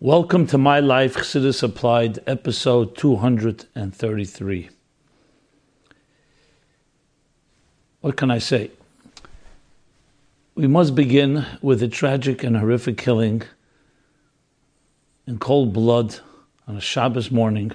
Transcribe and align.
Welcome 0.00 0.46
to 0.48 0.58
My 0.58 0.78
Life 0.78 1.16
Chassidus 1.16 1.60
Applied, 1.60 2.20
episode 2.24 2.96
233. 2.96 4.70
What 8.00 8.16
can 8.16 8.30
I 8.30 8.38
say? 8.38 8.70
We 10.54 10.68
must 10.68 10.94
begin 10.94 11.44
with 11.60 11.82
a 11.82 11.88
tragic 11.88 12.44
and 12.44 12.56
horrific 12.56 12.96
killing 12.96 13.42
in 15.26 15.40
cold 15.40 15.72
blood 15.72 16.20
on 16.68 16.76
a 16.76 16.80
Shabbos 16.80 17.32
morning. 17.32 17.72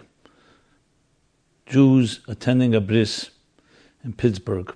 Jews 1.66 2.22
attending 2.30 2.74
a 2.74 2.80
bris 2.80 3.32
in 4.02 4.14
Pittsburgh. 4.14 4.74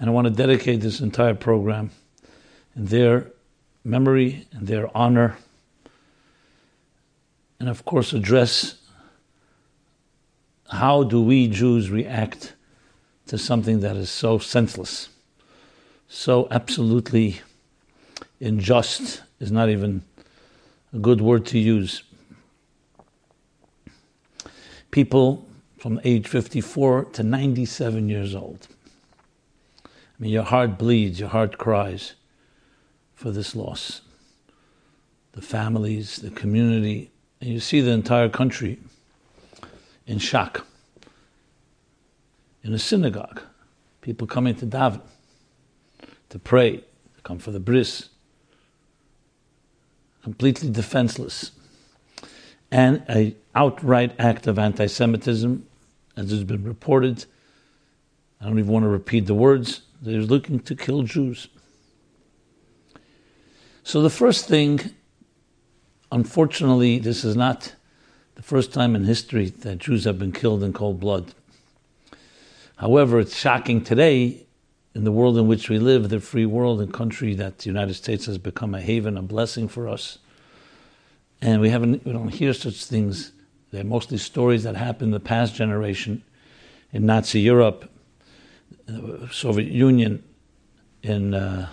And 0.00 0.10
I 0.10 0.12
want 0.12 0.26
to 0.26 0.32
dedicate 0.32 0.80
this 0.80 0.98
entire 1.00 1.36
program 1.36 1.92
in 2.74 2.86
their 2.86 3.30
memory 3.84 4.48
and 4.50 4.66
their 4.66 4.90
honor 4.96 5.36
and 7.60 7.68
of 7.68 7.84
course 7.84 8.12
address 8.12 8.76
how 10.70 11.02
do 11.02 11.22
we 11.22 11.46
Jews 11.46 11.90
react 11.90 12.54
to 13.26 13.38
something 13.38 13.80
that 13.80 13.96
is 13.96 14.10
so 14.10 14.38
senseless, 14.38 15.08
so 16.08 16.48
absolutely 16.50 17.40
unjust 18.40 19.22
is 19.38 19.52
not 19.52 19.68
even 19.68 20.02
a 20.92 20.98
good 20.98 21.20
word 21.20 21.46
to 21.46 21.58
use. 21.58 22.02
People 24.90 25.46
from 25.78 26.00
age 26.04 26.26
54 26.26 27.04
to 27.04 27.22
97 27.22 28.08
years 28.08 28.34
old. 28.34 28.66
I 29.84 29.88
mean, 30.18 30.32
your 30.32 30.42
heart 30.42 30.78
bleeds, 30.78 31.20
your 31.20 31.28
heart 31.28 31.58
cries 31.58 32.14
for 33.14 33.30
this 33.30 33.54
loss. 33.54 34.02
The 35.32 35.42
families, 35.42 36.16
the 36.16 36.30
community, 36.30 37.10
and 37.40 37.50
you 37.50 37.60
see 37.60 37.80
the 37.80 37.90
entire 37.90 38.28
country 38.28 38.78
in 40.06 40.18
shock. 40.18 40.66
In 42.62 42.74
a 42.74 42.78
synagogue, 42.78 43.40
people 44.02 44.26
coming 44.26 44.54
to 44.56 44.66
daven, 44.66 45.00
to 46.28 46.38
pray, 46.38 46.76
to 46.76 47.22
come 47.22 47.38
for 47.38 47.50
the 47.50 47.60
bris, 47.60 48.10
completely 50.22 50.68
defenseless, 50.68 51.52
and 52.70 53.02
a 53.08 53.34
outright 53.54 54.14
act 54.18 54.46
of 54.46 54.58
anti-Semitism, 54.58 55.66
as 56.16 56.30
has 56.30 56.44
been 56.44 56.64
reported. 56.64 57.24
I 58.40 58.44
don't 58.44 58.58
even 58.58 58.70
want 58.70 58.84
to 58.84 58.88
repeat 58.88 59.26
the 59.26 59.34
words. 59.34 59.82
They're 60.02 60.20
looking 60.20 60.60
to 60.60 60.76
kill 60.76 61.02
Jews. 61.02 61.48
So 63.82 64.02
the 64.02 64.10
first 64.10 64.46
thing 64.46 64.94
Unfortunately, 66.12 66.98
this 66.98 67.24
is 67.24 67.36
not 67.36 67.74
the 68.34 68.42
first 68.42 68.72
time 68.72 68.96
in 68.96 69.04
history 69.04 69.50
that 69.50 69.78
Jews 69.78 70.04
have 70.04 70.18
been 70.18 70.32
killed 70.32 70.62
in 70.62 70.72
cold 70.72 70.98
blood. 70.98 71.34
However, 72.76 73.20
it's 73.20 73.36
shocking 73.36 73.84
today 73.84 74.46
in 74.94 75.04
the 75.04 75.12
world 75.12 75.38
in 75.38 75.46
which 75.46 75.68
we 75.68 75.78
live, 75.78 76.08
the 76.08 76.18
free 76.18 76.46
world 76.46 76.80
and 76.80 76.92
country 76.92 77.34
that 77.34 77.58
the 77.58 77.66
United 77.66 77.94
States 77.94 78.26
has 78.26 78.38
become 78.38 78.74
a 78.74 78.80
haven, 78.80 79.16
a 79.16 79.22
blessing 79.22 79.68
for 79.68 79.88
us. 79.88 80.18
And 81.40 81.60
we 81.60 81.70
haven't 81.70 82.04
we 82.04 82.12
don't 82.12 82.28
hear 82.28 82.52
such 82.52 82.84
things. 82.84 83.32
They're 83.70 83.84
mostly 83.84 84.18
stories 84.18 84.64
that 84.64 84.76
happened 84.76 85.08
in 85.08 85.10
the 85.12 85.20
past 85.20 85.54
generation 85.54 86.24
in 86.92 87.06
Nazi 87.06 87.40
Europe, 87.40 87.88
Soviet 89.30 89.70
Union, 89.70 90.24
in 91.02 91.34
uh, 91.34 91.68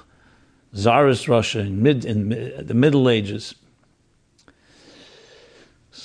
Tsarist 0.73 1.27
Russia, 1.27 1.61
in 1.61 1.81
mid 1.81 2.05
in 2.05 2.29
the 2.65 2.73
Middle 2.73 3.09
Ages. 3.09 3.55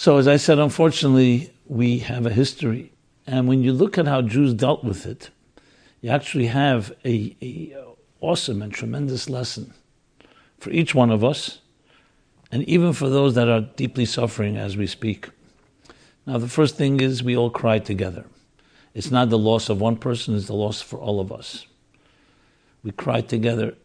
So, 0.02 0.18
as 0.18 0.26
I 0.26 0.36
said, 0.36 0.58
unfortunately, 0.58 1.52
we 1.64 2.00
have 2.00 2.26
a 2.26 2.30
history. 2.30 2.90
And 3.24 3.46
when 3.46 3.62
you 3.62 3.72
look 3.72 3.96
at 3.98 4.08
how 4.08 4.20
Jews 4.20 4.52
dealt 4.52 4.82
with 4.82 5.06
it, 5.06 5.30
you 6.00 6.10
actually 6.10 6.46
have 6.46 6.92
a, 7.04 7.36
a 7.40 7.76
awesome 8.20 8.62
and 8.62 8.74
tremendous 8.74 9.30
lesson 9.30 9.72
for 10.58 10.70
each 10.70 10.92
one 10.92 11.12
of 11.12 11.22
us, 11.22 11.60
and 12.50 12.64
even 12.64 12.92
for 12.92 13.08
those 13.08 13.36
that 13.36 13.48
are 13.48 13.60
deeply 13.60 14.04
suffering 14.04 14.56
as 14.56 14.76
we 14.76 14.88
speak. 14.88 15.28
Now, 16.26 16.38
the 16.38 16.48
first 16.48 16.76
thing 16.76 16.98
is 16.98 17.22
we 17.22 17.36
all 17.36 17.50
cry 17.50 17.78
together. 17.78 18.24
It's 18.94 19.12
not 19.12 19.30
the 19.30 19.38
loss 19.38 19.68
of 19.68 19.80
one 19.80 19.94
person, 19.94 20.34
it's 20.34 20.48
the 20.48 20.52
loss 20.54 20.80
for 20.80 20.98
all 20.98 21.20
of 21.20 21.30
us. 21.30 21.64
We 22.82 22.90
cry 22.90 23.20
together. 23.20 23.76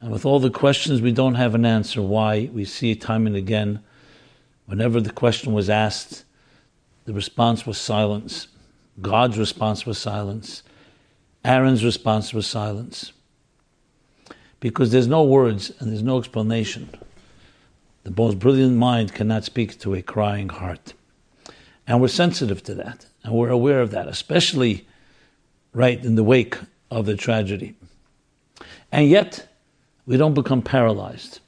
And 0.00 0.12
with 0.12 0.24
all 0.24 0.38
the 0.38 0.48
questions, 0.48 1.02
we 1.02 1.10
don't 1.10 1.34
have 1.34 1.56
an 1.56 1.64
answer 1.64 2.00
why. 2.00 2.50
We 2.52 2.64
see 2.64 2.94
time 2.94 3.26
and 3.26 3.34
again 3.34 3.82
Whenever 4.68 5.00
the 5.00 5.10
question 5.10 5.54
was 5.54 5.70
asked, 5.70 6.24
the 7.06 7.14
response 7.14 7.66
was 7.66 7.78
silence. 7.78 8.48
God's 9.00 9.38
response 9.38 9.86
was 9.86 9.96
silence. 9.96 10.62
Aaron's 11.42 11.82
response 11.82 12.34
was 12.34 12.46
silence. 12.46 13.12
Because 14.60 14.92
there's 14.92 15.06
no 15.06 15.24
words 15.24 15.72
and 15.78 15.90
there's 15.90 16.02
no 16.02 16.18
explanation. 16.18 16.90
The 18.04 18.10
most 18.10 18.38
brilliant 18.38 18.76
mind 18.76 19.14
cannot 19.14 19.44
speak 19.44 19.78
to 19.78 19.94
a 19.94 20.02
crying 20.02 20.50
heart. 20.50 20.92
And 21.86 22.02
we're 22.02 22.08
sensitive 22.08 22.62
to 22.64 22.74
that. 22.74 23.06
And 23.24 23.32
we're 23.32 23.48
aware 23.48 23.80
of 23.80 23.90
that, 23.92 24.06
especially 24.06 24.86
right 25.72 26.04
in 26.04 26.14
the 26.14 26.24
wake 26.24 26.58
of 26.90 27.06
the 27.06 27.16
tragedy. 27.16 27.74
And 28.92 29.08
yet, 29.08 29.48
we 30.04 30.18
don't 30.18 30.34
become 30.34 30.60
paralyzed. 30.60 31.40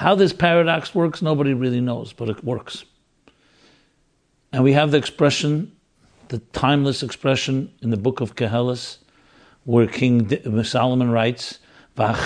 How 0.00 0.14
this 0.14 0.32
paradox 0.32 0.94
works, 0.94 1.20
nobody 1.20 1.52
really 1.52 1.82
knows, 1.82 2.14
but 2.14 2.30
it 2.30 2.42
works. 2.42 2.86
And 4.50 4.64
we 4.64 4.72
have 4.72 4.92
the 4.92 4.96
expression, 4.96 5.76
the 6.28 6.38
timeless 6.54 7.02
expression 7.02 7.70
in 7.82 7.90
the 7.90 7.98
book 7.98 8.22
of 8.22 8.34
Koheles, 8.34 8.96
where 9.64 9.86
King 9.86 10.64
Solomon 10.64 11.10
writes, 11.10 11.58
and 11.98 12.16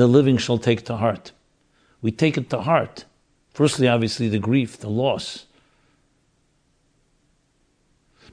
the 0.00 0.08
living 0.08 0.36
shall 0.36 0.58
take 0.58 0.84
to 0.86 0.96
heart. 0.96 1.30
We 2.02 2.10
take 2.10 2.36
it 2.36 2.50
to 2.50 2.62
heart. 2.62 3.04
Firstly, 3.50 3.86
obviously, 3.86 4.28
the 4.28 4.40
grief, 4.40 4.78
the 4.78 4.90
loss. 4.90 5.46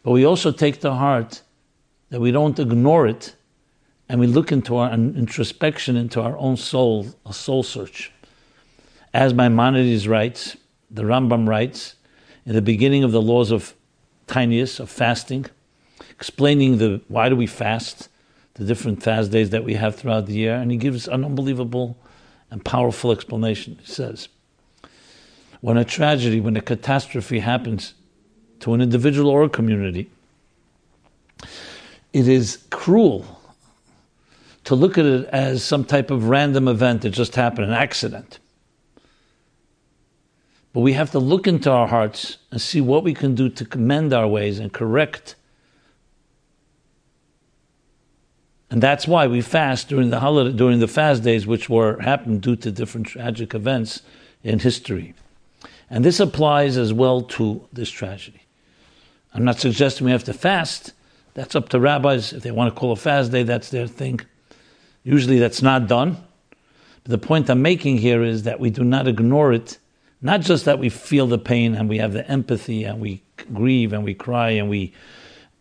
But 0.01 0.13
we 0.13 0.25
also 0.25 0.51
take 0.51 0.81
to 0.81 0.95
heart 0.95 1.43
that 2.09 2.19
we 2.19 2.31
don't 2.31 2.57
ignore 2.57 3.05
it 3.05 3.34
and 4.07 4.19
we 4.19 4.27
look 4.27 4.51
into 4.51 4.77
our 4.77 4.91
introspection 4.91 5.95
into 5.95 6.21
our 6.21 6.37
own 6.37 6.57
soul, 6.57 7.07
a 7.25 7.33
soul 7.33 7.63
search. 7.63 8.11
As 9.13 9.33
Maimonides 9.33 10.07
writes, 10.07 10.57
the 10.91 11.03
Rambam 11.03 11.47
writes, 11.47 11.95
in 12.45 12.53
the 12.53 12.61
beginning 12.61 13.03
of 13.03 13.11
the 13.11 13.21
laws 13.21 13.51
of 13.51 13.73
tinius, 14.27 14.79
of 14.79 14.89
fasting, 14.89 15.45
explaining 16.11 16.77
the 16.77 17.01
why 17.07 17.29
do 17.29 17.35
we 17.35 17.47
fast, 17.47 18.09
the 18.55 18.63
different 18.63 19.01
fast 19.01 19.31
days 19.31 19.49
that 19.49 19.63
we 19.63 19.73
have 19.73 19.95
throughout 19.95 20.27
the 20.27 20.33
year, 20.33 20.55
and 20.55 20.71
he 20.71 20.77
gives 20.77 21.07
an 21.07 21.25
unbelievable 21.25 21.97
and 22.51 22.63
powerful 22.63 23.11
explanation. 23.11 23.79
He 23.81 23.91
says, 23.91 24.29
when 25.61 25.77
a 25.77 25.85
tragedy, 25.85 26.39
when 26.39 26.55
a 26.55 26.61
catastrophe 26.61 27.39
happens 27.39 27.95
to 28.59 28.73
an 28.73 28.81
individual 28.81 29.29
or 29.29 29.43
a 29.43 29.49
community, 29.49 30.09
it 32.13 32.27
is 32.27 32.59
cruel 32.69 33.34
to 34.65 34.75
look 34.75 34.97
at 34.97 35.05
it 35.05 35.27
as 35.27 35.63
some 35.63 35.85
type 35.85 36.11
of 36.11 36.27
random 36.27 36.67
event 36.67 37.03
that 37.03 37.11
just 37.11 37.35
happened, 37.35 37.67
an 37.67 37.73
accident. 37.73 38.39
But 40.73 40.81
we 40.81 40.93
have 40.93 41.11
to 41.11 41.19
look 41.19 41.47
into 41.47 41.71
our 41.71 41.87
hearts 41.87 42.37
and 42.51 42.59
see 42.59 42.81
what 42.81 43.03
we 43.03 43.13
can 43.13 43.33
do 43.33 43.47
to 43.47 43.63
commend 43.63 44.11
our 44.11 44.27
ways 44.27 44.59
and 44.59 44.73
correct. 44.73 45.35
And 48.69 48.81
that's 48.81 49.07
why 49.07 49.27
we 49.27 49.39
fast 49.39 49.87
during 49.87 50.09
the 50.09 50.19
holiday, 50.19 50.51
during 50.51 50.79
the 50.79 50.87
fast 50.87 51.23
days, 51.23 51.47
which 51.47 51.69
were 51.69 52.01
happened 52.01 52.41
due 52.41 52.57
to 52.57 52.71
different 52.71 53.07
tragic 53.07 53.53
events 53.53 54.01
in 54.43 54.59
history. 54.59 55.13
And 55.89 56.03
this 56.03 56.19
applies 56.19 56.75
as 56.75 56.91
well 56.91 57.21
to 57.21 57.65
this 57.71 57.89
tragedy. 57.89 58.41
I'm 59.33 59.45
not 59.45 59.59
suggesting 59.59 60.05
we 60.05 60.11
have 60.11 60.23
to 60.25 60.33
fast. 60.33 60.91
That's 61.35 61.55
up 61.55 61.69
to 61.69 61.79
rabbis. 61.79 62.33
If 62.33 62.43
they 62.43 62.51
want 62.51 62.73
to 62.73 62.79
call 62.79 62.91
a 62.91 62.95
fast 62.95 63.31
day, 63.31 63.43
that's 63.43 63.69
their 63.69 63.87
thing. 63.87 64.21
Usually 65.05 65.39
that's 65.39 65.61
not 65.61 65.87
done. 65.87 66.17
But 67.03 67.11
the 67.11 67.25
point 67.25 67.49
I'm 67.49 67.61
making 67.61 67.99
here 67.99 68.23
is 68.23 68.43
that 68.43 68.59
we 68.59 68.71
do 68.71 68.83
not 68.83 69.07
ignore 69.07 69.53
it, 69.53 69.77
not 70.21 70.41
just 70.41 70.65
that 70.65 70.79
we 70.79 70.89
feel 70.89 71.27
the 71.27 71.37
pain 71.37 71.75
and 71.75 71.87
we 71.87 71.99
have 71.99 72.11
the 72.11 72.29
empathy 72.29 72.83
and 72.83 72.99
we 72.99 73.21
grieve 73.53 73.93
and 73.93 74.03
we 74.03 74.15
cry 74.15 74.49
and 74.49 74.67
we 74.67 74.91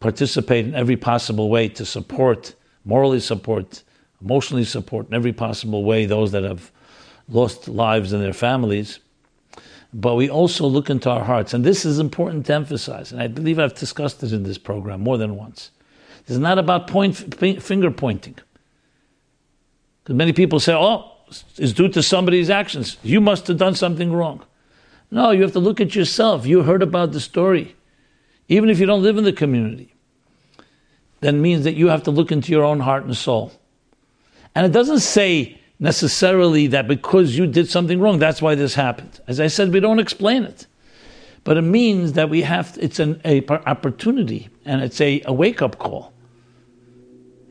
participate 0.01 0.65
in 0.65 0.75
every 0.75 0.97
possible 0.97 1.51
way 1.51 1.69
to 1.69 1.85
support, 1.85 2.55
morally 2.85 3.21
support, 3.21 3.83
emotionally 4.23 4.65
support 4.65 5.09
in 5.09 5.15
every 5.15 5.33
possible 5.33 5.85
way 5.85 6.07
those 6.07 6.33
that 6.33 6.43
have 6.43 6.73
lost 7.29 7.69
lives 7.69 8.15
and 8.15 8.23
their 8.23 8.33
families. 8.33 8.99
But 9.93 10.15
we 10.15 10.31
also 10.31 10.67
look 10.67 10.89
into 10.89 11.11
our 11.11 11.25
hearts. 11.25 11.53
And 11.53 11.65
this 11.65 11.85
is 11.85 11.99
important 11.99 12.47
to 12.47 12.55
emphasize. 12.55 13.13
And 13.13 13.21
I 13.21 13.29
believe 13.29 13.59
I've 13.59 13.75
discussed 13.75 14.23
this 14.23 14.33
in 14.33 14.43
this 14.43 14.59
program 14.59 15.03
more 15.03 15.19
than 15.19 15.37
once. 15.37 15.71
It's 16.27 16.39
not 16.39 16.59
about 16.59 16.89
point, 16.89 17.35
finger 17.63 17.91
pointing. 17.91 18.39
Because 20.05 20.17
many 20.17 20.35
people 20.35 20.61
say, 20.61 20.75
oh, 20.75 21.11
it's 21.57 21.73
due 21.73 21.89
to 21.89 22.03
somebody's 22.03 22.51
actions. 22.51 22.99
You 23.03 23.21
must 23.21 23.47
have 23.49 23.57
done 23.57 23.75
something 23.75 24.13
wrong. 24.13 24.45
No, 25.11 25.31
you 25.31 25.43
have 25.43 25.53
to 25.53 25.61
look 25.61 25.81
at 25.81 25.95
yourself. 25.95 26.47
You 26.47 26.63
heard 26.63 26.83
about 26.83 27.13
the 27.13 27.21
story. 27.21 27.75
Even 28.49 28.69
if 28.69 28.79
you 28.79 28.87
don't 28.87 29.03
live 29.03 29.17
in 29.17 29.25
the 29.25 29.33
community, 29.33 29.95
that 31.21 31.33
means 31.33 31.65
that 31.65 31.75
you 31.75 31.89
have 31.89 32.03
to 32.03 32.11
look 32.11 32.31
into 32.31 32.53
your 32.53 32.65
own 32.65 32.81
heart 32.81 33.05
and 33.05 33.17
soul. 33.17 33.53
And 34.55 34.67
it 34.67 34.73
doesn't 34.73 35.01
say 35.01 35.59
necessarily 35.79 36.67
that 36.69 36.87
because 36.87 37.37
you 37.37 37.47
did 37.47 37.69
something 37.69 37.99
wrong, 37.99 38.19
that's 38.19 38.43
why 38.43 38.55
this 38.55 38.75
happened. 38.75 39.21
As 39.27 39.41
I 39.41 39.47
said, 39.47 39.73
we 39.73 39.81
don't 39.81 39.99
explain 39.99 40.45
it. 40.45 40.67
But 41.45 41.57
it 41.57 41.63
means 41.63 42.15
that 42.15 42.31
we 42.31 42.43
have, 42.43 42.77
it's 42.81 42.99
an 42.99 43.21
a 43.25 43.47
opportunity 43.49 44.49
and 44.65 44.83
it's 44.83 45.01
a, 45.01 45.23
a 45.27 45.33
wake 45.33 45.63
up 45.63 45.79
call. 45.79 46.13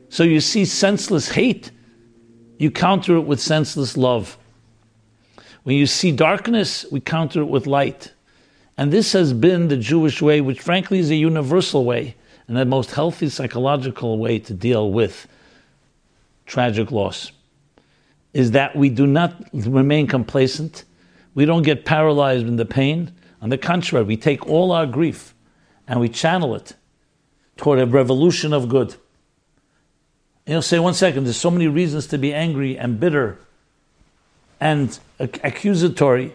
So 0.08 0.22
you 0.22 0.40
see 0.40 0.64
senseless 0.64 1.28
hate, 1.28 1.70
you 2.64 2.70
counter 2.70 3.16
it 3.16 3.26
with 3.26 3.40
senseless 3.42 3.94
love. 3.94 4.38
When 5.64 5.76
you 5.76 5.86
see 5.86 6.12
darkness, 6.12 6.86
we 6.90 6.98
counter 6.98 7.42
it 7.42 7.48
with 7.48 7.66
light. 7.66 8.14
And 8.78 8.90
this 8.90 9.12
has 9.12 9.34
been 9.34 9.68
the 9.68 9.76
Jewish 9.76 10.22
way, 10.22 10.40
which 10.40 10.62
frankly 10.62 10.98
is 10.98 11.10
a 11.10 11.14
universal 11.14 11.84
way 11.84 12.16
and 12.48 12.56
the 12.56 12.64
most 12.64 12.92
healthy 12.92 13.28
psychological 13.28 14.18
way 14.18 14.38
to 14.38 14.54
deal 14.54 14.90
with 14.90 15.28
tragic 16.46 16.90
loss. 16.90 17.32
Is 18.32 18.52
that 18.52 18.74
we 18.74 18.88
do 18.88 19.06
not 19.06 19.44
remain 19.52 20.06
complacent, 20.06 20.84
we 21.34 21.44
don't 21.44 21.62
get 21.64 21.84
paralyzed 21.84 22.46
in 22.46 22.56
the 22.56 22.64
pain. 22.64 23.12
On 23.42 23.50
the 23.50 23.58
contrary, 23.58 24.06
we 24.06 24.16
take 24.16 24.46
all 24.46 24.72
our 24.72 24.86
grief 24.86 25.34
and 25.86 26.00
we 26.00 26.08
channel 26.08 26.54
it 26.54 26.72
toward 27.58 27.78
a 27.78 27.86
revolution 27.86 28.54
of 28.54 28.70
good. 28.70 28.96
You'll 30.46 30.62
say, 30.62 30.78
one 30.78 30.94
second, 30.94 31.24
there's 31.24 31.38
so 31.38 31.50
many 31.50 31.68
reasons 31.68 32.06
to 32.08 32.18
be 32.18 32.34
angry 32.34 32.76
and 32.76 33.00
bitter 33.00 33.38
and 34.60 34.98
accusatory. 35.18 36.34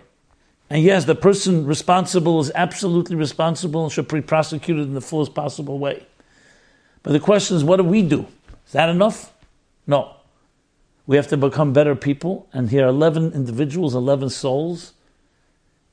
And 0.69 0.83
yes, 0.83 1.05
the 1.05 1.15
person 1.15 1.65
responsible 1.65 2.39
is 2.39 2.51
absolutely 2.55 3.15
responsible 3.15 3.83
and 3.83 3.91
should 3.91 4.07
be 4.07 4.21
prosecuted 4.21 4.87
in 4.87 4.93
the 4.93 5.01
fullest 5.01 5.33
possible 5.33 5.77
way. 5.77 6.05
But 7.03 7.13
the 7.13 7.19
question 7.19 7.55
is, 7.55 7.63
what 7.63 7.77
do 7.77 7.83
we 7.83 8.01
do? 8.01 8.27
Is 8.65 8.73
that 8.73 8.89
enough? 8.89 9.31
No. 9.85 10.15
We 11.07 11.15
have 11.15 11.27
to 11.27 11.37
become 11.37 11.73
better 11.73 11.95
people. 11.95 12.47
And 12.51 12.69
here 12.69 12.85
are 12.85 12.89
11 12.89 13.33
individuals, 13.33 13.95
11 13.95 14.29
souls. 14.29 14.93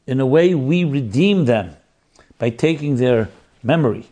In 0.06 0.20
a 0.20 0.26
way, 0.26 0.54
we 0.54 0.84
redeem 0.84 1.44
them 1.44 1.76
by 2.38 2.50
taking 2.50 2.96
their 2.96 3.28
memory, 3.62 4.08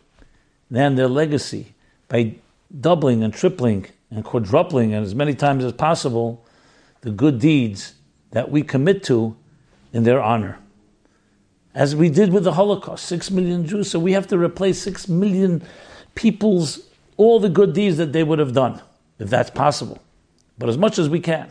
then 0.70 0.94
their 0.94 1.08
legacy, 1.08 1.74
by 2.08 2.36
doubling 2.80 3.22
and 3.22 3.32
tripling 3.32 3.86
and 4.14 4.24
quadrupling 4.24 4.94
and 4.94 5.04
as 5.04 5.14
many 5.14 5.34
times 5.34 5.64
as 5.64 5.72
possible 5.72 6.44
the 7.00 7.10
good 7.10 7.38
deeds 7.38 7.94
that 8.30 8.50
we 8.50 8.62
commit 8.62 9.02
to 9.04 9.36
in 9.92 10.04
their 10.04 10.22
honor. 10.22 10.58
As 11.74 11.96
we 11.96 12.08
did 12.08 12.32
with 12.32 12.44
the 12.44 12.52
Holocaust, 12.52 13.04
six 13.04 13.30
million 13.30 13.66
Jews, 13.66 13.90
so 13.90 13.98
we 13.98 14.12
have 14.12 14.28
to 14.28 14.38
replace 14.38 14.80
six 14.80 15.08
million 15.08 15.62
people's 16.14 16.80
all 17.16 17.38
the 17.40 17.48
good 17.48 17.72
deeds 17.72 17.96
that 17.96 18.12
they 18.12 18.22
would 18.22 18.38
have 18.38 18.52
done, 18.52 18.80
if 19.18 19.28
that's 19.30 19.50
possible. 19.50 19.98
But 20.58 20.68
as 20.68 20.78
much 20.78 20.98
as 20.98 21.08
we 21.08 21.20
can. 21.20 21.50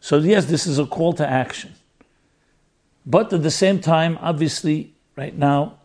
So, 0.00 0.18
yes, 0.18 0.46
this 0.46 0.66
is 0.66 0.78
a 0.78 0.86
call 0.86 1.12
to 1.14 1.28
action. 1.28 1.74
But 3.04 3.32
at 3.32 3.42
the 3.42 3.50
same 3.50 3.80
time, 3.80 4.18
obviously, 4.20 4.94
right 5.16 5.36
now, 5.36 5.78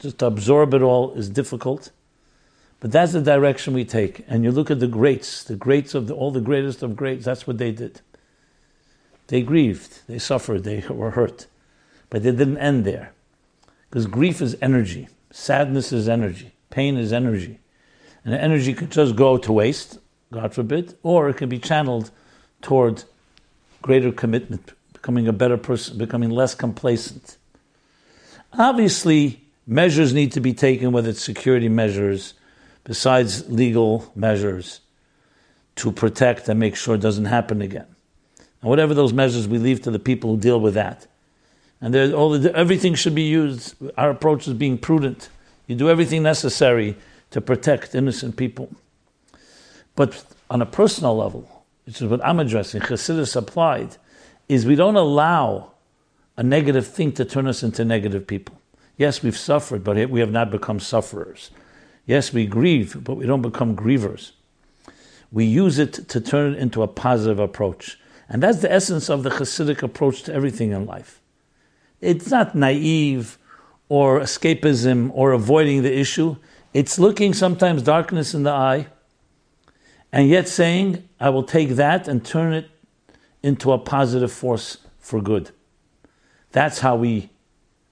just 0.00 0.18
to 0.18 0.26
absorb 0.26 0.74
it 0.74 0.82
all 0.82 1.12
is 1.14 1.28
difficult. 1.28 1.90
But 2.82 2.90
that's 2.90 3.12
the 3.12 3.22
direction 3.22 3.74
we 3.74 3.84
take. 3.84 4.24
And 4.26 4.42
you 4.42 4.50
look 4.50 4.68
at 4.68 4.80
the 4.80 4.88
greats, 4.88 5.44
the 5.44 5.54
greats 5.54 5.94
of 5.94 6.08
the, 6.08 6.14
all 6.14 6.32
the 6.32 6.40
greatest 6.40 6.82
of 6.82 6.96
greats, 6.96 7.24
that's 7.24 7.46
what 7.46 7.58
they 7.58 7.70
did. 7.70 8.00
They 9.28 9.42
grieved, 9.42 10.00
they 10.08 10.18
suffered, 10.18 10.64
they 10.64 10.84
were 10.90 11.12
hurt. 11.12 11.46
But 12.10 12.24
they 12.24 12.32
didn't 12.32 12.58
end 12.58 12.84
there. 12.84 13.12
Because 13.88 14.08
grief 14.08 14.42
is 14.42 14.56
energy, 14.60 15.06
sadness 15.30 15.92
is 15.92 16.08
energy, 16.08 16.54
pain 16.70 16.96
is 16.96 17.12
energy. 17.12 17.60
And 18.24 18.34
energy 18.34 18.74
could 18.74 18.90
just 18.90 19.14
go 19.14 19.38
to 19.38 19.52
waste, 19.52 20.00
God 20.32 20.52
forbid, 20.52 20.96
or 21.04 21.28
it 21.28 21.36
can 21.36 21.48
be 21.48 21.60
channeled 21.60 22.10
toward 22.62 23.04
greater 23.80 24.10
commitment, 24.10 24.72
becoming 24.92 25.28
a 25.28 25.32
better 25.32 25.56
person, 25.56 25.98
becoming 25.98 26.30
less 26.30 26.56
complacent. 26.56 27.36
Obviously, 28.54 29.40
measures 29.68 30.12
need 30.12 30.32
to 30.32 30.40
be 30.40 30.52
taken, 30.52 30.90
whether 30.90 31.10
it's 31.10 31.22
security 31.22 31.68
measures, 31.68 32.34
besides 32.84 33.48
legal 33.50 34.10
measures, 34.14 34.80
to 35.76 35.90
protect 35.90 36.48
and 36.48 36.60
make 36.60 36.76
sure 36.76 36.94
it 36.94 37.00
doesn't 37.00 37.24
happen 37.24 37.62
again. 37.62 37.86
And 38.38 38.68
whatever 38.68 38.94
those 38.94 39.12
measures, 39.12 39.48
we 39.48 39.58
leave 39.58 39.82
to 39.82 39.90
the 39.90 39.98
people 39.98 40.34
who 40.34 40.40
deal 40.40 40.60
with 40.60 40.74
that. 40.74 41.06
And 41.80 41.96
all 42.14 42.30
the, 42.30 42.54
everything 42.54 42.94
should 42.94 43.14
be 43.14 43.22
used. 43.22 43.74
Our 43.96 44.10
approach 44.10 44.46
is 44.46 44.54
being 44.54 44.78
prudent. 44.78 45.28
You 45.66 45.74
do 45.74 45.90
everything 45.90 46.22
necessary 46.22 46.96
to 47.30 47.40
protect 47.40 47.94
innocent 47.94 48.36
people. 48.36 48.70
But 49.96 50.24
on 50.50 50.62
a 50.62 50.66
personal 50.66 51.16
level, 51.16 51.64
which 51.86 52.00
is 52.00 52.08
what 52.08 52.24
I'm 52.24 52.38
addressing, 52.38 52.82
Chassidus 52.82 53.34
applied, 53.34 53.96
is 54.48 54.66
we 54.66 54.76
don't 54.76 54.96
allow 54.96 55.72
a 56.36 56.42
negative 56.42 56.86
thing 56.86 57.12
to 57.12 57.24
turn 57.24 57.46
us 57.46 57.62
into 57.62 57.84
negative 57.84 58.26
people. 58.26 58.60
Yes, 58.96 59.22
we've 59.22 59.36
suffered, 59.36 59.82
but 59.82 60.10
we 60.10 60.20
have 60.20 60.30
not 60.30 60.50
become 60.50 60.78
sufferers. 60.78 61.50
Yes, 62.06 62.32
we 62.32 62.46
grieve, 62.46 63.02
but 63.04 63.14
we 63.14 63.26
don't 63.26 63.42
become 63.42 63.76
grievers. 63.76 64.32
We 65.30 65.44
use 65.44 65.78
it 65.78 66.08
to 66.08 66.20
turn 66.20 66.54
it 66.54 66.58
into 66.58 66.82
a 66.82 66.88
positive 66.88 67.38
approach. 67.38 67.98
And 68.28 68.42
that's 68.42 68.58
the 68.58 68.72
essence 68.72 69.08
of 69.08 69.22
the 69.22 69.30
Hasidic 69.30 69.82
approach 69.82 70.22
to 70.24 70.34
everything 70.34 70.72
in 70.72 70.86
life. 70.86 71.20
It's 72.00 72.30
not 72.30 72.54
naive 72.54 73.38
or 73.88 74.20
escapism 74.20 75.10
or 75.14 75.32
avoiding 75.32 75.82
the 75.82 75.96
issue. 75.96 76.36
It's 76.74 76.98
looking 76.98 77.34
sometimes 77.34 77.82
darkness 77.82 78.34
in 78.34 78.42
the 78.42 78.50
eye 78.50 78.88
and 80.10 80.28
yet 80.28 80.48
saying, 80.48 81.08
I 81.20 81.30
will 81.30 81.42
take 81.42 81.70
that 81.70 82.08
and 82.08 82.24
turn 82.24 82.52
it 82.52 82.68
into 83.42 83.72
a 83.72 83.78
positive 83.78 84.32
force 84.32 84.78
for 84.98 85.20
good. 85.20 85.50
That's 86.52 86.80
how 86.80 86.96
we 86.96 87.30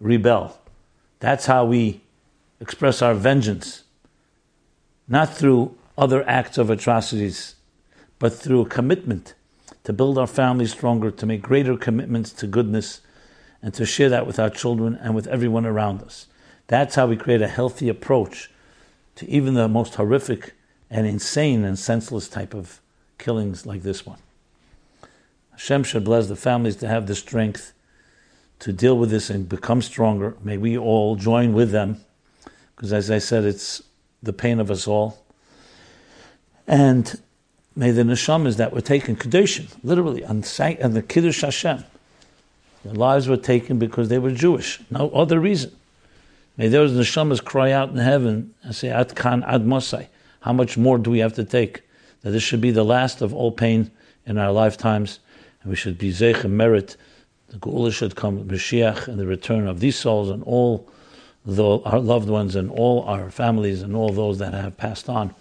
rebel. 0.01 0.59
That's 1.21 1.47
how 1.47 1.65
we 1.65 2.03
express 2.61 3.03
our 3.03 3.15
vengeance. 3.15 3.85
Not 5.11 5.37
through 5.37 5.77
other 5.99 6.27
acts 6.29 6.56
of 6.56 6.70
atrocities, 6.70 7.56
but 8.20 8.32
through 8.32 8.61
a 8.61 8.69
commitment 8.69 9.34
to 9.82 9.93
build 9.93 10.17
our 10.17 10.27
families 10.29 10.70
stronger, 10.70 11.11
to 11.11 11.27
make 11.27 11.43
greater 11.43 11.77
commitments 11.77 12.32
to 12.34 12.46
goodness, 12.46 13.01
and 13.61 13.75
to 13.75 13.84
share 13.84 14.08
that 14.08 14.27
with 14.27 14.39
our 14.39 14.49
children 14.49 14.94
and 14.94 15.15
with 15.15 15.27
everyone 15.27 15.67
around 15.67 16.01
us. 16.03 16.29
That's 16.69 16.94
how 16.94 17.08
we 17.08 17.17
create 17.17 17.43
a 17.43 17.49
healthy 17.49 17.89
approach 17.89 18.51
to 19.17 19.29
even 19.29 19.55
the 19.55 19.69
most 19.69 19.96
horrific 19.96 20.55
and 20.89 21.08
insane 21.08 21.65
and 21.65 21.77
senseless 21.77 22.29
type 22.29 22.55
of 22.55 22.81
killings 23.19 23.67
like 23.67 23.82
this 23.82 24.06
one. 24.06 24.19
Hashem 25.51 25.82
should 25.82 26.05
bless 26.05 26.29
the 26.29 26.37
families 26.37 26.77
to 26.77 26.89
have 26.89 27.08
the 27.08 27.17
strength 27.17 27.73
to 28.61 28.73
deal 28.73 28.96
with 28.96 29.11
this 29.11 29.29
and 29.29 29.49
become 29.49 29.82
stronger. 29.82 30.37
May 30.43 30.56
we 30.56 30.79
all 30.79 31.17
join 31.17 31.53
with 31.53 31.73
them, 31.73 32.01
because 32.77 32.93
as 32.93 33.11
I 33.11 33.19
said, 33.19 33.44
it's 33.44 33.82
the 34.22 34.32
pain 34.32 34.60
of 34.60 34.70
us 34.70 34.86
all. 34.86 35.22
And 36.67 37.20
May 37.77 37.93
the 37.93 38.03
neshamas 38.03 38.56
that 38.56 38.72
were 38.72 38.81
taken 38.81 39.17
kedushin, 39.17 39.69
literally 39.84 40.24
on 40.24 40.41
the 40.41 41.05
kiddush 41.06 41.43
Hashem, 41.43 41.84
their 42.84 42.94
lives 42.94 43.29
were 43.29 43.36
taken 43.36 43.79
because 43.79 44.08
they 44.08 44.19
were 44.19 44.32
Jewish, 44.32 44.81
no 44.91 45.08
other 45.10 45.39
reason. 45.39 45.72
May 46.56 46.69
those 46.69 46.93
neshamas 46.93 47.43
cry 47.43 47.70
out 47.70 47.91
in 47.91 47.96
heaven 47.96 48.55
and 48.62 48.74
say, 48.74 48.91
"Ad 48.91 49.15
kan 49.15 49.44
ad 49.44 49.65
mosai." 49.65 50.08
How 50.41 50.53
much 50.53 50.77
more 50.77 50.98
do 50.98 51.10
we 51.10 51.20
have 51.20 51.34
to 51.34 51.44
take? 51.44 51.82
That 52.22 52.32
this 52.32 52.43
should 52.43 52.60
be 52.60 52.70
the 52.70 52.84
last 52.84 53.22
of 53.22 53.32
all 53.32 53.53
pain 53.53 53.91
in 54.27 54.36
our 54.36 54.53
lifetimes, 54.53 55.20
and 55.62 55.70
we 55.70 55.77
should 55.77 55.96
be 55.96 56.10
zeich 56.10 56.44
and 56.44 56.56
merit. 56.56 56.96
The 57.48 57.58
Geula 57.58 57.93
should 57.93 58.17
come, 58.17 58.44
Mashiach, 58.44 59.06
and 59.08 59.19
the 59.19 59.27
return 59.27 59.67
of 59.67 59.81
these 59.81 59.96
souls 59.96 60.29
and 60.29 60.43
all 60.43 60.86
the, 61.44 61.81
our 61.85 61.99
loved 61.99 62.29
ones 62.29 62.55
and 62.55 62.70
all 62.70 63.03
our 63.05 63.31
families 63.31 63.82
and 63.82 63.97
all 63.97 64.11
those 64.11 64.39
that 64.39 64.53
have 64.53 64.77
passed 64.77 65.09
on 65.09 65.35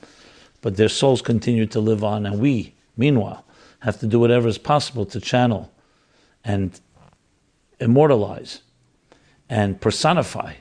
but 0.62 0.78
their 0.78 0.90
souls 0.90 1.22
continue 1.22 1.66
to 1.68 1.80
live 1.80 2.04
on, 2.04 2.26
and 2.26 2.40
we, 2.40 2.74
meanwhile, 2.98 3.46
have 3.80 4.00
to 4.00 4.08
do 4.08 4.20
whatever 4.20 4.48
is 4.48 4.58
possible 4.58 5.06
to 5.06 5.20
channel 5.20 5.72
and 6.44 6.80
immortalize 7.80 8.62
and 9.50 9.80
personify 9.80 10.54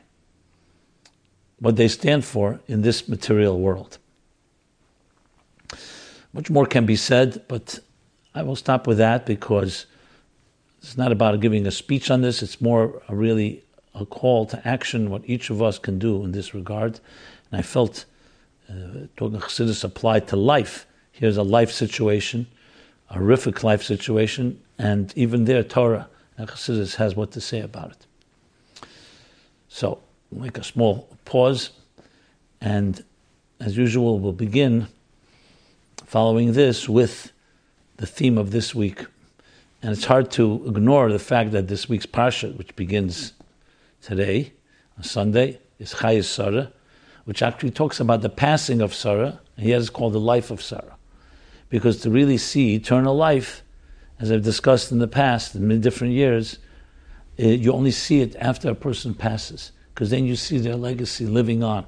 what 1.58 1.76
they 1.76 1.88
stand 1.88 2.24
for 2.24 2.60
in 2.68 2.82
this 2.82 3.08
material 3.08 3.58
world. 3.58 3.98
Much 6.32 6.48
more 6.48 6.66
can 6.66 6.86
be 6.86 6.94
said, 6.94 7.42
but 7.48 7.80
I 8.34 8.42
will 8.42 8.54
stop 8.54 8.86
with 8.86 8.98
that 8.98 9.26
because 9.26 9.86
it's 10.80 10.96
not 10.96 11.10
about 11.10 11.40
giving 11.40 11.66
a 11.66 11.72
speech 11.72 12.10
on 12.10 12.20
this, 12.20 12.42
it's 12.42 12.60
more 12.60 13.02
a 13.08 13.16
really 13.16 13.64
a 13.94 14.06
call 14.06 14.46
to 14.46 14.68
action, 14.68 15.10
what 15.10 15.22
each 15.26 15.50
of 15.50 15.62
us 15.62 15.78
can 15.78 15.98
do 15.98 16.24
in 16.24 16.32
this 16.32 16.54
regard. 16.54 17.00
And 17.50 17.58
I 17.58 17.62
felt 17.62 18.04
uh, 18.68 19.06
talking 19.16 19.38
Chassidus 19.38 19.84
applied 19.84 20.28
to 20.28 20.36
life. 20.36 20.86
Here's 21.12 21.36
a 21.36 21.42
life 21.42 21.72
situation 21.72 22.46
a 23.10 23.14
horrific 23.14 23.64
life 23.64 23.82
situation, 23.82 24.60
and 24.78 25.12
even 25.16 25.44
there, 25.46 25.62
Torah 25.62 26.08
and 26.36 26.48
Chassidus 26.48 26.96
has 26.96 27.16
what 27.16 27.32
to 27.32 27.40
say 27.40 27.60
about 27.60 27.92
it. 27.92 28.86
So, 29.68 30.00
we'll 30.30 30.42
make 30.42 30.58
a 30.58 30.64
small 30.64 31.08
pause, 31.24 31.70
and 32.60 33.02
as 33.60 33.76
usual, 33.76 34.18
we'll 34.18 34.32
begin 34.32 34.88
following 36.04 36.52
this 36.52 36.88
with 36.88 37.32
the 37.96 38.06
theme 38.06 38.38
of 38.38 38.50
this 38.50 38.74
week. 38.74 39.04
And 39.82 39.92
it's 39.92 40.04
hard 40.04 40.30
to 40.32 40.64
ignore 40.66 41.10
the 41.10 41.18
fact 41.18 41.52
that 41.52 41.68
this 41.68 41.88
week's 41.88 42.06
Parsha, 42.06 42.56
which 42.56 42.74
begins 42.76 43.32
today, 44.00 44.52
on 44.96 45.04
Sunday, 45.04 45.60
is 45.78 45.94
Chayes 45.94 46.24
Sarah, 46.24 46.72
which 47.24 47.42
actually 47.42 47.70
talks 47.70 48.00
about 48.00 48.22
the 48.22 48.28
passing 48.28 48.80
of 48.80 48.94
Sarah. 48.94 49.40
He 49.56 49.70
has 49.70 49.90
called 49.90 50.12
the 50.12 50.20
life 50.20 50.50
of 50.50 50.62
Sarah. 50.62 50.96
Because 51.68 52.00
to 52.02 52.10
really 52.10 52.38
see 52.38 52.74
eternal 52.74 53.14
life, 53.14 53.62
as 54.18 54.32
I've 54.32 54.42
discussed 54.42 54.90
in 54.90 54.98
the 54.98 55.08
past, 55.08 55.54
in 55.54 55.68
many 55.68 55.80
different 55.80 56.14
years, 56.14 56.58
eh, 57.38 57.50
you 57.50 57.72
only 57.72 57.90
see 57.90 58.20
it 58.20 58.34
after 58.36 58.70
a 58.70 58.74
person 58.74 59.14
passes, 59.14 59.72
because 59.94 60.10
then 60.10 60.24
you 60.24 60.36
see 60.36 60.58
their 60.58 60.76
legacy 60.76 61.26
living 61.26 61.62
on. 61.62 61.86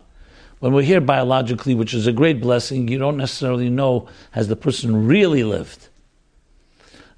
When 0.60 0.74
we're 0.74 0.82
here 0.82 1.00
biologically, 1.00 1.74
which 1.74 1.94
is 1.94 2.06
a 2.06 2.12
great 2.12 2.40
blessing, 2.40 2.88
you 2.88 2.98
don't 2.98 3.16
necessarily 3.16 3.70
know 3.70 4.08
has 4.32 4.48
the 4.48 4.56
person 4.56 5.06
really 5.06 5.42
lived. 5.42 5.88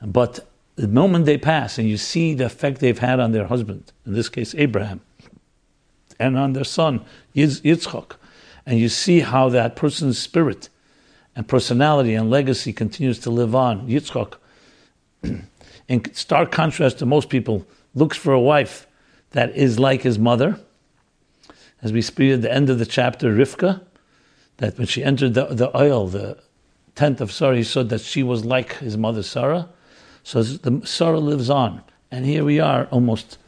But 0.00 0.48
the 0.82 0.88
moment 0.88 1.26
they 1.26 1.38
pass 1.38 1.78
and 1.78 1.88
you 1.88 1.96
see 1.96 2.34
the 2.34 2.46
effect 2.46 2.80
they've 2.80 2.98
had 2.98 3.20
on 3.20 3.30
their 3.30 3.46
husband, 3.46 3.92
in 4.04 4.14
this 4.14 4.28
case 4.28 4.52
Abraham, 4.58 5.00
and 6.18 6.36
on 6.36 6.54
their 6.54 6.64
son 6.64 7.04
Yitzchak, 7.36 8.16
and 8.66 8.80
you 8.80 8.88
see 8.88 9.20
how 9.20 9.48
that 9.48 9.76
person's 9.76 10.18
spirit 10.18 10.68
and 11.36 11.46
personality 11.46 12.14
and 12.14 12.28
legacy 12.28 12.72
continues 12.72 13.20
to 13.20 13.30
live 13.30 13.54
on, 13.54 13.86
Yitzchak, 13.86 14.34
in 15.88 16.14
stark 16.14 16.50
contrast 16.50 16.98
to 16.98 17.06
most 17.06 17.28
people, 17.28 17.64
looks 17.94 18.16
for 18.16 18.32
a 18.32 18.40
wife 18.40 18.88
that 19.30 19.54
is 19.54 19.78
like 19.78 20.02
his 20.02 20.18
mother. 20.18 20.58
As 21.80 21.92
we 21.92 22.02
speak 22.02 22.32
at 22.32 22.42
the 22.42 22.52
end 22.52 22.68
of 22.70 22.80
the 22.80 22.86
chapter, 22.86 23.32
Rivka, 23.32 23.82
that 24.56 24.76
when 24.78 24.88
she 24.88 25.04
entered 25.04 25.34
the, 25.34 25.44
the 25.44 25.68
ohel, 25.68 26.10
the 26.10 26.38
tent 26.96 27.20
of 27.20 27.30
Sarah, 27.30 27.56
he 27.56 27.62
saw 27.62 27.84
that 27.84 28.00
she 28.00 28.24
was 28.24 28.44
like 28.44 28.78
his 28.78 28.96
mother 28.96 29.22
Sarah. 29.22 29.68
So 30.22 30.42
the 30.42 30.86
Sarah 30.86 31.20
lives 31.20 31.50
on. 31.50 31.82
And 32.10 32.26
here 32.26 32.44
we 32.44 32.60
are 32.60 32.86
almost 32.90 33.38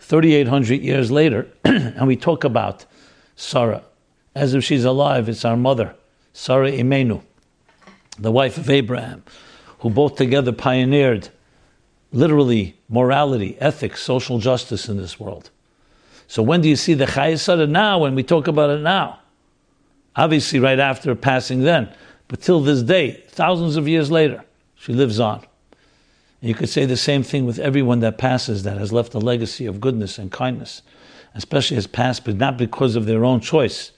3,800 0.00 0.80
years 0.80 1.10
later, 1.10 1.48
and 1.64 2.06
we 2.06 2.16
talk 2.16 2.44
about 2.44 2.84
Sarah. 3.36 3.82
As 4.34 4.54
if 4.54 4.64
she's 4.64 4.84
alive, 4.84 5.28
it's 5.28 5.44
our 5.44 5.56
mother, 5.56 5.94
Sarah 6.32 6.70
Imenu, 6.70 7.22
the 8.18 8.30
wife 8.30 8.56
of 8.58 8.70
Abraham, 8.70 9.22
who 9.80 9.90
both 9.90 10.16
together 10.16 10.52
pioneered 10.52 11.28
literally 12.12 12.76
morality, 12.88 13.56
ethics, 13.60 14.02
social 14.02 14.38
justice 14.38 14.88
in 14.88 14.96
this 14.96 15.20
world. 15.20 15.50
So 16.26 16.42
when 16.42 16.60
do 16.60 16.68
you 16.68 16.76
see 16.76 16.94
the 16.94 17.06
Chayes 17.06 17.40
Sarah? 17.40 17.66
Now, 17.66 17.98
when 17.98 18.14
we 18.14 18.22
talk 18.22 18.48
about 18.48 18.70
it 18.70 18.80
now. 18.80 19.20
Obviously, 20.16 20.58
right 20.58 20.80
after 20.80 21.14
passing 21.14 21.62
then. 21.62 21.92
But 22.26 22.42
till 22.42 22.60
this 22.60 22.82
day, 22.82 23.22
thousands 23.28 23.76
of 23.76 23.86
years 23.86 24.10
later, 24.10 24.44
she 24.74 24.92
lives 24.92 25.20
on. 25.20 25.44
You 26.40 26.54
could 26.54 26.68
say 26.68 26.84
the 26.84 26.96
same 26.96 27.22
thing 27.22 27.46
with 27.46 27.58
everyone 27.58 28.00
that 28.00 28.16
passes 28.16 28.62
that 28.62 28.78
has 28.78 28.92
left 28.92 29.14
a 29.14 29.18
legacy 29.18 29.66
of 29.66 29.80
goodness 29.80 30.18
and 30.18 30.30
kindness, 30.30 30.82
especially 31.34 31.74
has 31.74 31.88
passed, 31.88 32.24
but 32.24 32.36
not 32.36 32.56
because 32.56 32.94
of 32.94 33.06
their 33.06 33.24
own 33.24 33.40
choice 33.40 33.90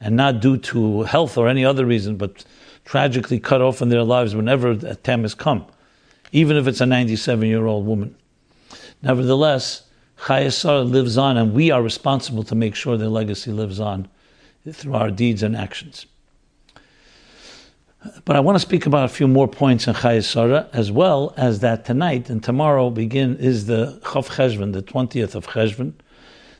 and 0.00 0.16
not 0.16 0.40
due 0.40 0.56
to 0.58 1.04
health 1.04 1.38
or 1.38 1.48
any 1.48 1.64
other 1.64 1.86
reason, 1.86 2.16
but 2.16 2.44
tragically 2.84 3.38
cut 3.38 3.62
off 3.62 3.80
in 3.80 3.88
their 3.88 4.02
lives 4.02 4.34
whenever 4.34 4.70
a 4.70 4.94
time 4.96 5.22
has 5.22 5.34
come, 5.34 5.64
even 6.32 6.56
if 6.56 6.66
it's 6.66 6.80
a 6.80 6.86
97 6.86 7.48
year 7.48 7.66
old 7.66 7.86
woman. 7.86 8.16
Nevertheless, 9.02 9.82
Chayesar 10.18 10.88
lives 10.90 11.16
on, 11.16 11.36
and 11.36 11.52
we 11.52 11.70
are 11.70 11.82
responsible 11.82 12.42
to 12.44 12.54
make 12.54 12.74
sure 12.74 12.96
their 12.96 13.08
legacy 13.08 13.52
lives 13.52 13.78
on 13.78 14.08
through 14.72 14.94
our 14.94 15.10
deeds 15.10 15.42
and 15.42 15.56
actions. 15.56 16.06
But 18.24 18.36
I 18.36 18.40
want 18.40 18.56
to 18.56 18.60
speak 18.60 18.86
about 18.86 19.04
a 19.04 19.08
few 19.08 19.26
more 19.26 19.48
points 19.48 19.86
in 19.86 19.94
Chayes 19.94 20.36
as 20.72 20.92
well 20.92 21.32
as 21.36 21.60
that 21.60 21.84
tonight 21.84 22.28
and 22.28 22.42
tomorrow 22.42 22.90
begin 22.90 23.36
is 23.36 23.66
the 23.66 24.00
Chav 24.04 24.28
Cheshvan, 24.28 24.72
the 24.72 24.82
20th 24.82 25.34
of 25.34 25.48
Cheshvan, 25.48 25.94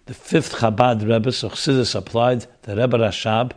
the 0.07 0.15
fifth 0.15 0.57
Chabad 0.57 1.03
Rebbe, 1.07 1.31
so 1.33 1.51
Chassidus 1.51 1.95
applied, 1.95 2.47
the 2.63 2.77
Rebbe 2.77 2.97
Rashab, 2.97 3.53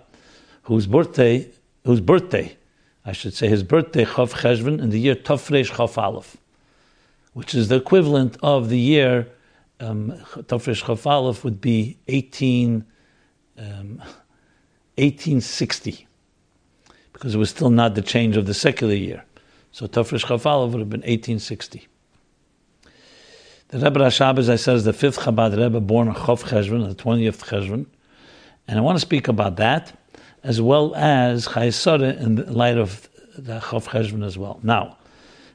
whose 0.63 0.87
birthday, 0.87 1.49
whose 1.85 2.01
birthday, 2.01 2.57
I 3.05 3.13
should 3.13 3.33
say, 3.33 3.47
his 3.47 3.63
birthday, 3.63 4.05
Chav 4.05 4.33
Cheshvan, 4.33 4.81
in 4.81 4.89
the 4.89 4.99
year 4.99 5.15
Tafresh 5.15 5.71
Chav 5.71 5.97
Aleph, 5.97 6.37
which 7.33 7.55
is 7.55 7.69
the 7.69 7.75
equivalent 7.75 8.37
of 8.43 8.69
the 8.69 8.79
year 8.79 9.29
um, 9.79 10.11
Tafresh 10.35 10.83
Chav 10.83 11.05
Aleph 11.05 11.43
would 11.43 11.61
be 11.61 11.97
18, 12.07 12.83
um, 13.57 14.01
1860 14.97 16.08
because 17.19 17.35
it 17.35 17.37
was 17.37 17.49
still 17.49 17.69
not 17.69 17.95
the 17.95 18.01
change 18.01 18.37
of 18.37 18.45
the 18.45 18.53
secular 18.53 18.93
year. 18.93 19.25
So 19.73 19.87
Tafresh 19.87 20.23
Chafal 20.23 20.71
would 20.71 20.79
have 20.79 20.89
been 20.89 21.01
1860. 21.01 21.85
The 23.67 23.77
Rebbe 23.77 23.99
Rashab, 23.99 24.39
as 24.39 24.49
I 24.49 24.55
said, 24.55 24.77
is 24.77 24.85
the 24.85 24.93
fifth 24.93 25.19
Chabad 25.19 25.57
Rebbe 25.57 25.81
born 25.81 26.07
on 26.07 26.15
Chav 26.15 26.43
Cheshvan, 26.43 26.87
the 26.87 26.95
20th 26.95 27.43
Cheshvan. 27.43 27.87
And 28.69 28.79
I 28.79 28.81
want 28.81 28.95
to 28.95 29.01
speak 29.01 29.27
about 29.27 29.57
that, 29.57 29.91
as 30.43 30.61
well 30.61 30.95
as 30.95 31.49
Chayesara 31.49 32.17
in 32.21 32.35
the 32.35 32.53
light 32.53 32.77
of 32.77 33.09
the 33.37 33.59
Chav 33.59 33.83
Cheshvan 33.87 34.25
as 34.25 34.37
well. 34.37 34.61
Now, 34.63 34.95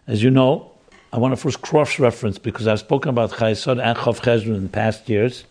as 0.06 0.22
you 0.22 0.30
know, 0.30 0.70
I 1.14 1.18
want 1.18 1.32
to 1.32 1.36
first 1.36 1.62
cross-reference, 1.62 2.36
because 2.38 2.66
I've 2.66 2.80
spoken 2.80 3.08
about 3.08 3.30
Chayesara 3.30 3.82
and 3.82 3.96
Chav 3.96 4.20
Cheshvan 4.20 4.54
in 4.54 4.68
past 4.68 5.08
years. 5.08 5.44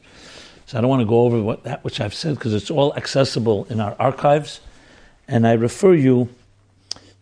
So 0.67 0.77
I 0.77 0.82
don't 0.82 0.91
want 0.91 1.01
to 1.01 1.08
go 1.08 1.22
over 1.22 1.41
what, 1.41 1.63
that 1.63 1.84
which 1.84 2.00
I've 2.00 2.13
said, 2.13 2.36
because 2.36 2.53
it's 2.53 2.70
all 2.70 2.93
accessible 2.93 3.65
in 3.72 3.79
our 3.79 3.96
archives 3.98 4.60
and 5.27 5.48
I 5.48 5.53
refer 5.53 5.94
you 5.94 6.30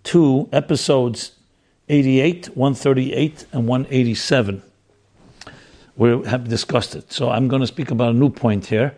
to 0.03 0.49
episodes 0.51 1.33
88, 1.89 2.55
138, 2.55 3.45
and 3.51 3.67
187. 3.67 4.63
We 5.97 6.25
have 6.27 6.47
discussed 6.47 6.95
it. 6.95 7.11
So 7.11 7.29
I'm 7.29 7.47
going 7.47 7.59
to 7.59 7.67
speak 7.67 7.91
about 7.91 8.11
a 8.11 8.17
new 8.17 8.29
point 8.29 8.65
here. 8.67 8.95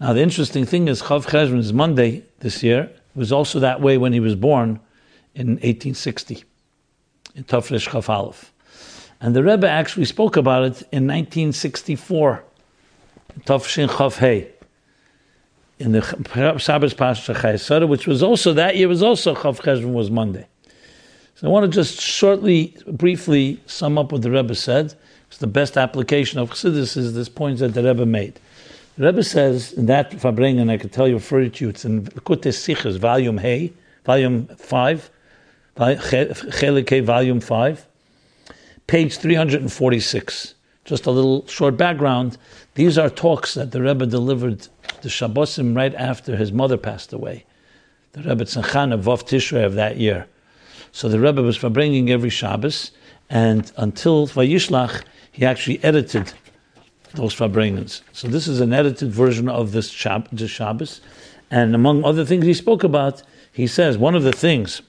Now, 0.00 0.12
the 0.12 0.22
interesting 0.22 0.66
thing 0.66 0.88
is, 0.88 1.02
Chav 1.02 1.26
Cheshvan 1.26 1.58
is 1.58 1.72
Monday 1.72 2.24
this 2.40 2.62
year. 2.62 2.82
It 2.82 3.18
was 3.18 3.32
also 3.32 3.60
that 3.60 3.80
way 3.80 3.96
when 3.98 4.12
he 4.12 4.20
was 4.20 4.34
born 4.34 4.80
in 5.34 5.48
1860, 5.48 6.44
in 7.34 7.44
Tafresh 7.44 7.88
Chav 7.88 8.08
Aleph. 8.08 8.52
And 9.20 9.34
the 9.34 9.42
Rebbe 9.42 9.68
actually 9.68 10.04
spoke 10.04 10.36
about 10.36 10.64
it 10.64 10.82
in 10.92 11.06
1964, 11.06 12.44
Tafshin 13.44 13.88
Chav 13.88 14.16
Hey 14.16 14.55
in 15.78 15.92
the 15.92 16.02
Shabbos 16.58 16.94
Pasha 16.94 17.34
Chayesara, 17.34 17.86
which 17.86 18.06
was 18.06 18.22
also 18.22 18.52
that 18.54 18.76
year 18.76 18.88
was 18.88 19.02
also 19.02 19.34
Chav 19.34 19.60
Cheshvan 19.60 19.92
was 19.92 20.10
Monday. 20.10 20.46
So 21.34 21.46
I 21.46 21.50
want 21.50 21.70
to 21.70 21.74
just 21.74 22.00
shortly, 22.00 22.74
briefly 22.86 23.60
sum 23.66 23.98
up 23.98 24.10
what 24.10 24.22
the 24.22 24.30
Rebbe 24.30 24.54
said. 24.54 24.94
It's 25.28 25.38
the 25.38 25.46
best 25.46 25.76
application 25.76 26.38
of 26.38 26.50
Chassidus 26.50 26.96
is 26.96 27.12
this 27.12 27.28
point 27.28 27.58
that 27.58 27.74
the 27.74 27.82
Rebbe 27.82 28.06
made. 28.06 28.40
The 28.96 29.04
Rebbe 29.04 29.22
says 29.22 29.74
in 29.74 29.84
that 29.86 30.12
farbrengen, 30.12 30.62
and 30.62 30.70
I 30.70 30.78
can 30.78 30.88
tell 30.88 31.06
you, 31.06 31.14
refer 31.14 31.46
to 31.46 31.64
you, 31.64 31.68
it's 31.68 31.84
in 31.84 32.04
Likkutei 32.04 32.52
Sichos, 32.54 32.96
volume 32.98 33.36
Hey, 33.36 33.74
volume 34.06 34.46
5, 34.46 35.10
Chelik 35.76 37.04
volume 37.04 37.40
5, 37.40 37.86
page 38.86 39.18
346. 39.18 40.54
Just 40.86 41.06
a 41.06 41.10
little 41.10 41.46
short 41.48 41.76
background. 41.76 42.38
These 42.74 42.96
are 42.96 43.10
talks 43.10 43.54
that 43.54 43.72
the 43.72 43.82
Rebbe 43.82 44.06
delivered 44.06 44.68
the 45.02 45.08
Shabbosim 45.08 45.76
right 45.76 45.94
after 45.94 46.36
his 46.36 46.52
mother 46.52 46.76
passed 46.76 47.12
away. 47.12 47.44
The 48.12 48.20
Rebbetzin 48.22 48.64
Chana 48.64 48.94
of 48.94 49.26
Tishrei 49.26 49.64
of 49.64 49.74
that 49.74 49.96
year. 49.96 50.26
So 50.92 51.08
the 51.08 51.18
Rebbe 51.18 51.42
was 51.42 51.56
for 51.56 51.68
bringing 51.68 52.10
every 52.10 52.30
Shabbos, 52.30 52.92
and 53.28 53.70
until 53.76 54.28
Vayishlach, 54.28 55.02
he 55.32 55.44
actually 55.44 55.82
edited 55.82 56.32
those 57.14 57.34
farbrengens. 57.34 58.02
So 58.12 58.28
this 58.28 58.46
is 58.46 58.60
an 58.60 58.72
edited 58.72 59.10
version 59.10 59.48
of 59.48 59.72
this 59.72 59.90
Shabbos. 59.90 61.00
And 61.50 61.74
among 61.74 62.04
other 62.04 62.24
things 62.24 62.46
he 62.46 62.54
spoke 62.54 62.84
about, 62.84 63.22
he 63.52 63.66
says 63.66 63.98
one 63.98 64.14
of 64.14 64.22
the 64.22 64.32
things 64.32 64.82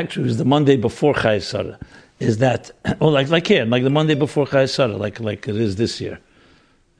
actually 0.00 0.24
it 0.24 0.26
was 0.26 0.38
the 0.38 0.44
Monday 0.44 0.76
before 0.76 1.14
Chayesara 1.14 1.80
is 2.18 2.38
that, 2.38 2.70
oh, 3.00 3.08
like 3.08 3.28
like 3.28 3.46
here, 3.46 3.64
like 3.64 3.82
the 3.82 3.90
Monday 3.90 4.14
before 4.14 4.46
Chayesara, 4.46 4.98
like 4.98 5.20
like 5.20 5.48
it 5.48 5.56
is 5.56 5.76
this 5.76 6.00
year. 6.00 6.18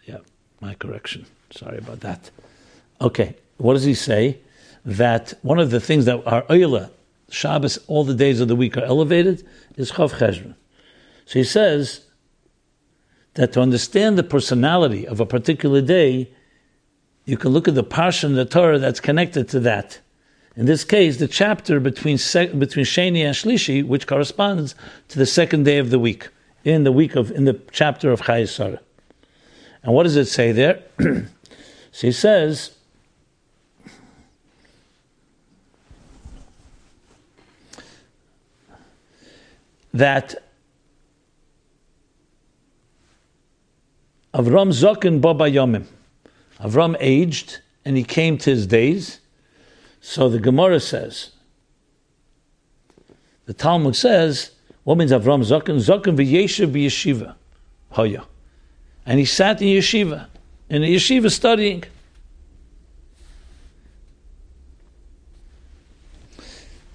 Yeah, 0.04 0.18
my 0.60 0.74
correction. 0.74 1.26
Sorry 1.50 1.78
about 1.78 2.00
that. 2.00 2.30
Okay, 3.00 3.36
what 3.58 3.74
does 3.74 3.84
he 3.84 3.94
say? 3.94 4.38
That 4.84 5.34
one 5.42 5.58
of 5.58 5.70
the 5.70 5.80
things 5.80 6.04
that 6.04 6.24
are 6.26 6.42
Oila, 6.42 6.90
Shabbos, 7.28 7.78
all 7.88 8.04
the 8.04 8.14
days 8.14 8.40
of 8.40 8.46
the 8.48 8.54
week 8.54 8.76
are 8.76 8.84
elevated, 8.84 9.46
is 9.76 9.90
Chav 9.92 10.12
Cheshvan. 10.18 10.54
So 11.24 11.40
he 11.40 11.44
says 11.44 12.02
that 13.34 13.52
to 13.52 13.60
understand 13.60 14.16
the 14.16 14.22
personality 14.22 15.06
of 15.06 15.18
a 15.20 15.26
particular 15.26 15.80
day, 15.80 16.30
you 17.24 17.36
can 17.36 17.50
look 17.50 17.66
at 17.66 17.74
the 17.74 17.84
parsha 17.84 18.24
in 18.24 18.34
the 18.34 18.44
Torah 18.44 18.78
that's 18.78 19.00
connected 19.00 19.48
to 19.48 19.60
that. 19.60 19.98
In 20.56 20.64
this 20.64 20.84
case, 20.84 21.18
the 21.18 21.28
chapter 21.28 21.78
between 21.80 22.16
between 22.16 22.86
Sheni 22.86 23.20
and 23.20 23.34
Shlishi, 23.34 23.86
which 23.86 24.06
corresponds 24.06 24.74
to 25.08 25.18
the 25.18 25.26
second 25.26 25.64
day 25.64 25.76
of 25.76 25.90
the 25.90 25.98
week, 25.98 26.28
in 26.64 26.84
the 26.84 26.92
week 26.92 27.14
of 27.14 27.30
in 27.30 27.44
the 27.44 27.60
chapter 27.72 28.10
of 28.10 28.22
Chayesara. 28.22 28.78
And 29.82 29.94
what 29.94 30.04
does 30.04 30.16
it 30.16 30.24
say 30.24 30.52
there? 30.52 30.82
so 30.98 32.06
he 32.06 32.12
says. 32.12 32.72
That 39.92 40.34
Avram 44.34 44.70
Zokin 44.70 45.20
Baba 45.20 45.44
Yomim. 45.44 45.86
Avram 46.60 46.96
aged 47.00 47.60
and 47.84 47.96
he 47.96 48.04
came 48.04 48.36
to 48.38 48.50
his 48.50 48.66
days. 48.66 49.20
So 50.00 50.28
the 50.28 50.38
Gemara 50.38 50.80
says, 50.80 51.32
the 53.46 53.54
Talmud 53.54 53.96
says, 53.96 54.52
what 54.84 54.98
means 54.98 55.12
Avram 55.12 55.42
Zokin? 55.42 55.76
Zokin 55.76 56.16
v'yeshiv 56.16 56.72
b'yeshiva. 56.72 57.34
Hoya. 57.90 58.24
And 59.04 59.18
he 59.18 59.24
sat 59.24 59.62
in 59.62 59.68
yeshiva, 59.68 60.26
in 60.68 60.82
a 60.82 60.86
yeshiva 60.86 61.30
studying. 61.30 61.84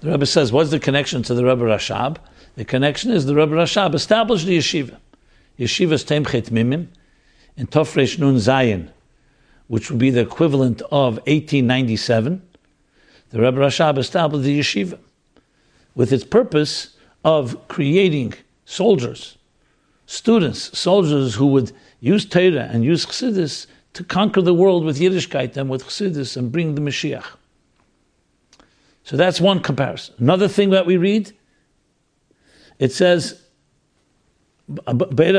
The 0.00 0.10
Rebbe 0.10 0.26
says, 0.26 0.52
what's 0.52 0.70
the 0.70 0.80
connection 0.80 1.22
to 1.24 1.34
the 1.34 1.44
Rebbe 1.44 1.62
Rashab? 1.64 2.16
The 2.56 2.64
connection 2.64 3.12
is 3.12 3.24
the 3.24 3.34
Rebbe 3.34 3.54
Rashab 3.54 3.94
established 3.94 4.46
the 4.46 4.58
yeshiva. 4.58 4.96
Yeshiva's 5.58 6.04
Tomchei 6.04 6.42
Temimim 6.42 6.88
in 7.56 7.66
Tofresh 7.66 8.18
Nun 8.18 8.36
Zayin, 8.36 8.88
which 9.68 9.90
would 9.90 9.98
be 9.98 10.10
the 10.10 10.20
equivalent 10.20 10.82
of 10.82 11.16
1897. 11.26 12.42
The 13.32 13.40
Rebbe 13.40 13.58
Rashab 13.60 13.98
established 13.98 14.44
the 14.44 14.60
yeshiva 14.60 14.98
with 15.94 16.12
its 16.12 16.24
purpose 16.24 16.96
of 17.24 17.66
creating 17.68 18.34
soldiers, 18.66 19.38
students, 20.06 20.78
soldiers 20.78 21.34
who 21.34 21.46
would 21.46 21.72
use 22.00 22.26
Torah 22.26 22.68
and 22.70 22.84
use 22.84 23.06
Chassidus 23.06 23.66
to 23.94 24.04
conquer 24.04 24.42
the 24.42 24.52
world 24.52 24.84
with 24.84 24.98
Yiddishkeit 24.98 25.56
and 25.56 25.70
with 25.70 25.84
Chassidus 25.84 26.36
and 26.36 26.52
bring 26.52 26.74
the 26.74 26.82
Mashiach. 26.82 27.24
So 29.04 29.16
that's 29.16 29.40
one 29.40 29.60
comparison. 29.60 30.14
Another 30.18 30.48
thing 30.48 30.70
that 30.70 30.84
we 30.86 30.96
read, 30.98 31.32
it 32.78 32.92
says, 32.92 33.40
God 34.68 34.98
blessed 35.08 35.34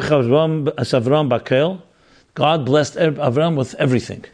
Avram 2.95 3.55
with 3.55 3.75
everything. 3.75 4.25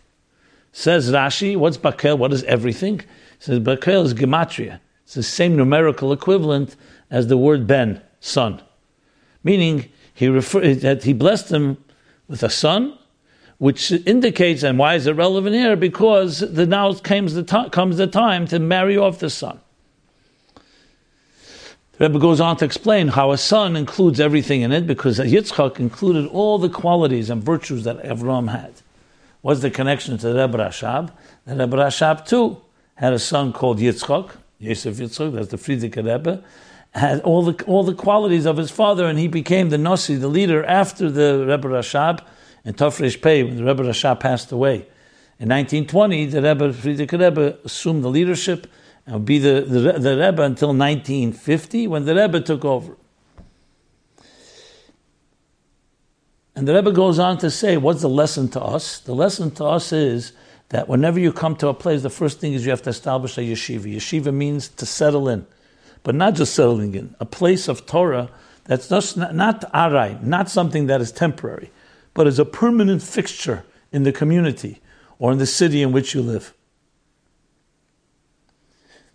Says 0.72 1.12
Rashi, 1.12 1.58
what's 1.58 1.78
Bakel? 1.78 2.18
What 2.18 2.32
is 2.32 2.44
everything? 2.44 3.01
Says 3.39 3.60
Bakel 3.60 4.05
is 4.05 4.13
Gematria. 4.13 4.79
It's 5.03 5.15
the 5.15 5.24
same 5.24 5.55
numerical 5.55 6.13
equivalent 6.13 6.75
as 7.10 7.27
the 7.27 7.38
word 7.38 7.65
Ben, 7.65 8.01
son. 8.19 8.62
Meaning, 9.43 9.89
he 10.13 10.27
refer, 10.27 10.75
that 10.75 11.03
he 11.03 11.13
blessed 11.13 11.50
him 11.51 11.77
with 12.27 12.43
a 12.43 12.50
son, 12.50 12.98
which 13.58 13.91
indicates, 13.91 14.63
and 14.63 14.77
why 14.77 14.96
is 14.96 15.08
it 15.08 15.13
relevant 15.13 15.55
here? 15.55 15.75
Because 15.75 16.39
the, 16.39 16.65
now 16.65 16.93
comes 16.93 17.34
the, 17.34 17.69
comes 17.72 17.98
the 17.98 18.08
time 18.08 18.46
to 18.48 18.60
marry 18.60 18.98
off 18.98 19.19
the 19.19 19.29
son. 19.29 19.60
The 21.93 22.08
Rebbe 22.08 22.19
goes 22.19 22.39
on 22.39 22.55
to 22.58 22.65
explain 22.65 23.10
how 23.10 23.31
a 23.31 23.38
son 23.38 23.75
includes 23.75 24.19
everything 24.19 24.62
in 24.62 24.72
it 24.72 24.88
because 24.88 25.19
Yitzchak 25.19 25.79
included 25.79 26.27
all 26.27 26.58
the 26.58 26.69
qualities 26.69 27.29
and 27.29 27.43
virtues 27.43 27.84
that 27.84 28.01
Avram 28.03 28.50
had. 28.51 28.74
What's 29.41 29.62
the 29.62 29.72
connection 29.72 30.17
to 30.17 30.34
the 30.34 30.48
Rebbe 30.48 30.58
Rashab? 30.58 31.12
The 31.46 31.55
Rebbe 31.55 31.75
Rashab 31.75 32.25
too 32.25 32.62
had 33.00 33.14
a 33.14 33.20
son 33.20 33.54
called 33.54 33.80
Yitzchok, 33.80 34.32
Yosef 34.60 34.98
Yitzchak, 34.98 35.34
that's 35.34 35.48
the 35.48 35.58
Frierdiker 35.58 36.06
Rebbe, 36.06 36.44
had 36.92 37.22
all 37.22 37.44
the 37.44 37.64
all 37.64 37.84
the 37.84 37.94
qualities 37.94 38.46
of 38.46 38.58
his 38.58 38.70
father, 38.70 39.06
and 39.06 39.18
he 39.18 39.30
became 39.30 39.70
the 39.70 39.78
Nasi, 39.78 40.16
the 40.16 40.28
leader 40.28 40.66
after 40.66 41.10
the 41.10 41.46
Rebbe 41.48 41.70
Rashab 41.70 42.20
and 42.66 42.76
Tafresh 42.76 43.22
Pei 43.22 43.44
when 43.44 43.56
the 43.56 43.64
Rebbe 43.64 43.84
Rashab 43.84 44.20
passed 44.20 44.52
away. 44.52 44.86
In 45.40 45.48
1920, 45.48 46.26
the 46.26 46.42
Rebbe 46.42 46.74
Frierdiker 46.74 47.20
Rebbe 47.22 47.58
assumed 47.64 48.04
the 48.04 48.10
leadership 48.10 48.68
and 49.06 49.16
would 49.16 49.26
be 49.26 49.40
the, 49.40 49.62
the, 49.62 49.94
the 49.94 50.18
Rebbe 50.18 50.42
until 50.42 50.70
1950 50.70 51.88
when 51.88 52.04
the 52.04 52.16
Rebbe 52.16 52.42
took 52.42 52.66
over. 52.66 52.98
And 56.54 56.68
the 56.68 56.74
Rebbe 56.74 56.92
goes 56.92 57.18
on 57.18 57.38
to 57.38 57.50
say, 57.50 57.78
what's 57.78 58.02
the 58.02 58.10
lesson 58.10 58.50
to 58.50 58.62
us? 58.62 59.00
The 59.00 59.16
lesson 59.16 59.52
to 59.52 59.64
us 59.64 59.94
is 59.94 60.34
that 60.69 60.88
whenever 60.88 61.19
you 61.19 61.32
come 61.34 61.55
to 61.58 61.67
a 61.67 61.73
place, 61.73 62.03
the 62.03 62.10
first 62.10 62.39
thing 62.39 62.53
is 62.53 62.65
you 62.65 62.71
have 62.71 62.82
to 62.84 62.89
establish 62.89 63.38
a 63.38 63.41
yeshiva. 63.41 63.95
Yeshiva 63.95 64.34
means 64.34 64.67
to 64.67 64.86
settle 64.86 65.27
in 65.27 65.45
but 66.03 66.15
not 66.15 66.36
just 66.36 66.53
settling 66.53 66.95
in, 66.95 67.15
a 67.19 67.25
place 67.25 67.67
of 67.67 67.86
Torah 67.86 68.29
that's 68.65 68.89
just 68.89 69.17
not, 69.17 69.36
not 69.36 69.62
arai, 69.73 70.21
not 70.23 70.49
something 70.49 70.88
that 70.88 71.01
is 71.01 71.12
temporary, 71.12 71.71
but 72.13 72.27
is 72.27 72.39
a 72.39 72.45
permanent 72.45 73.01
fixture 73.01 73.63
in 73.91 74.03
the 74.03 74.12
community 74.12 74.82
or 75.17 75.32
in 75.32 75.38
the 75.38 75.45
city 75.45 75.82
in 75.82 75.91
which 75.91 76.13
you 76.13 76.21
live. 76.21 76.53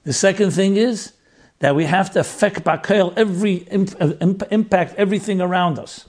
The 0.03 0.13
second 0.13 0.51
thing 0.51 0.77
is 0.77 1.13
that 1.61 1.75
we 1.75 1.85
have 1.85 2.11
to 2.13 2.21
affect 2.21 2.65
bakel 2.65 3.15
every 3.17 3.67
uh, 3.71 4.13
impact 4.51 4.95
everything 4.97 5.41
around 5.41 5.79
us 5.79 6.09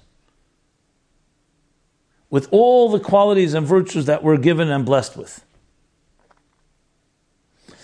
with 2.29 2.47
all 2.51 2.89
the 2.89 2.99
qualities 2.99 3.53
and 3.53 3.65
virtues 3.65 4.05
that 4.05 4.23
we're 4.23 4.37
given 4.37 4.69
and 4.69 4.85
blessed 4.85 5.15
with. 5.15 5.45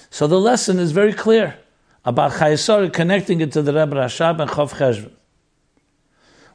So 0.10 0.28
the 0.28 0.40
lesson 0.40 0.80
is 0.80 0.92
very 0.92 1.14
clear 1.14 1.58
about 2.04 2.34
Chayesara 2.34 2.92
connecting 2.92 3.42
it 3.42 3.52
to 3.54 3.62
the 3.62 3.74
Rebbe 3.74 3.96
Rashab 3.96 4.40
and 4.42 4.50
Chav 4.50 4.74
Cheshvan. 4.74 5.12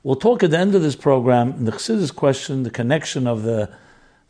We'll 0.02 0.16
talk 0.16 0.42
at 0.42 0.50
the 0.50 0.58
end 0.58 0.74
of 0.74 0.82
this 0.82 0.94
program 0.94 1.52
in 1.52 1.64
the 1.64 1.72
Chassidus 1.72 2.14
question, 2.14 2.62
the 2.62 2.70
connection 2.70 3.26
of 3.26 3.42
the, 3.42 3.70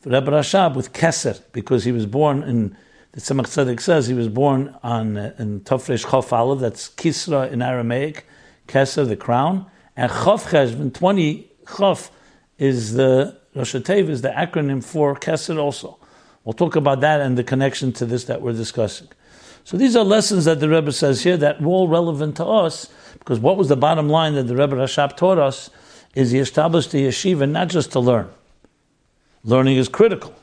Rebbe 0.07 0.31
Rashab 0.31 0.77
with 0.77 0.93
Keser, 0.93 1.41
because 1.51 1.83
he 1.83 1.91
was 1.91 2.07
born 2.07 2.45
in, 2.45 2.77
the 3.11 3.21
Tzemach 3.21 3.47
Tzedek 3.47 3.81
says 3.81 4.07
he 4.07 4.15
was 4.15 4.29
born 4.29 4.77
on 4.85 5.17
in 5.17 5.61
Tofresh 5.63 6.07
Chof 6.07 6.33
Aleph, 6.33 6.61
that's 6.61 6.89
Kisra 6.91 7.51
in 7.51 7.61
Aramaic, 7.61 8.25
Keser, 8.69 9.09
the 9.09 9.17
crown, 9.17 9.67
and 9.97 10.13
Chav 10.13 10.49
Cheshvan, 10.51 10.95
20 10.95 11.51
Chav 11.65 12.11
is 12.59 12.93
the, 12.95 13.37
Rosh 13.57 13.75
Tev 13.75 14.11
is 14.11 14.21
the 14.21 14.29
acronym 14.29 14.85
for 14.85 15.17
Keser 15.17 15.59
also. 15.59 15.99
We'll 16.45 16.53
talk 16.53 16.77
about 16.77 17.01
that 17.01 17.23
and 17.23 17.39
the 17.39 17.43
connection 17.43 17.91
to 17.95 18.05
this 18.05 18.25
that 18.25 18.43
we're 18.43 18.53
discussing. 18.53 19.09
So 19.65 19.79
these 19.79 19.97
are 19.97 20.05
lessons 20.05 20.45
that 20.45 20.61
the 20.61 20.69
Rebbe 20.69 20.93
says 20.93 21.25
here 21.25 21.39
that 21.39 21.63
are 21.63 21.67
all 21.67 21.89
relevant 21.89 22.37
to 22.37 22.45
us, 22.45 22.91
because 23.19 23.41
what 23.41 23.57
was 23.57 23.69
the 23.69 23.77
bottom 23.77 24.11
line 24.11 24.35
that 24.35 24.43
the 24.43 24.55
Rebbe 24.55 24.77
Rashab 24.77 25.17
taught 25.17 25.39
us 25.39 25.71
is 26.15 26.33
he 26.33 26.39
established 26.39 26.93
the 26.93 27.07
yeshiva 27.07 27.49
not 27.49 27.69
just 27.69 27.93
to 27.93 27.99
learn. 27.99 28.29
Learning 29.43 29.79
is 29.79 29.89
critical, 29.89 30.35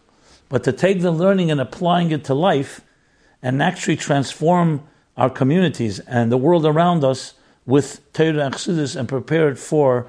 but 0.49 0.63
to 0.63 0.71
take 0.71 1.01
the 1.01 1.11
learning 1.11 1.51
and 1.51 1.61
applying 1.61 2.09
it 2.09 2.23
to 2.25 2.33
life 2.33 2.81
and 3.43 3.61
actually 3.61 3.95
transform 3.95 4.81
our 5.17 5.29
communities 5.29 5.99
and 5.99 6.31
the 6.31 6.37
world 6.37 6.65
around 6.65 7.03
us 7.03 7.35
with 7.67 8.01
Torah 8.11 8.45
and 8.45 8.55
Chassidus 8.55 8.95
and 8.95 9.07
prepare 9.07 9.49
it 9.49 9.59
for 9.59 10.07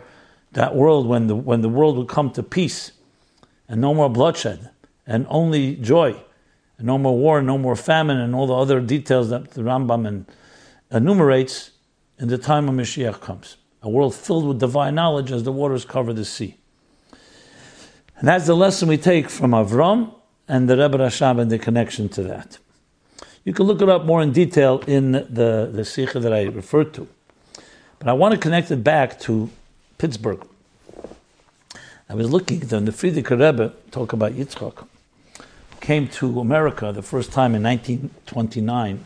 that 0.53 0.75
world 0.75 1.07
when 1.07 1.27
the, 1.27 1.37
when 1.37 1.61
the 1.61 1.69
world 1.69 1.97
will 1.97 2.07
come 2.07 2.31
to 2.31 2.43
peace 2.43 2.93
and 3.69 3.81
no 3.81 3.95
more 3.95 4.11
bloodshed 4.11 4.71
and 5.07 5.27
only 5.29 5.77
joy 5.77 6.17
and 6.79 6.87
no 6.87 6.99
more 6.99 7.17
war, 7.17 7.43
no 7.43 7.59
more 7.59 7.77
famine, 7.77 8.19
and 8.19 8.35
all 8.35 8.47
the 8.47 8.55
other 8.55 8.81
details 8.81 9.31
that 9.31 9.53
the 9.53 9.63
Rambam 9.63 10.27
enumerates 10.91 11.71
in 12.19 12.29
the 12.29 12.39
time 12.39 12.69
of 12.69 12.75
Mashiach 12.75 13.21
comes. 13.21 13.57
A 13.83 13.89
world 13.89 14.15
filled 14.15 14.47
with 14.47 14.59
divine 14.59 14.95
knowledge 14.95 15.31
as 15.31 15.43
the 15.43 15.53
waters 15.53 15.85
cover 15.85 16.13
the 16.13 16.25
sea. 16.25 16.57
And 18.17 18.29
that's 18.29 18.47
the 18.47 18.57
lesson 18.57 18.89
we 18.89 18.97
take 18.97 19.29
from 19.29 19.51
Avram 19.51 20.15
and 20.49 20.69
the 20.69 20.77
Rebbe 20.77 20.99
Rashab 20.99 21.41
and 21.41 21.51
the 21.51 21.59
connection 21.59 22.09
to 22.11 22.23
that. 22.23 22.59
You 23.45 23.53
can 23.53 23.67
look 23.67 23.83
it 23.83 23.89
up 23.89 24.05
more 24.05 24.23
in 24.23 24.33
detail 24.33 24.83
in 24.87 25.13
the, 25.13 25.69
the 25.71 25.85
Sikha 25.85 26.19
that 26.21 26.33
I 26.33 26.45
referred 26.45 26.95
to. 26.95 27.07
But 27.99 28.09
I 28.09 28.13
want 28.15 28.33
to 28.33 28.41
connect 28.41 28.71
it 28.71 28.83
back 28.83 29.21
to 29.21 29.51
Pittsburgh. 29.99 30.47
I 32.09 32.15
was 32.15 32.31
looking 32.31 32.63
at 32.63 32.69
the 32.69 32.93
Frierdiker 32.93 33.39
Rebbe 33.39 33.73
talk 33.91 34.13
about 34.13 34.33
Yitzchak 34.33 34.87
came 35.85 36.09
to 36.09 36.41
America 36.41 36.93
the 36.93 37.03
first 37.03 37.31
time 37.31 37.55
in 37.55 37.63
1929, 37.63 39.05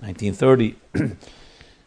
1930. 0.00 0.76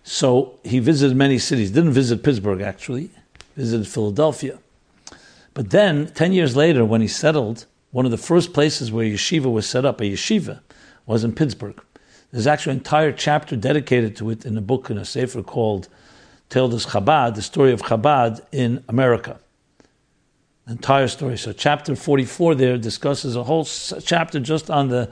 so 0.04 0.60
he 0.64 0.80
visited 0.80 1.16
many 1.16 1.38
cities. 1.38 1.70
Didn't 1.70 1.94
visit 1.94 2.24
Pittsburgh 2.24 2.62
actually, 2.62 3.12
visited 3.56 3.88
Philadelphia. 3.88 4.58
But 5.54 5.70
then, 5.70 6.08
10 6.08 6.34
years 6.34 6.56
later, 6.56 6.84
when 6.84 7.02
he 7.02 7.08
settled, 7.08 7.68
one 7.92 8.06
of 8.06 8.12
the 8.12 8.18
first 8.18 8.52
places 8.52 8.92
where 8.92 9.06
yeshiva 9.06 9.52
was 9.52 9.70
set 9.70 9.86
up, 9.86 10.02
a 10.02 10.06
yeshiva, 10.06 10.62
was 11.06 11.24
in 11.24 11.34
Pittsburgh. 11.34 11.80
There's 12.32 12.48
actually 12.48 12.72
an 12.72 12.78
entire 12.80 13.12
chapter 13.12 13.56
dedicated 13.56 14.16
to 14.18 14.32
it 14.32 14.44
in 14.44 14.58
a 14.58 14.62
book 14.62 14.90
in 14.90 14.98
a 14.98 15.06
sefer 15.06 15.44
called 15.44 15.88
Toldos 16.50 16.88
Chabad, 16.88 17.36
the 17.36 17.44
story 17.44 17.72
of 17.72 17.84
Chabad 17.84 18.42
in 18.52 18.84
America. 18.88 19.40
Entire 20.68 21.08
story. 21.08 21.38
So 21.38 21.54
chapter 21.54 21.96
44 21.96 22.56
there 22.56 22.78
discusses 22.78 23.36
a 23.36 23.44
whole 23.44 23.66
chapter 23.66 24.40
just 24.40 24.70
on 24.70 24.90
the, 24.90 25.12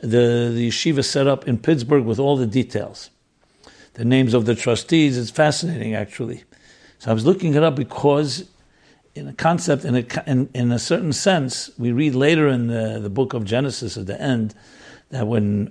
the, 0.00 0.52
the 0.54 0.68
yeshiva 0.68 1.04
set 1.04 1.26
up 1.26 1.48
in 1.48 1.58
Pittsburgh 1.58 2.04
with 2.04 2.18
all 2.18 2.36
the 2.36 2.46
details. 2.46 3.10
The 3.94 4.04
names 4.04 4.34
of 4.34 4.46
the 4.46 4.54
trustees, 4.54 5.18
it's 5.18 5.30
fascinating 5.30 5.94
actually. 5.94 6.44
So 6.98 7.10
I 7.10 7.14
was 7.14 7.26
looking 7.26 7.54
it 7.54 7.62
up 7.62 7.76
because 7.76 8.48
in 9.14 9.28
a 9.28 9.32
concept, 9.32 9.84
in 9.84 9.96
a, 9.96 10.04
in, 10.26 10.48
in 10.54 10.72
a 10.72 10.78
certain 10.78 11.12
sense, 11.12 11.70
we 11.78 11.92
read 11.92 12.14
later 12.14 12.48
in 12.48 12.68
the, 12.68 12.98
the 13.00 13.10
book 13.10 13.34
of 13.34 13.44
Genesis 13.44 13.96
at 13.96 14.06
the 14.06 14.20
end, 14.20 14.54
that 15.10 15.26
when 15.26 15.66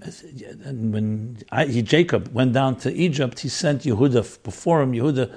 when 0.66 1.38
I, 1.52 1.66
he, 1.66 1.82
Jacob 1.82 2.32
went 2.32 2.54
down 2.54 2.76
to 2.78 2.94
Egypt, 2.94 3.40
he 3.40 3.50
sent 3.50 3.82
Yehuda 3.82 4.44
before 4.44 4.84
him. 4.84 4.94
Yehuda 4.94 5.36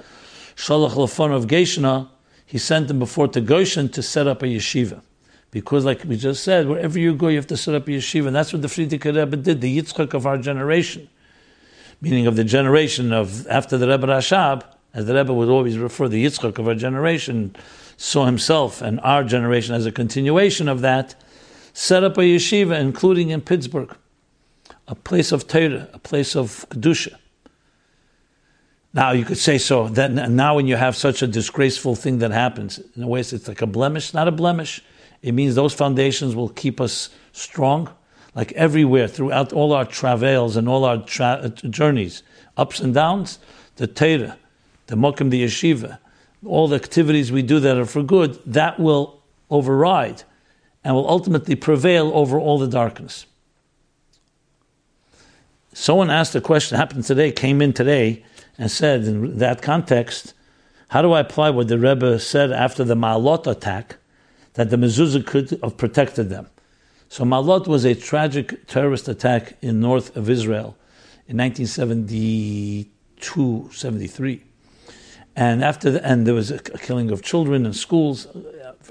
Shalach 0.55 0.91
Lafon 0.91 1.35
of 1.35 1.47
Geshna, 1.47 2.07
he 2.45 2.57
sent 2.57 2.89
him 2.89 2.99
before 2.99 3.27
to 3.29 3.41
Goshen 3.41 3.89
to 3.89 4.01
set 4.01 4.27
up 4.27 4.43
a 4.43 4.45
yeshiva. 4.45 5.01
Because, 5.51 5.85
like 5.85 6.03
we 6.03 6.17
just 6.17 6.43
said, 6.43 6.67
wherever 6.67 6.99
you 6.99 7.15
go, 7.15 7.29
you 7.29 7.37
have 7.37 7.47
to 7.47 7.57
set 7.57 7.75
up 7.75 7.87
a 7.87 7.91
yeshiva. 7.91 8.27
And 8.27 8.35
that's 8.35 8.53
what 8.53 8.61
the 8.61 8.67
Frierdiker 8.67 9.15
Rebbe 9.15 9.37
did, 9.37 9.61
the 9.61 9.77
Yitzchak 9.77 10.13
of 10.13 10.27
our 10.27 10.37
generation, 10.37 11.09
meaning 12.01 12.27
of 12.27 12.35
the 12.35 12.43
generation 12.43 13.13
of 13.13 13.47
after 13.47 13.77
the 13.77 13.87
Rebbe 13.87 14.05
Rashab, 14.05 14.63
as 14.93 15.05
the 15.05 15.15
Rebbe 15.15 15.33
would 15.33 15.49
always 15.49 15.77
refer, 15.77 16.07
the 16.07 16.23
Yitzchak 16.25 16.59
of 16.59 16.67
our 16.67 16.75
generation 16.75 17.55
saw 17.97 18.25
himself 18.25 18.81
and 18.81 18.99
our 19.01 19.23
generation 19.23 19.73
as 19.73 19.85
a 19.85 19.91
continuation 19.91 20.67
of 20.67 20.81
that 20.81 21.15
set 21.73 22.03
up 22.03 22.17
a 22.17 22.21
yeshiva, 22.21 22.79
including 22.79 23.29
in 23.29 23.41
Pittsburgh, 23.41 23.95
a 24.87 24.95
place 24.95 25.31
of 25.31 25.47
Torah, 25.47 25.89
a 25.93 25.99
place 25.99 26.35
of 26.35 26.65
Kedusha. 26.69 27.15
Now 28.95 29.11
you 29.11 29.25
could 29.25 29.37
say 29.37 29.57
so. 29.57 29.89
That 29.89 30.13
now 30.13 30.55
when 30.55 30.67
you 30.67 30.77
have 30.77 30.95
such 30.95 31.21
a 31.21 31.27
disgraceful 31.27 31.95
thing 31.95 32.19
that 32.19 32.31
happens, 32.31 32.79
in 32.95 33.03
a 33.03 33.07
way 33.07 33.19
it's 33.19 33.47
like 33.47 33.61
a 33.61 33.67
blemish, 33.67 34.13
not 34.13 34.29
a 34.29 34.31
blemish. 34.31 34.81
It 35.21 35.33
means 35.33 35.53
those 35.53 35.73
foundations 35.73 36.33
will 36.33 36.47
keep 36.47 36.79
us 36.79 37.09
strong, 37.33 37.89
like 38.35 38.53
everywhere 38.53 39.09
throughout 39.09 39.51
all 39.51 39.73
our 39.73 39.83
travails 39.83 40.55
and 40.55 40.69
all 40.69 40.85
our 40.85 41.03
tra- 41.03 41.41
uh, 41.43 41.49
journeys, 41.49 42.23
ups 42.55 42.79
and 42.79 42.93
downs. 42.93 43.37
The 43.75 43.87
Torah, 43.87 44.37
the 44.87 44.95
Mokim, 44.95 45.29
the 45.29 45.43
Yeshiva, 45.43 45.97
all 46.45 46.69
the 46.69 46.77
activities 46.77 47.33
we 47.33 47.41
do 47.41 47.59
that 47.59 47.77
are 47.77 47.85
for 47.85 48.01
good, 48.01 48.39
that 48.45 48.79
will 48.79 49.21
override 49.49 50.23
and 50.85 50.95
will 50.95 51.09
ultimately 51.09 51.55
prevail 51.55 52.11
over 52.13 52.39
all 52.39 52.57
the 52.57 52.67
darkness. 52.67 53.25
Someone 55.73 56.09
asked 56.09 56.33
a 56.35 56.39
question, 56.39 56.77
happened 56.77 57.03
today, 57.03 57.33
came 57.33 57.61
in 57.61 57.73
today, 57.73 58.23
and 58.57 58.71
said 58.71 59.03
in 59.03 59.37
that 59.37 59.61
context, 59.61 60.33
how 60.89 61.01
do 61.01 61.13
I 61.13 61.21
apply 61.21 61.49
what 61.49 61.67
the 61.67 61.79
Rebbe 61.79 62.19
said 62.19 62.51
after 62.51 62.83
the 62.83 62.95
Ma'alot 62.95 63.47
attack, 63.47 63.97
that 64.53 64.69
the 64.69 64.77
mezuzah 64.77 65.25
could 65.25 65.57
have 65.63 65.77
protected 65.77 66.29
them? 66.29 66.47
So 67.09 67.23
Ma'alot 67.23 67.67
was 67.67 67.85
a 67.85 67.95
tragic 67.95 68.67
terrorist 68.67 69.07
attack 69.07 69.57
in 69.61 69.79
north 69.79 70.15
of 70.15 70.29
Israel 70.29 70.77
in 71.27 71.37
1972, 71.37 73.69
73. 73.71 74.43
And 75.35 75.63
after 75.63 75.91
the, 75.91 76.05
and 76.05 76.25
there 76.25 76.33
was 76.33 76.51
a 76.51 76.59
killing 76.59 77.11
of 77.11 77.21
children 77.21 77.65
in 77.65 77.73
schools, 77.73 78.27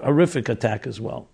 horrific 0.02 0.48
attack 0.48 0.86
as 0.86 1.00
well. 1.00 1.28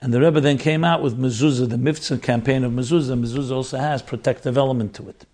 And 0.00 0.12
the 0.12 0.20
Rebbe 0.20 0.40
then 0.40 0.58
came 0.58 0.84
out 0.84 1.00
with 1.00 1.18
mezuzah, 1.18 1.70
the 1.70 1.76
Mivtza 1.76 2.22
campaign 2.22 2.64
of 2.64 2.72
mezuzah. 2.72 3.18
Mezuzah 3.18 3.52
also 3.52 3.78
has 3.78 4.02
protective 4.02 4.58
element 4.58 4.94
to 4.94 5.08
it. 5.08 5.24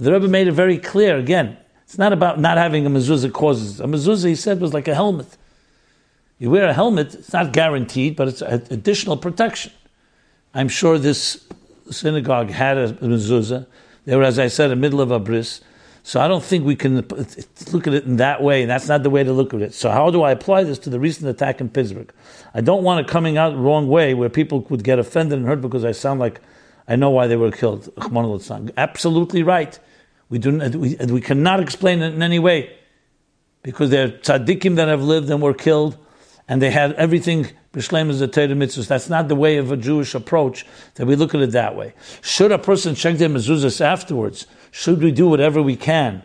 The 0.00 0.10
Rebbe 0.10 0.28
made 0.28 0.48
it 0.48 0.52
very 0.52 0.78
clear, 0.78 1.18
again, 1.18 1.58
it's 1.84 1.98
not 1.98 2.14
about 2.14 2.40
not 2.40 2.56
having 2.56 2.86
a 2.86 2.90
mezuzah 2.90 3.32
causes. 3.32 3.80
A 3.80 3.84
mezuzah, 3.84 4.28
he 4.28 4.34
said, 4.34 4.58
was 4.58 4.72
like 4.72 4.88
a 4.88 4.94
helmet. 4.94 5.36
You 6.38 6.50
wear 6.50 6.66
a 6.68 6.72
helmet, 6.72 7.14
it's 7.14 7.34
not 7.34 7.52
guaranteed, 7.52 8.16
but 8.16 8.26
it's 8.26 8.40
additional 8.40 9.18
protection. 9.18 9.72
I'm 10.54 10.68
sure 10.68 10.96
this 10.96 11.46
synagogue 11.90 12.48
had 12.48 12.78
a 12.78 12.92
mezuzah. 12.94 13.66
They 14.06 14.16
were, 14.16 14.22
as 14.22 14.38
I 14.38 14.48
said, 14.48 14.70
in 14.70 14.70
the 14.70 14.76
middle 14.76 15.02
of 15.02 15.10
a 15.10 15.18
bris. 15.18 15.60
So 16.02 16.18
I 16.18 16.28
don't 16.28 16.42
think 16.42 16.64
we 16.64 16.76
can 16.76 16.96
look 17.70 17.86
at 17.86 17.92
it 17.92 18.04
in 18.04 18.16
that 18.16 18.42
way, 18.42 18.62
and 18.62 18.70
that's 18.70 18.88
not 18.88 19.02
the 19.02 19.10
way 19.10 19.22
to 19.22 19.34
look 19.34 19.52
at 19.52 19.60
it. 19.60 19.74
So 19.74 19.90
how 19.90 20.10
do 20.10 20.22
I 20.22 20.30
apply 20.30 20.64
this 20.64 20.78
to 20.78 20.90
the 20.90 20.98
recent 20.98 21.28
attack 21.28 21.60
in 21.60 21.68
Pittsburgh? 21.68 22.10
I 22.54 22.62
don't 22.62 22.82
want 22.82 23.06
it 23.06 23.10
coming 23.10 23.36
out 23.36 23.50
the 23.50 23.58
wrong 23.58 23.86
way 23.86 24.14
where 24.14 24.30
people 24.30 24.60
would 24.70 24.82
get 24.82 24.98
offended 24.98 25.38
and 25.38 25.46
hurt 25.46 25.60
because 25.60 25.84
I 25.84 25.92
sound 25.92 26.20
like 26.20 26.40
I 26.88 26.96
know 26.96 27.10
why 27.10 27.26
they 27.26 27.36
were 27.36 27.50
killed. 27.52 27.92
Absolutely 28.78 29.42
right. 29.42 29.78
We, 30.30 30.38
do, 30.38 30.56
we, 30.78 30.94
we 30.94 31.20
cannot 31.20 31.60
explain 31.60 32.00
it 32.02 32.14
in 32.14 32.22
any 32.22 32.38
way 32.38 32.76
because 33.62 33.90
they're 33.90 34.08
tzaddikim 34.08 34.76
that 34.76 34.88
have 34.88 35.02
lived 35.02 35.28
and 35.28 35.42
were 35.42 35.52
killed, 35.52 35.98
and 36.48 36.62
they 36.62 36.70
had 36.70 36.92
everything 36.94 37.48
b'shleim 37.72 38.08
as 38.08 38.20
a 38.20 38.28
Torah 38.28 38.54
mitzvah. 38.54 38.82
That's 38.82 39.10
not 39.10 39.28
the 39.28 39.34
way 39.34 39.58
of 39.58 39.70
a 39.70 39.76
Jewish 39.76 40.14
approach 40.14 40.64
that 40.94 41.06
we 41.06 41.16
look 41.16 41.34
at 41.34 41.40
it 41.40 41.50
that 41.50 41.76
way. 41.76 41.94
Should 42.22 42.52
a 42.52 42.58
person 42.58 42.94
check 42.94 43.16
their 43.16 43.28
mezuzahs 43.28 43.80
afterwards? 43.80 44.46
Should 44.70 45.02
we 45.02 45.12
do 45.12 45.28
whatever 45.28 45.60
we 45.60 45.76
can 45.76 46.22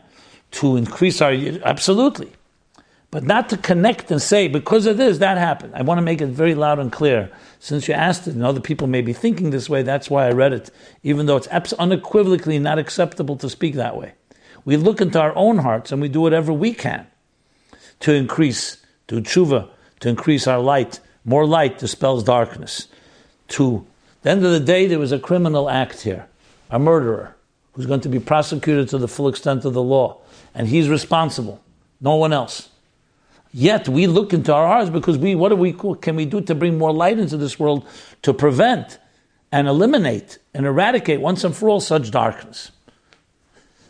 to 0.51 0.77
increase 0.77 1.21
our 1.21 1.33
absolutely, 1.63 2.31
but 3.15 3.23
not 3.23 3.47
to 3.47 3.55
connect 3.55 4.11
and 4.11 4.21
say 4.21 4.49
because 4.49 4.85
of 4.85 4.97
this 4.97 5.19
that 5.19 5.37
happened. 5.37 5.71
I 5.73 5.83
want 5.83 5.99
to 5.99 6.01
make 6.01 6.19
it 6.19 6.27
very 6.27 6.53
loud 6.53 6.79
and 6.79 6.91
clear. 6.91 7.31
Since 7.61 7.87
you 7.87 7.93
asked 7.93 8.27
it, 8.27 8.35
and 8.35 8.43
other 8.43 8.59
people 8.59 8.87
may 8.87 8.99
be 8.99 9.13
thinking 9.13 9.51
this 9.51 9.69
way, 9.69 9.83
that's 9.83 10.09
why 10.09 10.27
I 10.27 10.31
read 10.31 10.51
it, 10.51 10.69
even 11.01 11.25
though 11.25 11.37
it's 11.37 11.47
unequivocally 11.47 12.59
not 12.59 12.77
acceptable 12.77 13.37
to 13.37 13.49
speak 13.49 13.75
that 13.75 13.95
way. 13.95 14.15
We 14.65 14.75
look 14.75 14.99
into 14.99 15.17
our 15.17 15.33
own 15.33 15.59
hearts 15.59 15.93
and 15.93 16.01
we 16.01 16.09
do 16.09 16.19
whatever 16.19 16.51
we 16.51 16.73
can 16.73 17.07
to 18.01 18.11
increase, 18.11 18.83
to 19.07 19.21
tshuva, 19.21 19.69
to 20.01 20.09
increase 20.09 20.45
our 20.45 20.59
light. 20.59 20.99
More 21.23 21.45
light 21.45 21.77
dispels 21.77 22.21
darkness. 22.21 22.89
To 23.47 23.87
the 24.23 24.31
end 24.31 24.43
of 24.43 24.51
the 24.51 24.59
day, 24.59 24.87
there 24.87 24.99
was 24.99 25.13
a 25.13 25.19
criminal 25.19 25.69
act 25.69 26.01
here, 26.01 26.27
a 26.69 26.79
murderer 26.79 27.33
who's 27.71 27.85
going 27.85 28.01
to 28.01 28.09
be 28.09 28.19
prosecuted 28.19 28.89
to 28.89 28.97
the 28.97 29.07
full 29.07 29.29
extent 29.29 29.63
of 29.63 29.73
the 29.73 29.81
law, 29.81 30.19
and 30.53 30.67
he's 30.67 30.89
responsible, 30.89 31.63
no 32.01 32.17
one 32.17 32.33
else. 32.33 32.71
Yet 33.57 33.87
we 33.87 34.05
look 34.05 34.33
into 34.33 34.53
our 34.53 34.67
hearts 34.67 34.89
because 34.89 35.17
we, 35.17 35.33
what 35.33 35.47
do 35.47 35.55
we, 35.55 35.71
can 36.01 36.17
we 36.17 36.25
do 36.25 36.41
to 36.41 36.53
bring 36.53 36.77
more 36.77 36.91
light 36.91 37.17
into 37.17 37.37
this 37.37 37.57
world 37.57 37.87
to 38.23 38.33
prevent 38.33 38.99
and 39.49 39.65
eliminate 39.65 40.39
and 40.53 40.65
eradicate 40.65 41.21
once 41.21 41.41
and 41.45 41.55
for 41.55 41.69
all 41.69 41.79
such 41.79 42.11
darkness? 42.11 42.73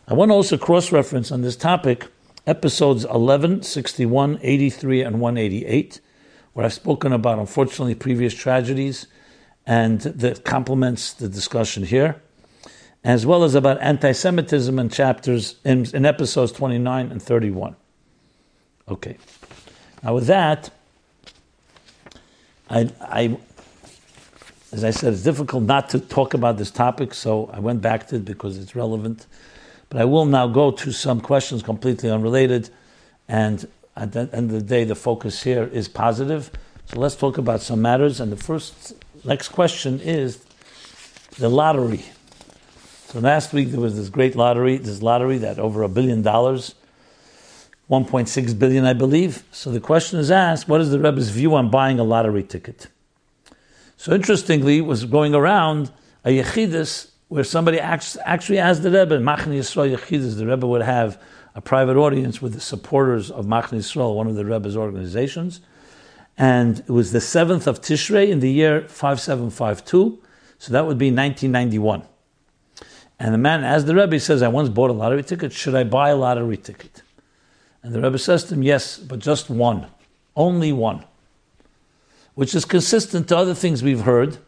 I 0.08 0.13
want 0.13 0.30
to 0.30 0.34
also 0.36 0.56
cross 0.56 0.91
reference 0.91 1.32
on 1.32 1.41
this 1.41 1.56
topic 1.56 2.06
episodes 2.45 3.06
11, 3.06 3.63
61, 3.63 4.38
83, 4.43 5.01
and 5.01 5.19
188, 5.19 5.99
where 6.54 6.63
I've 6.63 6.73
spoken 6.73 7.12
about, 7.12 7.39
unfortunately, 7.39 7.95
previous 7.95 8.36
tragedies 8.36 9.08
and 9.65 9.99
that 10.01 10.45
complements 10.45 11.12
the 11.12 11.28
discussion 11.28 11.86
here 11.86 12.21
as 13.04 13.25
well 13.25 13.43
as 13.43 13.56
about 13.56 13.82
anti-Semitism 13.82 14.78
in 14.78 14.89
chapters 14.89 15.56
in, 15.65 15.88
in 15.95 16.06
episodes 16.06 16.51
29 16.51 17.12
and 17.12 17.19
31. 17.19 17.75
Okay. 18.88 19.17
Now 20.06 20.13
with 20.13 20.28
that, 20.28 20.70
I, 22.70 22.91
I, 23.02 23.38
as 24.72 24.84
I 24.84 24.91
said, 24.91 25.13
it's 25.13 25.24
difficult 25.24 25.63
not 25.63 25.89
to 25.89 26.00
talk 26.00 26.36
about 26.36 26.60
this 26.60 26.70
topic, 26.70 27.15
so 27.15 27.50
I 27.52 27.60
went 27.60 27.82
back 27.82 28.08
to 28.10 28.18
it 28.18 28.26
because 28.26 28.60
it's 28.60 28.76
relevant. 28.76 29.26
But 29.89 30.00
I 30.00 30.06
will 30.06 30.26
now 30.28 30.46
go 30.46 30.70
to 30.70 30.91
some 30.91 31.22
questions 31.22 31.63
completely 31.63 32.12
unrelated, 32.12 32.70
and 33.28 33.68
at 33.96 34.12
the 34.12 34.30
end 34.32 34.52
of 34.52 34.52
the 34.52 34.62
day, 34.62 34.84
the 34.84 34.94
focus 34.94 35.41
here 35.41 35.63
is 35.63 35.88
positive. 35.88 36.52
So 36.86 37.00
let's 37.00 37.15
talk 37.15 37.39
about 37.39 37.62
some 37.62 37.82
matters. 37.82 38.20
And 38.20 38.32
the 38.32 38.38
first, 38.38 38.94
next 39.24 39.50
question 39.50 40.00
is 40.00 40.46
the 41.39 41.50
lottery. 41.50 42.04
So 43.08 43.22
last 43.22 43.54
week 43.54 43.72
there 43.72 43.80
was 43.80 43.96
this 43.96 44.10
great 44.10 44.36
lottery, 44.36 44.78
this 44.78 45.02
lottery 45.02 45.39
that 45.39 45.58
over 45.58 45.82
a 45.82 45.89
billion 45.89 46.22
dollars, 46.22 46.76
1.6 47.89 48.58
billion, 48.58 48.86
I 48.86 48.93
believe. 48.93 49.43
So 49.52 49.71
the 49.71 49.80
question 49.80 50.19
is 50.19 50.32
asked, 50.32 50.67
what 50.67 50.82
is 50.82 50.89
the 50.91 51.00
Rebbe's 51.00 51.30
view 51.30 51.54
on 51.56 51.69
buying 51.69 52.00
a 52.00 52.04
lottery 52.04 52.43
ticket? 52.43 52.88
So 53.98 54.13
interestingly, 54.13 54.80
it 54.80 54.86
was 54.86 55.06
going 55.06 55.36
around 55.36 55.91
a 56.24 56.30
yechidus 56.30 57.12
where 57.28 57.43
somebody 57.43 57.80
actually 57.80 58.60
asked 58.60 58.84
the 58.84 58.91
Rebbe, 58.91 59.19
Machne 59.19 59.58
Yisrael 59.58 59.95
Yechidus, 59.95 60.38
the 60.38 60.45
Rebbe 60.45 60.65
would 60.67 60.82
have 60.82 61.21
a 61.56 61.62
private 61.62 61.95
audience 61.95 62.41
with 62.41 62.54
the 62.54 62.60
supporters 62.60 63.32
of 63.32 63.45
Machne 63.45 63.78
Yisrael, 63.78 64.15
one 64.15 64.28
of 64.28 64.36
the 64.36 64.45
Rebbe's 64.45 64.76
organizations. 64.76 65.62
And 66.38 66.80
it 66.80 66.89
was 66.89 67.13
the 67.13 67.19
7th 67.19 67.65
of 67.65 67.82
Tishrei 67.82 68.30
in 68.30 68.41
the 68.41 68.52
year 68.52 68.82
5752, 68.82 70.19
so 70.58 70.74
that 70.74 70.86
would 70.86 70.98
be 70.98 71.08
1991. 71.08 72.04
And 73.17 73.34
the 73.34 73.38
man 73.38 73.63
asked 73.63 73.86
the 73.86 73.95
Rebbe, 73.95 74.19
says, 74.19 74.41
I 74.41 74.50
once 74.50 74.69
bought 74.69 74.89
a 74.89 74.93
lottery 74.93 75.24
ticket. 75.24 75.54
Should 75.54 75.76
I 75.76 75.86
buy 75.86 76.10
a 76.10 76.15
lottery 76.15 76.58
ticket? 76.58 77.02
And 77.86 77.93
the 77.93 78.02
Rebbe 78.02 78.17
says 78.17 78.45
to 78.45 78.56
him, 78.56 78.63
Yes, 78.63 78.98
but 78.98 79.19
just 79.19 79.48
one. 79.48 79.86
Only 80.36 80.74
one. 80.74 81.06
Which 82.34 82.56
is 82.56 82.65
consistent 82.65 83.28
to 83.28 83.38
other 83.38 83.54
things 83.54 83.84
we've 83.84 84.02
heard 84.02 84.39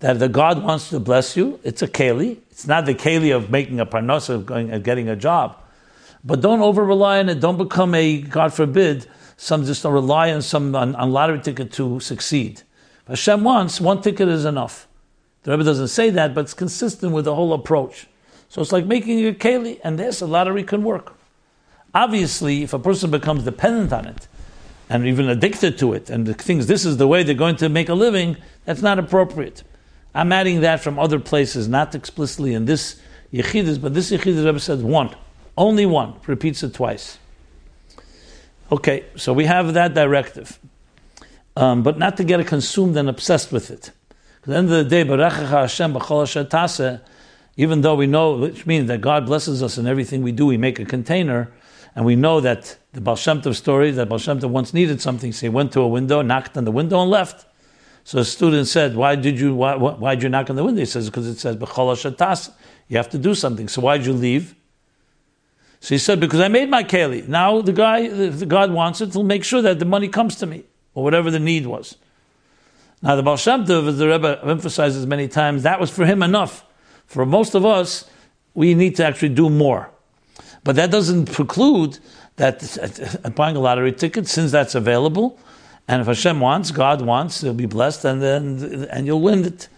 that 0.00 0.18
the 0.18 0.28
God 0.28 0.62
wants 0.62 0.90
to 0.90 1.00
bless 1.00 1.34
you, 1.34 1.58
it's 1.64 1.80
a 1.80 1.88
keli. 1.88 2.36
It's 2.50 2.66
not 2.66 2.84
the 2.84 2.94
keli 2.94 3.34
of 3.34 3.48
making 3.48 3.80
a 3.80 3.86
parnasa, 3.86 4.34
of 4.34 4.44
going 4.44 4.70
and 4.70 4.84
getting 4.84 5.08
a 5.08 5.16
job. 5.16 5.56
But 6.22 6.42
don't 6.42 6.60
over 6.60 6.84
rely 6.84 7.20
on 7.20 7.30
it. 7.30 7.40
Don't 7.40 7.56
become 7.56 7.94
a, 7.94 8.20
God 8.20 8.52
forbid, 8.52 9.06
some 9.38 9.64
just 9.64 9.82
don't 9.82 9.94
rely 9.94 10.30
on 10.30 10.42
some 10.42 10.76
on, 10.76 10.94
on 10.94 11.10
lottery 11.10 11.40
ticket 11.40 11.72
to 11.72 12.00
succeed. 12.00 12.60
If 13.04 13.08
Hashem 13.08 13.44
wants, 13.44 13.80
one 13.80 14.02
ticket 14.02 14.28
is 14.28 14.44
enough. 14.44 14.86
The 15.44 15.52
Rebbe 15.52 15.64
doesn't 15.64 15.88
say 15.88 16.10
that, 16.10 16.34
but 16.34 16.42
it's 16.42 16.54
consistent 16.54 17.14
with 17.14 17.24
the 17.24 17.34
whole 17.34 17.54
approach. 17.54 18.08
So 18.50 18.60
it's 18.60 18.72
like 18.72 18.84
making 18.84 19.26
a 19.26 19.32
keli, 19.32 19.80
and 19.82 19.98
this, 19.98 20.20
a 20.20 20.26
lottery 20.26 20.64
can 20.64 20.82
work. 20.82 21.17
Obviously, 21.94 22.62
if 22.62 22.72
a 22.72 22.78
person 22.78 23.10
becomes 23.10 23.44
dependent 23.44 23.92
on 23.92 24.06
it, 24.06 24.28
and 24.90 25.06
even 25.06 25.28
addicted 25.28 25.78
to 25.78 25.92
it, 25.92 26.10
and 26.10 26.40
thinks 26.40 26.66
this 26.66 26.84
is 26.84 26.96
the 26.96 27.06
way 27.06 27.22
they're 27.22 27.34
going 27.34 27.56
to 27.56 27.68
make 27.68 27.88
a 27.88 27.94
living, 27.94 28.36
that's 28.64 28.82
not 28.82 28.98
appropriate. 28.98 29.62
I'm 30.14 30.32
adding 30.32 30.60
that 30.62 30.80
from 30.80 30.98
other 30.98 31.18
places, 31.18 31.68
not 31.68 31.94
explicitly 31.94 32.54
in 32.54 32.64
this 32.64 33.00
Yechidus, 33.32 33.80
but 33.80 33.94
this 33.94 34.10
Yechidus 34.10 34.44
Rebbe 34.44 34.60
says 34.60 34.82
one. 34.82 35.14
Only 35.56 35.86
one. 35.86 36.14
Repeats 36.26 36.62
it 36.62 36.74
twice. 36.74 37.18
Okay, 38.70 39.04
so 39.16 39.32
we 39.32 39.44
have 39.44 39.74
that 39.74 39.94
directive. 39.94 40.58
Um, 41.56 41.82
but 41.82 41.98
not 41.98 42.16
to 42.18 42.24
get 42.24 42.46
consumed 42.46 42.96
and 42.96 43.08
obsessed 43.08 43.52
with 43.52 43.70
it. 43.70 43.90
At 44.42 44.44
the 44.44 44.56
end 44.56 44.70
of 44.70 44.88
the 44.88 45.04
day, 45.04 45.04
Hashem 45.04 45.96
even 47.56 47.80
though 47.80 47.96
we 47.96 48.06
know, 48.06 48.36
which 48.36 48.66
means 48.66 48.86
that 48.88 49.00
God 49.00 49.26
blesses 49.26 49.62
us 49.62 49.78
in 49.78 49.86
everything 49.86 50.22
we 50.22 50.32
do, 50.32 50.46
we 50.46 50.56
make 50.56 50.78
a 50.78 50.84
container, 50.84 51.50
and 51.94 52.04
we 52.04 52.16
know 52.16 52.40
that 52.40 52.76
the 52.92 53.00
Baal 53.00 53.16
Shem 53.16 53.40
Tov 53.42 53.54
story, 53.54 53.90
that 53.92 54.08
Baal 54.08 54.18
Shem 54.18 54.40
Tov 54.40 54.50
once 54.50 54.72
needed 54.72 55.00
something, 55.00 55.32
so 55.32 55.46
he 55.46 55.48
went 55.48 55.72
to 55.72 55.80
a 55.80 55.88
window, 55.88 56.22
knocked 56.22 56.56
on 56.56 56.64
the 56.64 56.70
window, 56.70 57.00
and 57.00 57.10
left. 57.10 57.46
So 58.04 58.18
a 58.20 58.24
student 58.24 58.66
said, 58.68 58.96
"Why 58.96 59.16
did 59.16 59.38
you? 59.38 59.54
Why, 59.54 59.74
why 59.74 60.14
did 60.14 60.22
you 60.22 60.28
knock 60.30 60.48
on 60.48 60.56
the 60.56 60.64
window?" 60.64 60.80
He 60.80 60.86
says, 60.86 61.10
"Because 61.10 61.26
it 61.28 61.38
says 61.38 61.56
b'chol 61.56 62.50
You 62.88 62.96
have 62.96 63.10
to 63.10 63.18
do 63.18 63.34
something. 63.34 63.68
So 63.68 63.82
why 63.82 63.98
did 63.98 64.06
you 64.06 64.14
leave?" 64.14 64.54
So 65.80 65.94
he 65.94 65.98
said, 65.98 66.18
"Because 66.18 66.40
I 66.40 66.48
made 66.48 66.70
my 66.70 66.82
keli. 66.82 67.28
Now 67.28 67.60
the 67.60 67.72
guy, 67.72 68.00
if 68.00 68.38
the 68.38 68.46
God 68.46 68.72
wants 68.72 69.00
it, 69.00 69.12
he'll 69.12 69.24
make 69.24 69.44
sure 69.44 69.60
that 69.60 69.78
the 69.78 69.84
money 69.84 70.08
comes 70.08 70.36
to 70.36 70.46
me 70.46 70.64
or 70.94 71.04
whatever 71.04 71.30
the 71.30 71.38
need 71.38 71.66
was." 71.66 71.96
Now 73.02 73.14
the 73.14 73.22
Baal 73.22 73.36
Shem 73.36 73.64
Tov, 73.64 73.88
as 73.88 73.98
the 73.98 74.08
Rebbe 74.08 74.40
emphasizes 74.42 75.06
many 75.06 75.28
times, 75.28 75.62
that 75.62 75.78
was 75.78 75.90
for 75.90 76.04
him 76.04 76.22
enough. 76.22 76.64
For 77.06 77.24
most 77.24 77.54
of 77.54 77.64
us, 77.64 78.04
we 78.54 78.74
need 78.74 78.96
to 78.96 79.04
actually 79.04 79.30
do 79.30 79.48
more. 79.50 79.90
But 80.68 80.76
that 80.76 80.90
doesn't 80.90 81.32
preclude 81.32 81.98
that 82.36 82.62
uh, 82.76 83.26
uh, 83.26 83.30
buying 83.30 83.56
a 83.56 83.58
lottery 83.58 83.90
ticket, 83.90 84.28
since 84.28 84.52
that's 84.52 84.74
available, 84.74 85.38
and 85.88 86.02
if 86.02 86.06
Hashem 86.06 86.40
wants, 86.40 86.72
God 86.72 87.00
wants, 87.00 87.42
you'll 87.42 87.54
be 87.54 87.64
blessed, 87.64 88.04
and 88.04 88.20
then 88.20 88.86
and 88.90 89.06
you'll 89.06 89.22
win 89.22 89.46
it. 89.46 89.68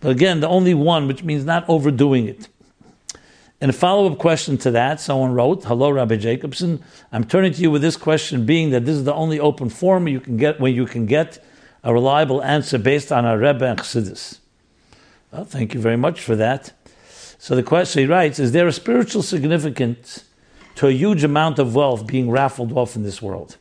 But 0.00 0.10
again, 0.10 0.40
the 0.40 0.48
only 0.48 0.74
one, 0.74 1.06
which 1.06 1.22
means 1.22 1.44
not 1.44 1.64
overdoing 1.68 2.26
it. 2.26 2.48
And 3.60 3.70
a 3.70 3.72
follow-up 3.72 4.18
question 4.18 4.58
to 4.58 4.72
that, 4.72 4.98
someone 4.98 5.32
wrote, 5.32 5.62
"Hello, 5.62 5.90
Rabbi 5.90 6.16
Jacobson. 6.16 6.82
I'm 7.12 7.22
turning 7.22 7.52
to 7.52 7.62
you 7.62 7.70
with 7.70 7.82
this 7.82 7.96
question, 7.96 8.44
being 8.44 8.70
that 8.70 8.86
this 8.86 8.96
is 8.96 9.04
the 9.04 9.14
only 9.14 9.38
open 9.38 9.68
forum 9.68 10.08
you 10.08 10.18
can 10.18 10.36
get 10.36 10.58
where 10.58 10.72
you 10.72 10.86
can 10.86 11.06
get 11.06 11.38
a 11.84 11.94
reliable 11.94 12.42
answer 12.42 12.78
based 12.78 13.12
on 13.12 13.24
our 13.24 13.38
Rebbe 13.38 13.64
and 13.64 13.78
Chassidus." 13.78 14.40
Well, 15.30 15.44
thank 15.44 15.72
you 15.72 15.78
very 15.78 15.96
much 15.96 16.18
for 16.20 16.34
that. 16.34 16.72
So 17.44 17.54
the 17.54 17.62
question 17.62 18.00
he 18.00 18.06
writes: 18.06 18.38
Is 18.38 18.52
there 18.52 18.66
a 18.66 18.72
spiritual 18.72 19.20
significance 19.20 20.24
to 20.76 20.86
a 20.86 20.92
huge 20.92 21.22
amount 21.22 21.58
of 21.58 21.74
wealth 21.74 22.06
being 22.06 22.30
raffled 22.30 22.72
off 22.72 22.96
in 22.96 23.02
this 23.02 23.20
world. 23.20 23.58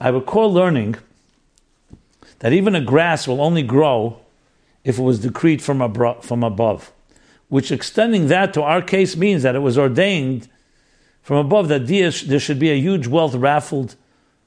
I 0.00 0.08
recall 0.08 0.52
learning 0.52 0.96
that 2.40 2.52
even 2.52 2.74
a 2.74 2.80
grass 2.80 3.28
will 3.28 3.40
only 3.40 3.62
grow 3.62 4.18
if 4.82 4.98
it 4.98 5.02
was 5.02 5.20
decreed 5.20 5.62
from, 5.62 5.80
abro- 5.80 6.20
from 6.22 6.42
above, 6.42 6.90
which 7.48 7.70
extending 7.70 8.26
that 8.26 8.52
to 8.54 8.62
our 8.62 8.82
case 8.82 9.16
means 9.16 9.44
that 9.44 9.54
it 9.54 9.60
was 9.60 9.78
ordained 9.78 10.48
from 11.22 11.36
above 11.36 11.68
that 11.68 11.86
there 11.86 12.40
should 12.40 12.58
be 12.58 12.72
a 12.72 12.80
huge 12.80 13.06
wealth 13.06 13.36
raffled 13.36 13.94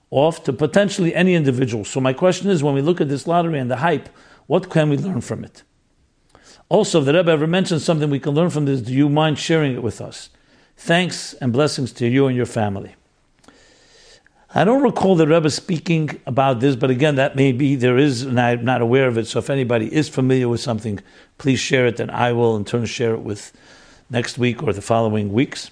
off 0.10 0.44
to 0.44 0.52
potentially 0.52 1.16
any 1.16 1.36
individual. 1.36 1.86
So 1.86 2.02
my 2.02 2.12
question 2.12 2.50
is, 2.50 2.62
when 2.62 2.74
we 2.74 2.82
look 2.82 3.00
at 3.00 3.08
this 3.08 3.28
lottery 3.28 3.60
and 3.60 3.72
the 3.72 3.78
hype, 3.78 4.10
what 4.48 4.70
can 4.70 4.90
we 4.90 4.98
learn 4.98 5.22
from 5.22 5.46
it? 5.46 5.64
Also, 6.72 7.00
if 7.00 7.06
the 7.06 7.14
Rebbe 7.14 7.30
ever 7.30 7.48
mentioned 7.48 7.82
something 7.82 8.10
we 8.10 8.18
can 8.18 8.34
learn 8.34 8.50
from 8.50 8.64
this, 8.64 8.80
do 8.80 8.94
you 8.94 9.10
mind 9.10 9.38
sharing 9.38 9.74
it 9.74 9.84
with 9.84 10.00
us? 10.00 10.30
Thanks 10.78 11.34
and 11.34 11.52
blessings 11.52 11.92
to 11.92 12.08
you 12.08 12.28
and 12.28 12.38
your 12.38 12.46
family. 12.46 12.96
I 14.56 14.64
don't 14.64 14.82
recall 14.82 15.16
the 15.16 15.28
Rebbe 15.28 15.50
speaking 15.50 16.22
about 16.26 16.62
this, 16.62 16.78
but 16.78 16.90
again, 16.90 17.16
that 17.16 17.36
may 17.36 17.52
be 17.52 17.76
there 17.76 17.98
is, 17.98 18.22
and 18.22 18.40
I'm 18.40 18.64
not 18.64 18.80
aware 18.82 19.10
of 19.10 19.18
it. 19.18 19.28
So 19.28 19.40
if 19.40 19.50
anybody 19.50 19.94
is 19.94 20.08
familiar 20.08 20.48
with 20.48 20.62
something, 20.62 21.02
please 21.38 21.60
share 21.60 21.88
it, 21.88 22.00
and 22.00 22.10
I 22.10 22.32
will 22.32 22.56
in 22.56 22.64
turn 22.64 22.86
share 22.86 23.16
it 23.16 23.22
with 23.22 23.52
next 24.10 24.38
week 24.38 24.64
or 24.64 24.72
the 24.72 24.82
following 24.82 25.34
weeks. 25.34 25.72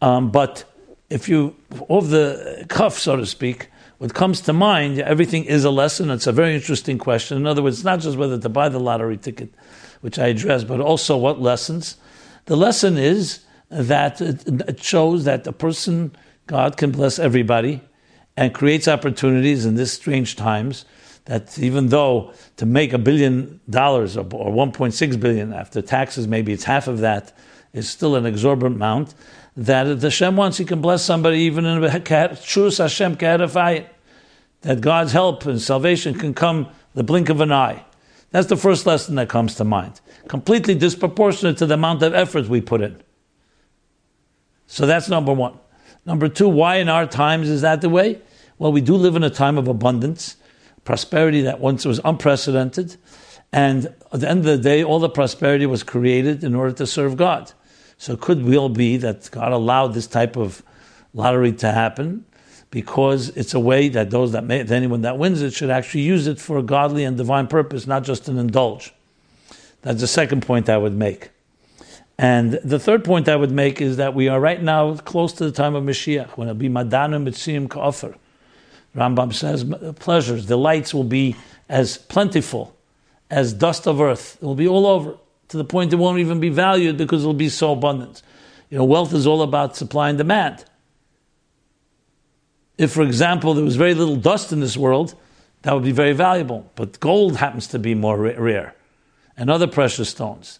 Um, 0.00 0.30
but 0.30 0.62
if 1.10 1.28
you, 1.28 1.56
off 1.88 2.08
the 2.08 2.64
cuff, 2.68 3.00
so 3.00 3.16
to 3.16 3.26
speak, 3.26 3.68
what 3.98 4.14
comes 4.14 4.40
to 4.42 4.52
mind, 4.52 5.00
everything 5.00 5.44
is 5.44 5.64
a 5.64 5.70
lesson. 5.70 6.10
It's 6.10 6.28
a 6.28 6.32
very 6.32 6.54
interesting 6.54 6.98
question. 6.98 7.36
In 7.36 7.48
other 7.48 7.64
words, 7.64 7.78
it's 7.78 7.84
not 7.84 7.98
just 7.98 8.16
whether 8.16 8.38
to 8.38 8.48
buy 8.48 8.68
the 8.68 8.78
lottery 8.78 9.16
ticket, 9.16 9.52
which 10.04 10.18
I 10.18 10.26
address, 10.26 10.64
but 10.64 10.80
also 10.80 11.16
what 11.16 11.40
lessons. 11.40 11.96
The 12.44 12.58
lesson 12.58 12.98
is 12.98 13.40
that 13.70 14.20
it 14.20 14.82
shows 14.82 15.24
that 15.24 15.46
a 15.46 15.52
person, 15.52 16.14
God 16.46 16.76
can 16.76 16.90
bless 16.90 17.18
everybody 17.18 17.80
and 18.36 18.52
creates 18.52 18.86
opportunities 18.86 19.64
in 19.64 19.76
this 19.76 19.94
strange 19.94 20.36
times. 20.36 20.84
That 21.24 21.58
even 21.58 21.88
though 21.88 22.34
to 22.58 22.66
make 22.66 22.92
a 22.92 22.98
billion 22.98 23.60
dollars 23.70 24.18
or 24.18 24.24
1.6 24.24 25.18
billion 25.18 25.54
after 25.54 25.80
taxes, 25.80 26.28
maybe 26.28 26.52
it's 26.52 26.64
half 26.64 26.86
of 26.86 26.98
that, 26.98 27.34
is 27.72 27.88
still 27.88 28.14
an 28.14 28.26
exorbitant 28.26 28.76
amount. 28.76 29.14
That 29.56 29.84
the 29.84 30.08
Hashem 30.08 30.36
wants, 30.36 30.58
He 30.58 30.66
can 30.66 30.82
bless 30.82 31.02
somebody 31.02 31.38
even 31.38 31.64
in 31.64 31.82
a 31.82 31.88
shus 31.88 32.76
Hashem 32.76 33.16
That 34.60 34.80
God's 34.82 35.12
help 35.12 35.46
and 35.46 35.58
salvation 35.58 36.12
can 36.18 36.34
come 36.34 36.68
the 36.92 37.02
blink 37.02 37.30
of 37.30 37.40
an 37.40 37.52
eye. 37.52 37.86
That's 38.34 38.48
the 38.48 38.56
first 38.56 38.84
lesson 38.84 39.14
that 39.14 39.28
comes 39.28 39.54
to 39.54 39.64
mind. 39.64 40.00
Completely 40.26 40.74
disproportionate 40.74 41.56
to 41.58 41.66
the 41.66 41.74
amount 41.74 42.02
of 42.02 42.14
effort 42.14 42.48
we 42.48 42.60
put 42.60 42.80
in. 42.80 43.00
So 44.66 44.86
that's 44.86 45.08
number 45.08 45.32
one. 45.32 45.56
Number 46.04 46.28
two, 46.28 46.48
why 46.48 46.78
in 46.78 46.88
our 46.88 47.06
times 47.06 47.48
is 47.48 47.60
that 47.60 47.80
the 47.80 47.88
way? 47.88 48.18
Well, 48.58 48.72
we 48.72 48.80
do 48.80 48.96
live 48.96 49.14
in 49.14 49.22
a 49.22 49.30
time 49.30 49.56
of 49.56 49.68
abundance, 49.68 50.34
prosperity 50.82 51.42
that 51.42 51.60
once 51.60 51.84
was 51.84 52.00
unprecedented, 52.04 52.96
and 53.52 53.94
at 54.12 54.18
the 54.18 54.28
end 54.28 54.40
of 54.40 54.46
the 54.46 54.58
day, 54.58 54.82
all 54.82 54.98
the 54.98 55.08
prosperity 55.08 55.66
was 55.66 55.84
created 55.84 56.42
in 56.42 56.56
order 56.56 56.72
to 56.72 56.88
serve 56.88 57.16
God. 57.16 57.52
So 57.98 58.14
it 58.14 58.20
could 58.20 58.44
well 58.44 58.68
be 58.68 58.96
that 58.96 59.30
God 59.30 59.52
allowed 59.52 59.94
this 59.94 60.08
type 60.08 60.36
of 60.36 60.60
lottery 61.12 61.52
to 61.52 61.70
happen 61.70 62.24
because 62.74 63.28
it's 63.36 63.54
a 63.54 63.60
way 63.60 63.88
that 63.88 64.10
those 64.10 64.32
that 64.32 64.42
may, 64.42 64.60
anyone 64.60 65.02
that 65.02 65.16
wins 65.16 65.40
it 65.42 65.52
should 65.52 65.70
actually 65.70 66.00
use 66.00 66.26
it 66.26 66.40
for 66.40 66.58
a 66.58 66.62
godly 66.62 67.04
and 67.04 67.16
divine 67.16 67.46
purpose, 67.46 67.86
not 67.86 68.02
just 68.02 68.26
an 68.26 68.36
indulge. 68.36 68.92
That's 69.82 70.00
the 70.00 70.08
second 70.08 70.42
point 70.42 70.68
I 70.68 70.76
would 70.76 70.92
make. 70.92 71.30
And 72.18 72.54
the 72.64 72.80
third 72.80 73.04
point 73.04 73.28
I 73.28 73.36
would 73.36 73.52
make 73.52 73.80
is 73.80 73.96
that 73.98 74.12
we 74.14 74.26
are 74.26 74.40
right 74.40 74.60
now 74.60 74.96
close 74.96 75.32
to 75.34 75.44
the 75.44 75.52
time 75.52 75.76
of 75.76 75.84
Mashiach, 75.84 76.30
when 76.30 76.48
it'll 76.48 76.58
be 76.58 76.68
Madana 76.68 77.22
Mitzim 77.22 77.68
Ka'ofar. 77.68 78.16
Rambam 78.96 79.32
says, 79.32 79.62
pleasures, 80.00 80.44
delights 80.44 80.92
will 80.92 81.04
be 81.04 81.36
as 81.68 81.96
plentiful 81.96 82.74
as 83.30 83.52
dust 83.52 83.86
of 83.86 84.00
earth. 84.00 84.36
It 84.42 84.44
will 84.44 84.56
be 84.56 84.66
all 84.66 84.88
over, 84.88 85.14
to 85.50 85.56
the 85.56 85.64
point 85.64 85.92
it 85.92 85.96
won't 85.96 86.18
even 86.18 86.40
be 86.40 86.48
valued 86.48 86.96
because 86.96 87.22
it 87.22 87.26
will 87.28 87.34
be 87.34 87.50
so 87.50 87.70
abundant. 87.70 88.20
You 88.68 88.78
know, 88.78 88.84
wealth 88.84 89.14
is 89.14 89.28
all 89.28 89.42
about 89.42 89.76
supply 89.76 90.08
and 90.08 90.18
demand. 90.18 90.64
If, 92.76 92.92
for 92.92 93.02
example, 93.02 93.54
there 93.54 93.64
was 93.64 93.76
very 93.76 93.94
little 93.94 94.16
dust 94.16 94.52
in 94.52 94.60
this 94.60 94.76
world, 94.76 95.14
that 95.62 95.72
would 95.72 95.84
be 95.84 95.92
very 95.92 96.12
valuable. 96.12 96.70
But 96.74 97.00
gold 97.00 97.36
happens 97.36 97.66
to 97.68 97.78
be 97.78 97.94
more 97.94 98.18
rare, 98.18 98.74
and 99.36 99.50
other 99.50 99.66
precious 99.66 100.08
stones 100.10 100.58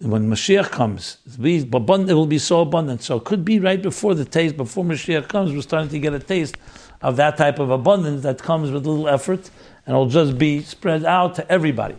when 0.00 0.28
Mashiach 0.28 0.70
comes, 0.70 1.18
it 1.26 2.14
will 2.14 2.26
be 2.26 2.38
so 2.38 2.60
abundant. 2.60 3.02
So 3.02 3.16
it 3.16 3.24
could 3.24 3.44
be 3.44 3.60
right 3.60 3.80
before 3.80 4.14
the 4.14 4.24
taste, 4.24 4.56
before 4.56 4.84
Mashiach 4.84 5.28
comes, 5.28 5.52
we're 5.52 5.62
starting 5.62 5.88
to 5.90 5.98
get 5.98 6.12
a 6.12 6.18
taste 6.18 6.56
of 7.00 7.16
that 7.16 7.36
type 7.36 7.58
of 7.58 7.70
abundance 7.70 8.22
that 8.22 8.42
comes 8.42 8.70
with 8.70 8.86
little 8.86 9.08
effort 9.08 9.50
and 9.86 9.94
it'll 9.94 10.08
just 10.08 10.38
be 10.38 10.62
spread 10.62 11.04
out 11.04 11.34
to 11.36 11.50
everybody. 11.50 11.96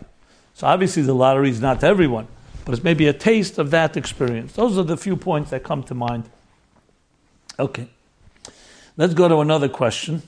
So 0.54 0.66
obviously 0.66 1.02
the 1.02 1.14
lottery 1.14 1.50
is 1.50 1.60
not 1.60 1.80
to 1.80 1.86
everyone, 1.86 2.28
but 2.64 2.74
it's 2.74 2.84
maybe 2.84 3.06
a 3.06 3.12
taste 3.12 3.58
of 3.58 3.70
that 3.70 3.96
experience. 3.96 4.52
Those 4.52 4.78
are 4.78 4.82
the 4.82 4.96
few 4.96 5.16
points 5.16 5.50
that 5.50 5.62
come 5.62 5.82
to 5.84 5.94
mind. 5.94 6.28
Okay. 7.58 7.88
Let's 8.98 9.12
go 9.12 9.28
to 9.28 9.40
another 9.40 9.68
question. 9.68 10.22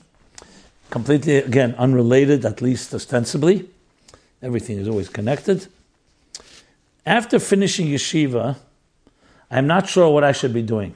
Completely, 0.91 1.37
again, 1.37 1.73
unrelated, 1.79 2.45
at 2.45 2.61
least 2.61 2.93
ostensibly. 2.93 3.67
Everything 4.43 4.77
is 4.77 4.87
always 4.87 5.09
connected. 5.09 5.65
After 7.03 7.39
finishing 7.39 7.87
yeshiva, 7.87 8.57
I'm 9.49 9.65
not 9.65 9.89
sure 9.89 10.09
what 10.13 10.23
I 10.23 10.31
should 10.31 10.53
be 10.53 10.61
doing. 10.61 10.95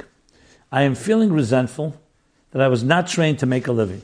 I 0.71 0.83
am 0.83 0.93
feeling 0.93 1.33
resentful 1.33 1.99
that 2.51 2.61
I 2.61 2.67
was 2.67 2.83
not 2.83 3.07
trained 3.07 3.39
to 3.39 3.47
make 3.47 3.65
a 3.65 3.71
living. 3.71 4.03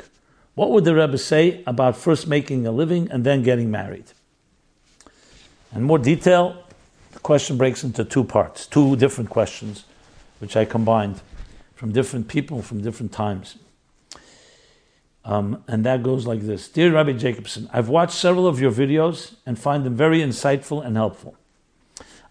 What 0.55 0.71
would 0.71 0.83
the 0.83 0.95
Rebbe 0.95 1.19
say 1.19 1.63
about 1.67 1.95
first 1.95 2.27
making 2.27 2.65
a 2.65 2.71
living 2.71 3.11
and 3.11 3.23
then 3.23 3.43
getting 3.43 3.69
married? 3.69 4.05
In 5.75 5.83
more 5.83 5.99
detail, 5.99 6.63
the 7.11 7.19
question 7.19 7.55
breaks 7.55 7.83
into 7.83 8.03
two 8.03 8.23
parts, 8.23 8.65
two 8.65 8.95
different 8.95 9.29
questions, 9.29 9.85
which 10.39 10.57
I 10.57 10.65
combined 10.65 11.21
from 11.79 11.93
different 11.93 12.27
people 12.27 12.61
from 12.61 12.81
different 12.81 13.13
times. 13.13 13.55
Um, 15.23 15.63
and 15.65 15.85
that 15.85 16.03
goes 16.03 16.27
like 16.27 16.41
this 16.41 16.67
Dear 16.67 16.93
Rabbi 16.93 17.13
Jacobson, 17.13 17.69
I've 17.71 17.87
watched 17.87 18.15
several 18.15 18.47
of 18.47 18.59
your 18.59 18.69
videos 18.69 19.35
and 19.45 19.57
find 19.57 19.85
them 19.85 19.95
very 19.95 20.19
insightful 20.19 20.85
and 20.85 20.97
helpful. 20.97 21.37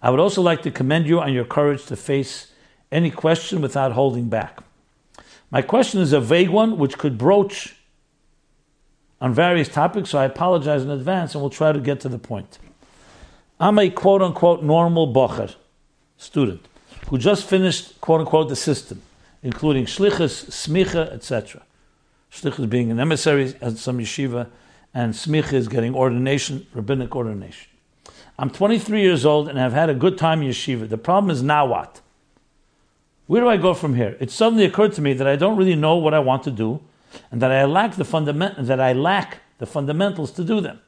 I 0.03 0.11
would 0.11 0.21
also 0.21 0.43
like 0.43 0.61
to 0.65 0.71
commend 0.71 1.07
you 1.07 1.19
on 1.21 1.33
your 1.33 1.47
courage 1.47 1.87
to 1.87 1.97
face 1.97 2.53
any 2.93 3.11
question 3.11 3.63
without 3.63 3.93
holding 3.93 4.29
back. 4.29 4.63
My 5.51 5.63
question 5.63 6.03
is 6.03 6.13
a 6.13 6.21
vague 6.21 6.51
one 6.51 6.77
which 6.77 6.99
could 6.99 7.17
broach 7.17 7.75
on 9.19 9.33
various 9.33 9.71
topics, 9.71 10.11
so 10.11 10.19
I 10.19 10.27
apologize 10.27 10.83
in 10.83 10.91
advance 10.91 11.35
and 11.35 11.41
we'll 11.41 11.49
try 11.49 11.73
to 11.73 11.81
get 11.81 12.01
to 12.01 12.11
the 12.11 12.19
point. 12.19 12.59
I'm 13.59 13.79
a 13.79 13.89
quote 13.89 14.21
unquote 14.21 14.63
normal 14.63 15.11
bocher 15.11 15.55
student 16.19 16.61
who 17.07 17.17
just 17.17 17.49
finished 17.49 17.99
quote 18.03 18.21
unquote 18.21 18.51
the 18.51 18.57
system, 18.57 19.01
including 19.43 19.85
shlichus, 19.87 20.47
smicha, 20.51 21.13
etc. 21.13 21.63
Shlichus 22.33 22.69
being 22.69 22.91
an 22.91 23.01
emissary 23.01 23.55
at 23.61 23.77
some 23.79 23.99
yeshiva, 23.99 24.49
and 24.95 25.15
smicha 25.15 25.55
is 25.55 25.69
getting 25.69 25.95
ordination, 25.95 26.67
rabbinic 26.73 27.15
ordination. 27.15 27.69
I'm 28.39 28.51
23 28.51 29.01
years 29.01 29.25
old 29.25 29.49
and 29.49 29.59
have 29.59 29.73
had 29.73 29.91
a 29.91 29.95
good 29.95 30.17
time 30.17 30.43
in 30.43 30.49
yeshiva. 30.49 30.89
The 30.89 30.99
problem 30.99 31.31
is 31.31 31.43
now 31.43 31.67
what? 31.67 32.01
Where 33.27 33.43
do 33.43 33.49
I 33.49 33.57
go 33.57 33.75
from 33.75 33.95
here? 33.95 34.17
It 34.21 34.31
suddenly 34.31 34.65
occurred 34.65 34.95
to 34.95 35.03
me 35.03 35.13
that 35.13 35.27
I 35.27 35.37
don't 35.37 35.57
really 35.57 35.75
know 35.75 35.97
what 35.97 36.15
I 36.15 36.19
want 36.19 36.45
to 36.45 36.51
do, 36.51 36.81
and 37.31 37.43
that 37.43 37.51
I 37.51 37.65
lack 37.65 37.97
the 37.97 38.05
fundament 38.05 38.67
that 38.67 38.81
I 38.81 38.93
lack 38.93 39.41
the 39.59 39.67
fundamentals 39.67 40.31
to 40.33 40.45
do 40.45 40.61
them. 40.61 40.81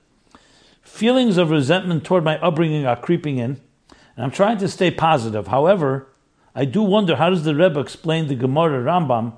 Feelings 0.82 1.36
of 1.36 1.50
resentment 1.50 2.04
toward 2.04 2.24
my 2.24 2.38
upbringing 2.38 2.86
are 2.86 2.96
creeping 2.96 3.38
in, 3.38 3.60
and 4.16 4.24
I'm 4.24 4.30
trying 4.30 4.58
to 4.58 4.68
stay 4.68 4.90
positive. 4.90 5.48
However, 5.48 6.06
I 6.61 6.66
do 6.66 6.83
wonder 6.83 7.16
how 7.16 7.31
does 7.31 7.44
the 7.44 7.55
Rebbe 7.55 7.81
explain 7.81 8.27
the 8.27 8.35
Gemara 8.35 8.85
Rambam? 8.85 9.33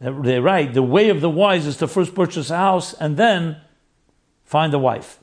They 0.00 0.40
write 0.40 0.74
the 0.74 0.82
way 0.82 1.08
of 1.08 1.20
the 1.20 1.30
wise 1.30 1.66
is 1.66 1.76
to 1.76 1.86
first 1.86 2.16
purchase 2.16 2.50
a 2.50 2.56
house 2.56 2.94
and 2.94 3.16
then 3.16 3.58
find 4.42 4.74
a 4.74 4.78
wife. 4.80 5.20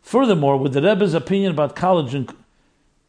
Furthermore, 0.00 0.56
would 0.56 0.72
the 0.72 0.80
Rebbe's 0.80 1.12
opinion 1.12 1.50
about 1.50 1.76
college 1.76 2.14
inc- 2.14 2.34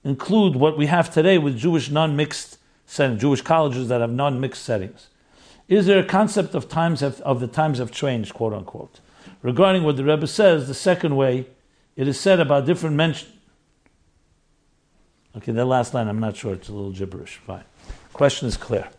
include 0.03 0.57
what 0.57 0.77
we 0.77 0.87
have 0.87 1.09
today 1.09 1.37
with 1.37 1.57
Jewish 1.57 1.89
non-mixed 1.89 2.57
settings, 2.85 3.21
Jewish 3.21 3.41
colleges 3.41 3.87
that 3.87 4.01
have 4.01 4.11
non-mixed 4.11 4.61
settings? 4.61 5.07
Is 5.69 5.85
there 5.85 5.99
a 5.99 6.05
concept 6.05 6.55
of 6.55 6.67
times 6.67 6.99
have, 6.99 7.21
of 7.21 7.39
the 7.39 7.47
times 7.47 7.77
have 7.77 7.89
changed, 7.89 8.33
quote 8.33 8.51
unquote? 8.51 8.99
Regarding 9.41 9.83
what 9.83 9.95
the 9.95 10.03
Rebbe 10.03 10.27
says, 10.27 10.67
the 10.67 10.73
second 10.73 11.15
way, 11.15 11.47
it 11.95 12.05
is 12.05 12.19
said 12.19 12.41
about 12.41 12.65
different 12.65 12.97
mention. 12.97 13.29
Okay, 15.37 15.51
that 15.51 15.65
last 15.65 15.93
line, 15.93 16.07
I'm 16.07 16.19
not 16.19 16.35
sure, 16.35 16.53
it's 16.53 16.67
a 16.67 16.73
little 16.73 16.91
gibberish. 16.91 17.35
Fine. 17.45 17.63
Question 18.11 18.47
is 18.47 18.57
clear. 18.57 18.89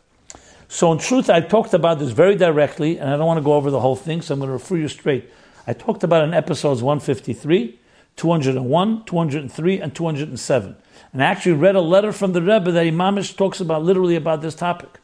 So, 0.69 0.93
in 0.93 0.99
truth, 0.99 1.29
I 1.29 1.41
talked 1.41 1.75
about 1.75 1.99
this 1.99 2.11
very 2.11 2.37
directly, 2.37 2.99
and 2.99 3.11
I 3.11 3.17
don't 3.17 3.27
want 3.27 3.39
to 3.39 3.45
go 3.45 3.55
over 3.55 3.71
the 3.71 3.81
whole 3.81 3.97
thing, 3.97 4.23
so 4.23 4.35
I'm 4.35 4.41
going 4.41 4.49
to 4.49 4.53
refer 4.53 4.77
you 4.77 4.87
straight. 4.87 5.31
I 5.67 5.73
talked 5.73 6.05
about 6.05 6.23
in 6.23 6.35
episodes 6.35 6.81
153, 6.83 7.81
201, 8.17 9.05
203, 9.05 9.81
and 9.81 9.95
207. 9.95 10.77
And 11.13 11.23
I 11.23 11.27
actually 11.27 11.53
read 11.53 11.75
a 11.75 11.81
letter 11.81 12.13
from 12.13 12.33
the 12.33 12.43
Rebbe 12.43 12.71
that 12.71 12.87
Imamish 12.87 13.37
talks 13.37 13.61
about 13.61 13.83
literally 13.83 14.15
about 14.15 14.41
this 14.41 14.55
topic. 14.55 15.01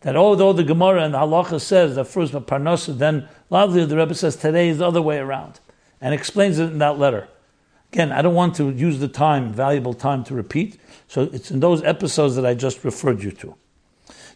That 0.00 0.16
although 0.16 0.52
the 0.52 0.64
Gemara 0.64 1.04
and 1.04 1.14
the 1.14 1.18
Halacha 1.18 1.60
says 1.60 1.94
that 1.94 2.04
first 2.04 2.32
Parnasa, 2.32 2.98
then 2.98 3.28
Lavli, 3.50 3.88
the 3.88 3.96
Rebbe 3.96 4.14
says 4.14 4.36
today 4.36 4.68
is 4.68 4.78
the 4.78 4.86
other 4.86 5.00
way 5.00 5.16
around. 5.16 5.60
And 6.00 6.12
explains 6.12 6.58
it 6.58 6.64
in 6.64 6.78
that 6.78 6.98
letter. 6.98 7.28
Again, 7.94 8.10
I 8.10 8.22
don't 8.22 8.34
want 8.34 8.56
to 8.56 8.70
use 8.70 8.98
the 8.98 9.06
time, 9.06 9.52
valuable 9.52 9.94
time, 9.94 10.24
to 10.24 10.34
repeat. 10.34 10.80
So 11.06 11.30
it's 11.32 11.52
in 11.52 11.60
those 11.60 11.80
episodes 11.84 12.34
that 12.34 12.44
I 12.44 12.52
just 12.52 12.82
referred 12.82 13.22
you 13.22 13.30
to. 13.30 13.54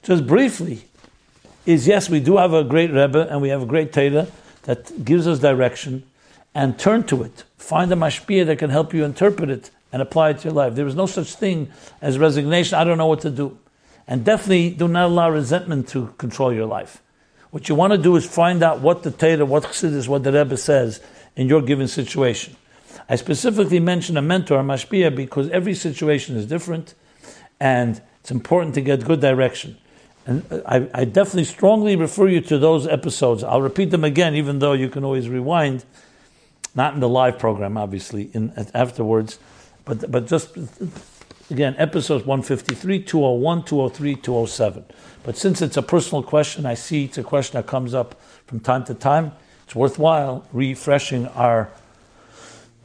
Just 0.04 0.28
briefly, 0.28 0.84
is 1.66 1.88
yes, 1.88 2.08
we 2.08 2.20
do 2.20 2.36
have 2.36 2.54
a 2.54 2.62
great 2.62 2.92
Rebbe 2.92 3.26
and 3.28 3.42
we 3.42 3.48
have 3.48 3.60
a 3.60 3.66
great 3.66 3.90
Teda 3.90 4.30
that 4.62 5.04
gives 5.04 5.26
us 5.26 5.40
direction 5.40 6.04
and 6.54 6.78
turn 6.78 7.02
to 7.08 7.24
it. 7.24 7.42
Find 7.56 7.90
a 7.90 7.96
mashpia 7.96 8.46
that 8.46 8.60
can 8.60 8.70
help 8.70 8.94
you 8.94 9.04
interpret 9.04 9.50
it 9.50 9.72
and 9.92 10.00
apply 10.02 10.30
it 10.30 10.38
to 10.38 10.44
your 10.44 10.54
life. 10.54 10.76
There 10.76 10.86
is 10.86 10.94
no 10.94 11.06
such 11.06 11.34
thing 11.34 11.68
as 12.00 12.16
resignation. 12.16 12.78
I 12.78 12.84
don't 12.84 12.96
know 12.96 13.08
what 13.08 13.22
to 13.22 13.30
do. 13.30 13.58
And 14.06 14.24
definitely 14.24 14.70
do 14.70 14.86
not 14.86 15.06
allow 15.06 15.30
resentment 15.30 15.88
to 15.88 16.14
control 16.16 16.52
your 16.52 16.66
life. 16.66 17.02
What 17.50 17.68
you 17.68 17.74
want 17.74 17.92
to 17.92 17.98
do 17.98 18.14
is 18.14 18.24
find 18.24 18.62
out 18.62 18.82
what 18.82 19.02
the 19.02 19.10
Torah, 19.10 19.44
what 19.44 19.64
Chassidus, 19.64 20.06
what 20.06 20.22
the 20.22 20.30
Rebbe 20.30 20.56
says 20.56 21.00
in 21.34 21.48
your 21.48 21.60
given 21.60 21.88
situation. 21.88 22.54
I 23.08 23.16
specifically 23.16 23.80
mention 23.80 24.16
a 24.16 24.22
mentor, 24.22 24.60
a 24.60 24.62
mashpia, 24.62 25.14
because 25.14 25.48
every 25.50 25.74
situation 25.74 26.36
is 26.36 26.46
different 26.46 26.94
and 27.58 28.00
it's 28.20 28.30
important 28.30 28.74
to 28.74 28.80
get 28.80 29.04
good 29.04 29.20
direction. 29.20 29.78
And 30.26 30.44
uh, 30.52 30.60
I, 30.66 30.88
I, 30.92 31.04
definitely 31.06 31.44
strongly 31.44 31.96
refer 31.96 32.28
you 32.28 32.42
to 32.42 32.58
those 32.58 32.86
episodes. 32.86 33.42
I'll 33.42 33.62
repeat 33.62 33.90
them 33.90 34.04
again, 34.04 34.34
even 34.34 34.58
though 34.58 34.74
you 34.74 34.90
can 34.90 35.02
always 35.04 35.28
rewind 35.28 35.84
not 36.74 36.92
in 36.92 37.00
the 37.00 37.08
live 37.08 37.38
program, 37.38 37.78
obviously, 37.78 38.30
in 38.34 38.52
afterwards, 38.74 39.38
but 39.86 40.10
but 40.10 40.26
just 40.26 40.56
again, 41.50 41.74
episodes 41.78 42.26
153, 42.26 43.02
201, 43.04 43.64
203, 43.64 44.16
207. 44.16 44.84
But 45.22 45.36
since 45.36 45.62
it's 45.62 45.76
a 45.76 45.82
personal 45.82 46.22
question, 46.22 46.66
I 46.66 46.74
see 46.74 47.04
it's 47.04 47.18
a 47.18 47.22
question 47.22 47.56
that 47.56 47.66
comes 47.66 47.94
up 47.94 48.20
from 48.46 48.60
time 48.60 48.84
to 48.84 48.94
time. 48.94 49.32
It's 49.64 49.74
worthwhile 49.74 50.46
refreshing 50.52 51.26
our 51.28 51.70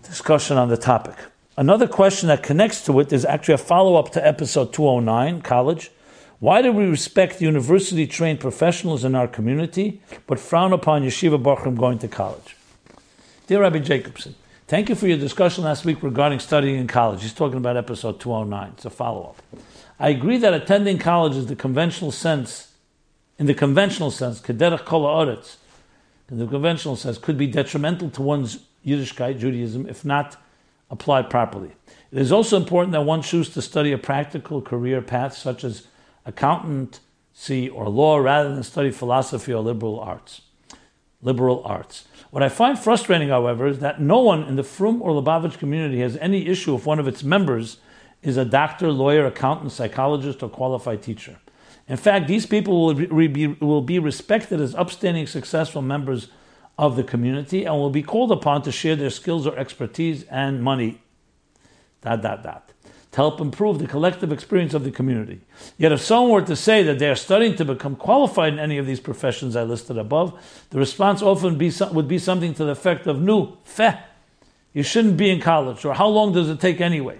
discussion 0.04 0.58
on 0.58 0.70
the 0.70 0.78
topic. 0.78 1.16
Another 1.56 1.88
question 1.88 2.28
that 2.28 2.44
connects 2.44 2.84
to 2.86 3.00
it 3.00 3.14
is 3.14 3.26
actually 3.26 3.54
a 3.56 3.60
follow 3.60 3.96
up 3.96 4.12
to 4.12 4.26
episode 4.26 4.74
209, 4.74 5.42
college. 5.42 5.92
Why 6.40 6.62
do 6.62 6.72
we 6.72 6.86
respect 6.86 7.42
university 7.42 8.06
trained 8.06 8.40
professionals 8.40 9.04
in 9.04 9.16
our 9.16 9.28
community, 9.28 10.02
but 10.28 10.40
frown 10.40 10.74
upon 10.74 11.04
yeshiva 11.04 11.42
bachrim 11.42 11.78
going 11.78 12.00
to 12.00 12.08
college? 12.08 12.58
Dear 13.48 13.62
Rabbi 13.62 13.80
Jacobson, 13.80 14.36
thank 14.68 14.90
you 14.90 14.96
for 14.96 15.08
your 15.08 15.18
discussion 15.18 15.64
last 15.64 15.86
week 15.86 16.04
regarding 16.04 16.40
studying 16.40 16.78
in 16.80 16.88
college. 16.88 17.22
He's 17.22 17.34
talking 17.34 17.58
about 17.58 17.78
episode 17.78 18.20
209. 18.20 18.74
It's 18.74 18.86
a 18.86 18.90
follow 18.90 19.30
up. 19.30 19.62
I 20.00 20.10
agree 20.10 20.38
that 20.38 20.54
attending 20.54 20.98
college 20.98 21.36
is 21.36 21.46
the 21.46 21.56
conventional 21.56 22.12
sense, 22.12 22.74
in 23.38 23.46
the 23.46 23.54
conventional 23.54 24.12
sense, 24.12 24.42
kol 24.42 24.56
haaretz, 24.56 25.58
in 26.30 26.40
the 26.40 26.48
conventional 26.48 26.96
sense, 26.96 27.18
could 27.18 27.38
be 27.38 27.48
detrimental 27.48 28.10
to 28.10 28.22
one's 28.22 28.60
Yiddishkeit, 28.86 29.40
Judaism, 29.40 29.88
if 29.88 30.04
not 30.04 30.38
applied 30.90 31.30
properly. 31.30 31.72
It 32.12 32.20
is 32.20 32.32
also 32.32 32.58
important 32.58 32.92
that 32.92 33.02
one 33.02 33.22
choose 33.22 33.50
to 33.50 33.62
study 33.62 33.92
a 33.92 33.98
practical 33.98 34.62
career 34.62 35.02
path 35.02 35.36
such 35.36 35.64
as 35.64 35.88
accountancy 36.26 37.70
or 37.70 37.90
law 37.90 38.18
rather 38.18 38.54
than 38.54 38.64
study 38.64 38.92
philosophy 38.92 39.54
or 39.54 39.62
liberal 39.64 40.00
arts. 40.00 40.42
Liberal 41.22 41.64
arts. 41.66 42.06
What 42.32 42.44
I 42.44 42.50
find 42.50 42.78
frustrating, 42.78 43.30
however, 43.30 43.68
is 43.68 43.80
that 43.80 44.02
no 44.02 44.20
one 44.20 44.44
in 44.44 44.56
the 44.56 44.64
Frum 44.64 45.02
or 45.02 45.12
Lubavitch 45.12 45.58
community 45.58 46.00
has 46.02 46.18
any 46.18 46.48
issue 46.48 46.76
if 46.76 46.86
one 46.86 47.00
of 47.00 47.08
its 47.08 47.24
members 47.24 47.78
is 48.22 48.38
a 48.38 48.46
doctor, 48.46 48.92
lawyer, 48.92 49.26
accountant, 49.26 49.72
psychologist, 49.72 50.44
or 50.44 50.50
qualified 50.50 51.02
teacher. 51.02 51.38
In 51.88 51.98
fact, 51.98 52.28
these 52.28 52.46
people 52.46 52.86
will 52.86 52.94
be, 52.94 53.48
will 53.48 53.82
be 53.82 54.00
respected 54.00 54.62
as 54.62 54.76
upstanding, 54.76 55.28
successful 55.28 55.82
members 55.82 56.28
of 56.78 56.96
the 56.96 57.04
community 57.04 57.66
and 57.66 57.76
will 57.76 57.90
be 57.90 58.04
called 58.04 58.32
upon 58.32 58.62
to 58.64 58.72
share 58.72 58.96
their 58.96 59.10
skills 59.10 59.46
or 59.46 59.58
expertise 59.58 60.24
and 60.24 60.64
money. 60.64 61.02
Dot, 62.02 62.22
dot, 62.22 62.44
dot 62.44 62.74
to 63.14 63.18
help 63.18 63.40
improve 63.40 63.78
the 63.78 63.86
collective 63.86 64.32
experience 64.32 64.74
of 64.74 64.84
the 64.84 64.90
community. 64.90 65.40
Yet, 65.78 65.92
if 65.92 66.02
someone 66.02 66.32
were 66.32 66.42
to 66.42 66.56
say 66.56 66.82
that 66.82 66.98
they 66.98 67.08
are 67.08 67.16
studying 67.16 67.56
to 67.58 67.66
become 67.66 67.96
qualified 67.96 68.54
in 68.54 68.60
any 68.60 68.80
of 68.80 68.88
these 68.88 69.00
professions 69.00 69.56
I 69.56 69.62
listed 69.62 70.00
above, 70.00 70.34
the 70.72 70.80
response 70.80 71.22
often 71.22 71.56
be, 71.56 71.72
would 71.92 72.08
be 72.08 72.18
something 72.18 72.56
to 72.56 72.66
the 72.66 72.72
effect 72.72 73.06
of, 73.06 73.22
"Nu, 73.22 73.58
feh, 73.64 73.98
you 74.74 74.82
shouldn't 74.82 75.16
be 75.16 75.30
in 75.30 75.40
college," 75.40 75.86
or 75.86 75.94
"How 75.94 76.08
long 76.08 76.34
does 76.34 76.50
it 76.50 76.60
take 76.60 76.82
anyway?" 76.82 77.20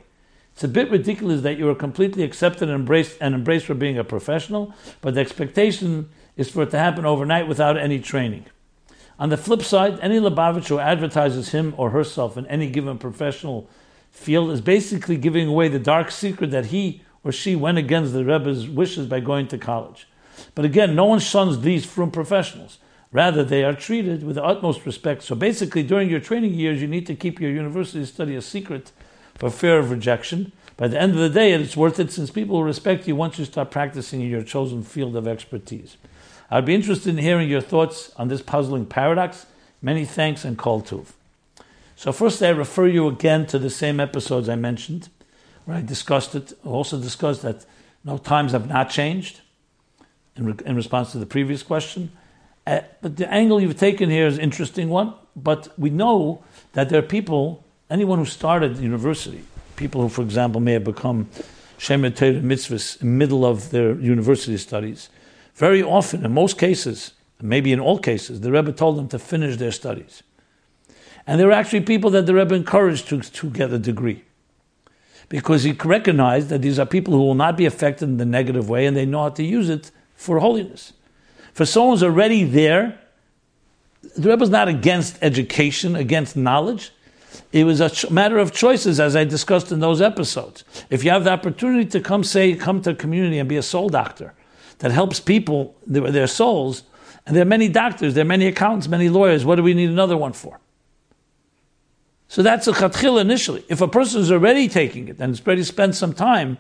It's 0.54 0.64
a 0.64 0.68
bit 0.68 0.90
ridiculous 0.90 1.42
that 1.42 1.60
you 1.60 1.70
are 1.70 1.76
completely 1.76 2.24
accepted 2.24 2.70
and 2.70 2.80
embraced 2.80 3.18
and 3.22 3.36
embraced 3.36 3.68
for 3.68 3.76
being 3.76 4.00
a 4.00 4.04
professional, 4.04 4.74
but 5.02 5.14
the 5.14 5.22
expectation 5.22 6.10
is 6.38 6.50
for 6.50 6.64
it 6.64 6.72
to 6.72 6.80
happen 6.80 7.06
overnight 7.06 7.48
without 7.48 7.78
any 7.78 8.00
training. 8.00 8.46
On 9.20 9.30
the 9.30 9.38
flip 9.38 9.62
side, 9.62 10.00
any 10.02 10.20
Lubavitch 10.20 10.68
who 10.68 10.80
advertises 10.80 11.50
him 11.50 11.74
or 11.78 11.92
herself 11.92 12.36
in 12.38 12.46
any 12.48 12.70
given 12.70 12.98
professional 12.98 13.70
field 14.12 14.52
is 14.52 14.62
basically 14.62 15.18
giving 15.18 15.48
away 15.48 15.68
the 15.68 15.80
dark 15.80 16.12
secret 16.12 16.52
that 16.52 16.68
he 16.68 17.02
or 17.24 17.32
she 17.32 17.56
went 17.56 17.78
against 17.78 18.14
the 18.14 18.26
Rebbe's 18.26 18.68
wishes 18.68 19.08
by 19.08 19.20
going 19.20 19.48
to 19.48 19.58
college. 19.58 20.08
But 20.56 20.66
again, 20.66 20.96
no 20.96 21.06
one 21.06 21.20
shuns 21.20 21.62
these 21.62 21.86
from 21.86 22.12
professionals. 22.12 22.80
Rather, 23.12 23.44
they 23.44 23.64
are 23.64 23.74
treated 23.74 24.24
with 24.24 24.36
the 24.36 24.44
utmost 24.44 24.86
respect. 24.86 25.22
So 25.22 25.36
basically, 25.36 25.84
during 25.84 26.10
your 26.10 26.20
training 26.20 26.56
years, 26.56 26.82
you 26.82 26.88
need 26.88 27.06
to 27.08 27.16
keep 27.16 27.40
your 27.40 27.52
university 27.52 28.04
study 28.06 28.36
a 28.36 28.42
secret 28.42 28.92
for 29.36 29.52
fear 29.52 29.78
of 29.78 29.92
rejection. 29.92 30.52
By 30.78 30.88
the 30.88 31.00
end 31.00 31.14
of 31.14 31.20
the 31.20 31.30
day, 31.30 31.54
it's 31.54 31.78
worth 31.78 32.00
it 32.00 32.12
since 32.12 32.32
people 32.32 32.56
will 32.56 32.64
respect 32.64 33.08
you 33.08 33.16
once 33.16 33.38
you 33.38 33.46
start 33.46 33.70
practicing 33.70 34.22
in 34.22 34.30
your 34.30 34.42
chosen 34.42 34.82
field 34.84 35.16
of 35.16 35.28
expertise. 35.28 35.98
I'd 36.54 36.66
be 36.66 36.76
interested 36.76 37.10
in 37.10 37.18
hearing 37.18 37.50
your 37.50 37.62
thoughts 37.62 38.12
on 38.16 38.28
this 38.28 38.44
puzzling 38.44 38.86
paradox. 38.86 39.48
Many 39.82 40.06
thanks 40.06 40.46
and 40.46 40.56
kol 40.56 40.84
tuv. 40.84 41.08
So 41.96 42.12
first 42.12 42.44
I 42.44 42.50
refer 42.50 42.86
you 42.86 43.08
again 43.08 43.48
to 43.48 43.58
the 43.58 43.72
same 43.72 44.00
episodes 44.00 44.48
I 44.48 44.54
mentioned, 44.54 45.10
where 45.66 45.78
I 45.78 45.82
discussed 45.82 46.36
it. 46.36 46.54
I 46.64 46.68
also 46.68 47.00
discussed 47.00 47.42
that 47.42 47.66
no 48.06 48.20
times 48.20 48.52
have 48.52 48.70
not 48.70 48.92
changed 48.92 49.42
in, 50.36 50.46
re- 50.46 50.54
in 50.64 50.76
response 50.76 51.12
to 51.14 51.18
the 51.18 51.26
previous 51.26 51.64
question. 51.64 52.12
Uh, 52.68 52.82
but 53.02 53.18
the 53.18 53.28
angle 53.34 53.60
you've 53.60 53.80
taken 53.80 54.12
here 54.12 54.28
is 54.28 54.38
an 54.38 54.44
interesting 54.44 54.90
one. 54.90 55.16
But 55.36 55.68
we 55.80 55.90
know 55.90 56.44
that 56.74 56.90
there 56.90 57.00
are 57.00 57.08
people, 57.18 57.64
anyone 57.90 58.20
who 58.20 58.26
started 58.26 58.78
university, 58.78 59.44
people 59.76 60.02
who, 60.02 60.10
for 60.10 60.22
example, 60.22 60.62
may 60.62 60.74
have 60.74 60.84
become 60.84 61.30
Shemet 61.80 62.16
Torah 62.16 62.34
mitzvahs 62.34 63.02
in 63.02 63.08
the 63.08 63.14
middle 63.16 63.44
of 63.44 63.72
their 63.72 63.96
university 63.96 64.58
studies, 64.58 65.10
very 65.56 65.84
often, 65.84 66.26
in 66.26 66.34
most 66.34 66.58
cases, 66.58 67.14
maybe 67.42 67.72
in 67.72 67.80
all 67.80 68.00
cases, 68.00 68.42
the 68.42 68.52
Rebbe 68.52 68.72
told 68.72 68.98
them 68.98 69.08
to 69.10 69.20
finish 69.20 69.58
their 69.58 69.72
studies. 69.72 70.24
And 71.28 71.40
there 71.40 71.48
were 71.48 71.54
actually 71.54 71.82
people 71.82 72.10
that 72.12 72.26
the 72.26 72.34
Rebbe 72.34 72.56
encouraged 72.56 73.08
to, 73.10 73.22
to 73.22 73.50
get 73.50 73.72
a 73.72 73.80
degree. 73.80 74.24
Because 75.30 75.64
he 75.64 75.72
recognized 75.72 76.50
that 76.50 76.62
these 76.62 76.80
are 76.80 76.86
people 76.86 77.14
who 77.14 77.22
will 77.22 77.36
not 77.36 77.56
be 77.56 77.66
affected 77.66 78.10
in 78.10 78.18
the 78.18 78.26
negative 78.26 78.70
way 78.70 78.86
and 78.86 78.96
they 78.96 79.06
know 79.06 79.24
how 79.24 79.30
to 79.30 79.44
use 79.44 79.70
it 79.70 79.92
for 80.16 80.40
holiness. 80.40 80.94
For 81.54 81.66
someone 81.66 81.94
who's 81.94 82.04
already 82.04 82.44
there, 82.44 83.00
the 84.18 84.30
Rebbe 84.30 84.44
is 84.44 84.50
not 84.50 84.68
against 84.68 85.18
education, 85.22 85.96
against 85.96 86.36
knowledge. 86.36 86.92
It 87.52 87.64
was 87.64 87.80
a 87.80 87.90
ch- 87.90 88.10
matter 88.10 88.38
of 88.38 88.52
choices, 88.52 89.00
as 89.00 89.16
I 89.16 89.24
discussed 89.24 89.72
in 89.72 89.80
those 89.80 90.02
episodes. 90.02 90.64
If 90.90 91.04
you 91.04 91.12
have 91.12 91.24
the 91.24 91.32
opportunity 91.32 91.86
to 91.92 92.02
come 92.02 92.24
say, 92.24 92.54
come 92.56 92.82
to 92.82 92.92
a 92.92 92.96
community 92.96 93.40
and 93.40 93.48
be 93.48 93.58
a 93.58 93.64
soul 93.64 93.90
doctor 93.90 94.34
that 94.80 94.92
helps 94.92 95.20
people, 95.20 95.76
their, 95.86 96.28
souls, 96.28 96.84
and 97.26 97.36
there 97.36 97.44
are 97.44 97.46
many 97.46 97.70
doctors, 97.70 98.14
there 98.14 98.24
are 98.24 98.28
many 98.28 98.48
accountants, 98.48 98.88
many 98.88 99.10
lawyers, 99.10 99.46
what 99.46 99.56
do 99.56 99.64
we 99.64 99.74
need 99.74 99.90
another 99.90 100.18
one 100.18 100.34
for? 100.34 100.60
So 102.28 102.42
that's 102.42 102.68
a 102.68 102.74
chatchil 102.74 103.22
initially. 103.22 103.64
If 103.70 103.82
a 103.82 103.88
person 103.88 104.22
is 104.22 104.32
already 104.32 104.68
taking 104.68 105.08
it 105.08 105.20
and 105.20 105.32
it's 105.36 105.46
already 105.46 105.64
spent 105.64 105.96
some 105.96 106.14
time, 106.14 106.58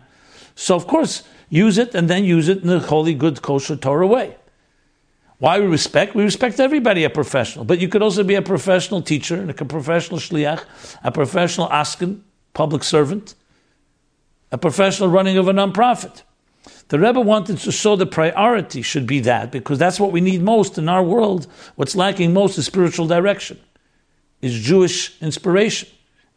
so 0.55 0.75
of 0.75 0.87
course, 0.87 1.23
use 1.49 1.77
it 1.77 1.95
and 1.95 2.09
then 2.09 2.23
use 2.23 2.47
it 2.47 2.61
in 2.61 2.67
the 2.67 2.79
holy, 2.79 3.13
good, 3.13 3.41
kosher 3.41 3.75
Torah 3.75 4.07
way. 4.07 4.35
Why 5.39 5.59
we 5.59 5.65
respect? 5.65 6.15
We 6.15 6.23
respect 6.23 6.59
everybody 6.59 7.03
a 7.03 7.09
professional, 7.09 7.65
but 7.65 7.79
you 7.79 7.89
could 7.89 8.01
also 8.01 8.23
be 8.23 8.35
a 8.35 8.41
professional 8.41 9.01
teacher, 9.01 9.35
and 9.35 9.49
a 9.49 9.65
professional 9.65 10.19
shliach, 10.19 10.63
a 11.03 11.11
professional 11.11 11.67
askin, 11.69 12.23
public 12.53 12.83
servant, 12.83 13.35
a 14.51 14.57
professional 14.57 15.09
running 15.09 15.37
of 15.37 15.47
a 15.47 15.51
nonprofit. 15.51 16.21
The 16.89 16.99
Rebbe 16.99 17.21
wanted 17.21 17.57
to 17.59 17.71
show 17.71 17.95
the 17.95 18.05
priority 18.05 18.81
should 18.81 19.07
be 19.07 19.21
that 19.21 19.51
because 19.51 19.79
that's 19.79 19.99
what 19.99 20.11
we 20.11 20.21
need 20.21 20.41
most 20.41 20.77
in 20.77 20.87
our 20.89 21.03
world. 21.03 21.47
What's 21.75 21.95
lacking 21.95 22.33
most 22.33 22.57
is 22.57 22.65
spiritual 22.65 23.07
direction, 23.07 23.59
is 24.41 24.59
Jewish 24.59 25.19
inspiration, 25.21 25.89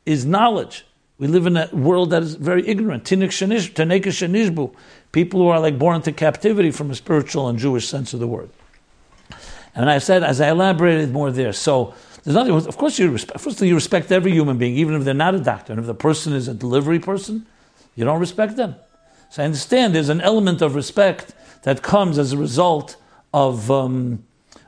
is 0.07 0.24
knowledge. 0.24 0.86
We 1.18 1.26
live 1.26 1.47
in 1.47 1.57
a 1.57 1.68
world 1.72 2.11
that 2.11 2.22
is 2.22 2.34
very 2.34 2.66
ignorant. 2.66 3.05
People 5.12 5.40
who 5.40 5.49
are 5.49 5.61
like 5.61 5.78
born 5.78 5.97
into 5.97 6.12
captivity 6.12 6.70
from 6.70 6.90
a 6.90 6.94
spiritual 6.94 7.49
and 7.49 7.59
Jewish 7.59 7.88
sense 7.88 8.12
of 8.14 8.20
the 8.20 8.26
word. 8.26 8.51
And 9.74 9.90
I 9.90 9.99
said, 9.99 10.22
as 10.22 10.40
I 10.40 10.51
elaborated 10.51 11.12
more 11.12 11.30
there, 11.30 11.53
so 11.53 11.94
there's 12.22 12.34
nothing, 12.34 12.55
of 12.55 12.76
course 12.76 12.99
you 12.99 13.11
respect, 13.11 13.40
first 13.40 13.61
you 13.61 13.74
respect 13.74 14.11
every 14.11 14.32
human 14.32 14.59
being, 14.59 14.76
even 14.76 14.94
if 14.94 15.05
they're 15.05 15.14
not 15.14 15.34
a 15.34 15.40
doctor. 15.40 15.72
And 15.72 15.80
if 15.80 15.86
the 15.86 15.94
person 15.94 16.32
is 16.32 16.49
a 16.49 16.55
delivery 16.55 16.99
person, 16.99 17.47
you 17.94 18.05
don't 18.05 18.20
respect 18.20 18.57
them. 18.57 18.74
So 19.31 19.43
I 19.43 19.47
understand 19.47 19.95
there's 19.95 20.09
an 20.09 20.20
element 20.20 20.62
of 20.62 20.74
respect 20.74 21.35
that 21.62 21.83
comes 21.83 22.18
as 22.18 22.33
a 22.33 22.37
result 22.37 22.97
of 23.35 23.70
um, 23.70 24.24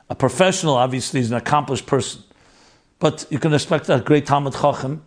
a 0.09 0.15
professional, 0.15 0.75
obviously, 0.75 1.19
is 1.19 1.31
an 1.31 1.37
accomplished 1.37 1.85
person. 1.85 2.23
But 2.99 3.25
you 3.29 3.39
can 3.39 3.51
respect 3.51 3.89
a 3.89 3.99
great 3.99 4.25
Talmud 4.25 4.53
Chacham, 4.53 5.05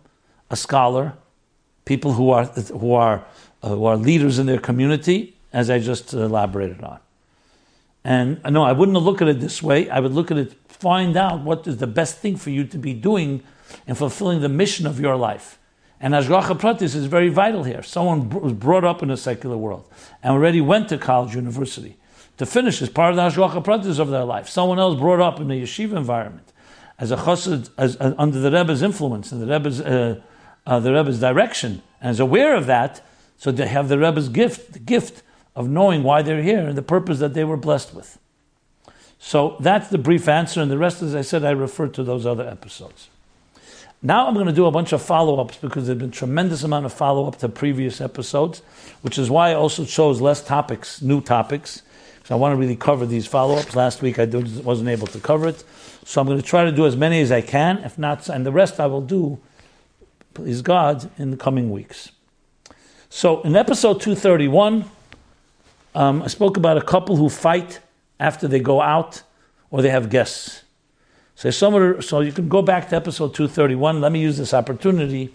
a 0.49 0.55
scholar, 0.55 1.13
people 1.85 2.13
who 2.13 2.31
are, 2.31 2.45
who 2.45 2.93
are, 2.93 3.25
uh, 3.61 3.69
who 3.69 3.85
are 3.85 3.95
leaders 3.95 4.39
in 4.39 4.47
their 4.47 4.59
community, 4.59 5.35
as 5.51 5.69
I 5.69 5.79
just 5.79 6.13
elaborated 6.13 6.81
on. 6.83 6.99
And 8.03 8.41
no, 8.43 8.63
I 8.63 8.73
wouldn't 8.73 8.97
look 8.97 9.21
at 9.21 9.27
it 9.27 9.39
this 9.39 9.63
way. 9.63 9.89
I 9.89 9.99
would 9.99 10.11
look 10.11 10.31
at 10.31 10.37
it, 10.37 10.53
find 10.67 11.15
out 11.15 11.41
what 11.41 11.65
is 11.67 11.77
the 11.77 11.87
best 11.87 12.17
thing 12.17 12.35
for 12.35 12.49
you 12.49 12.65
to 12.65 12.77
be 12.77 12.93
doing 12.93 13.43
and 13.87 13.97
fulfilling 13.97 14.41
the 14.41 14.49
mission 14.49 14.85
of 14.85 14.99
your 14.99 15.15
life. 15.15 15.57
And 16.03 16.13
Ashgacha 16.13 16.59
Pratis 16.59 16.95
is 16.95 17.05
very 17.05 17.29
vital 17.29 17.63
here. 17.63 17.81
Someone 17.81 18.29
was 18.29 18.51
brought 18.51 18.83
up 18.83 19.01
in 19.01 19.09
a 19.09 19.15
secular 19.15 19.55
world 19.55 19.89
and 20.21 20.33
already 20.33 20.59
went 20.59 20.89
to 20.89 20.97
college, 20.97 21.33
university. 21.33 21.95
To 22.39 22.45
finish 22.45 22.81
is 22.81 22.89
part 22.89 23.11
of 23.11 23.15
the 23.15 23.21
Ashgacha 23.21 23.63
Pratis 23.63 23.99
of 23.99 24.09
their 24.09 24.25
life. 24.25 24.49
Someone 24.49 24.79
else 24.79 24.99
brought 24.99 25.21
up 25.21 25.39
in 25.39 25.49
a 25.49 25.53
yeshiva 25.53 25.95
environment 25.95 26.51
as 26.99 27.11
a 27.11 27.15
chassid, 27.15 27.69
as, 27.77 27.95
as, 27.95 28.13
under 28.17 28.37
the 28.41 28.51
Rebbe's 28.51 28.81
influence 28.81 29.31
and 29.31 29.41
the 29.41 29.47
Rebbe's, 29.47 29.79
uh, 29.79 30.19
uh, 30.67 30.79
the 30.81 30.91
Rebbe's 30.91 31.21
direction, 31.21 31.81
and 32.01 32.11
is 32.11 32.19
aware 32.19 32.53
of 32.57 32.65
that, 32.65 33.01
so 33.37 33.49
they 33.49 33.65
have 33.67 33.87
the 33.87 33.97
Rebbe's 33.97 34.27
gift, 34.27 34.73
the 34.73 34.79
gift 34.79 35.23
of 35.55 35.69
knowing 35.69 36.03
why 36.03 36.21
they're 36.21 36.43
here 36.43 36.67
and 36.67 36.77
the 36.77 36.83
purpose 36.83 37.19
that 37.19 37.33
they 37.33 37.45
were 37.45 37.55
blessed 37.55 37.93
with. 37.93 38.19
So 39.19 39.55
that's 39.61 39.87
the 39.87 39.97
brief 39.97 40.27
answer, 40.27 40.61
and 40.61 40.69
the 40.69 40.77
rest, 40.77 41.01
as 41.01 41.15
I 41.15 41.21
said, 41.21 41.45
I 41.45 41.51
refer 41.51 41.87
to 41.87 42.03
those 42.03 42.25
other 42.25 42.45
episodes. 42.45 43.07
Now 44.05 44.27
I'm 44.27 44.33
going 44.33 44.47
to 44.47 44.51
do 44.53 44.65
a 44.65 44.71
bunch 44.71 44.91
of 44.91 45.01
follow 45.01 45.39
ups 45.39 45.55
because 45.55 45.87
there's 45.87 45.97
been 45.97 46.11
tremendous 46.11 46.63
amount 46.63 46.85
of 46.85 46.91
follow 46.91 47.25
up 47.25 47.37
to 47.37 47.47
previous 47.47 48.01
episodes, 48.01 48.61
which 49.01 49.17
is 49.17 49.29
why 49.29 49.51
I 49.51 49.53
also 49.53 49.85
chose 49.85 50.19
less 50.19 50.43
topics, 50.43 51.01
new 51.01 51.21
topics, 51.21 51.83
because 52.17 52.31
I 52.31 52.35
want 52.35 52.51
to 52.51 52.57
really 52.57 52.75
cover 52.75 53.05
these 53.05 53.25
follow 53.25 53.55
ups. 53.55 53.77
Last 53.77 54.01
week 54.01 54.19
I 54.19 54.25
wasn't 54.25 54.89
able 54.89 55.07
to 55.07 55.19
cover 55.21 55.47
it, 55.47 55.63
so 56.03 56.19
I'm 56.19 56.27
going 56.27 56.37
to 56.37 56.45
try 56.45 56.65
to 56.65 56.71
do 56.73 56.85
as 56.85 56.97
many 56.97 57.21
as 57.21 57.31
I 57.31 57.39
can. 57.39 57.77
If 57.77 57.97
not, 57.97 58.27
and 58.27 58.45
the 58.45 58.51
rest 58.51 58.77
I 58.81 58.87
will 58.87 59.01
do, 59.01 59.39
please 60.33 60.61
God, 60.61 61.09
in 61.17 61.31
the 61.31 61.37
coming 61.37 61.71
weeks. 61.71 62.11
So 63.09 63.41
in 63.43 63.55
episode 63.55 64.01
231, 64.01 64.83
um, 65.95 66.23
I 66.23 66.27
spoke 66.27 66.57
about 66.57 66.75
a 66.75 66.81
couple 66.81 67.15
who 67.15 67.29
fight 67.29 67.79
after 68.19 68.49
they 68.49 68.59
go 68.59 68.81
out 68.81 69.21
or 69.71 69.81
they 69.81 69.91
have 69.91 70.09
guests. 70.09 70.62
So, 71.35 71.49
so 71.49 72.19
you 72.21 72.31
can 72.31 72.47
go 72.47 72.61
back 72.61 72.89
to 72.89 72.95
episode 72.95 73.33
231. 73.33 74.01
Let 74.01 74.11
me 74.11 74.21
use 74.21 74.37
this 74.37 74.53
opportunity 74.53 75.33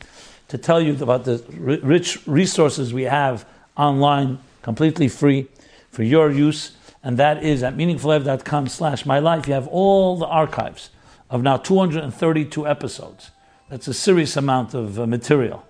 to 0.49 0.57
tell 0.59 0.81
you 0.81 0.97
about 1.03 1.25
the 1.25 1.43
rich 1.83 2.27
resources 2.27 2.95
we 2.95 3.03
have 3.05 3.47
online, 3.77 4.39
completely 4.63 5.09
free 5.09 5.49
for 5.91 6.03
your 6.03 6.31
use. 6.31 6.73
And 7.03 7.17
that 7.19 7.45
is 7.45 7.63
at 7.63 7.77
meaningfullife.com 7.77 8.69
slash 8.69 9.07
my 9.07 9.19
life. 9.19 9.47
You 9.47 9.55
have 9.55 9.69
all 9.69 10.17
the 10.17 10.27
archives 10.27 10.91
of 11.31 11.43
now 11.43 11.59
232 11.59 12.67
episodes. 12.67 13.31
That's 13.69 13.87
a 13.89 13.95
serious 13.95 14.37
amount 14.37 14.75
of 14.75 14.99
uh, 14.99 15.07
material. 15.07 15.65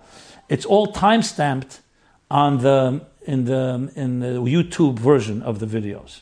It's 0.47 0.65
all 0.65 0.87
time 0.87 1.21
stamped 1.21 1.81
on 2.31 2.59
the 2.59 3.05
in 3.23 3.45
the 3.45 3.91
in 3.95 4.19
the 4.21 4.39
YouTube 4.39 4.97
version 4.97 5.41
of 5.43 5.59
the 5.59 5.65
videos. 5.65 6.21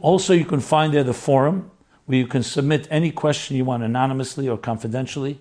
Also, 0.00 0.34
you 0.34 0.44
can 0.44 0.60
find 0.60 0.92
there 0.92 1.04
the 1.04 1.14
forum 1.14 1.70
where 2.06 2.18
you 2.18 2.26
can 2.26 2.42
submit 2.42 2.88
any 2.90 3.10
question 3.10 3.56
you 3.56 3.64
want 3.64 3.82
anonymously 3.82 4.48
or 4.48 4.56
confidentially, 4.56 5.40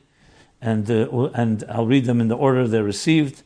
and 0.61 0.89
uh, 0.89 1.30
and 1.34 1.63
I'll 1.70 1.88
read 1.88 2.05
them 2.05 2.20
in 2.20 2.28
the 2.28 2.36
order 2.36 2.68
they're 2.68 2.84
received. 2.84 3.43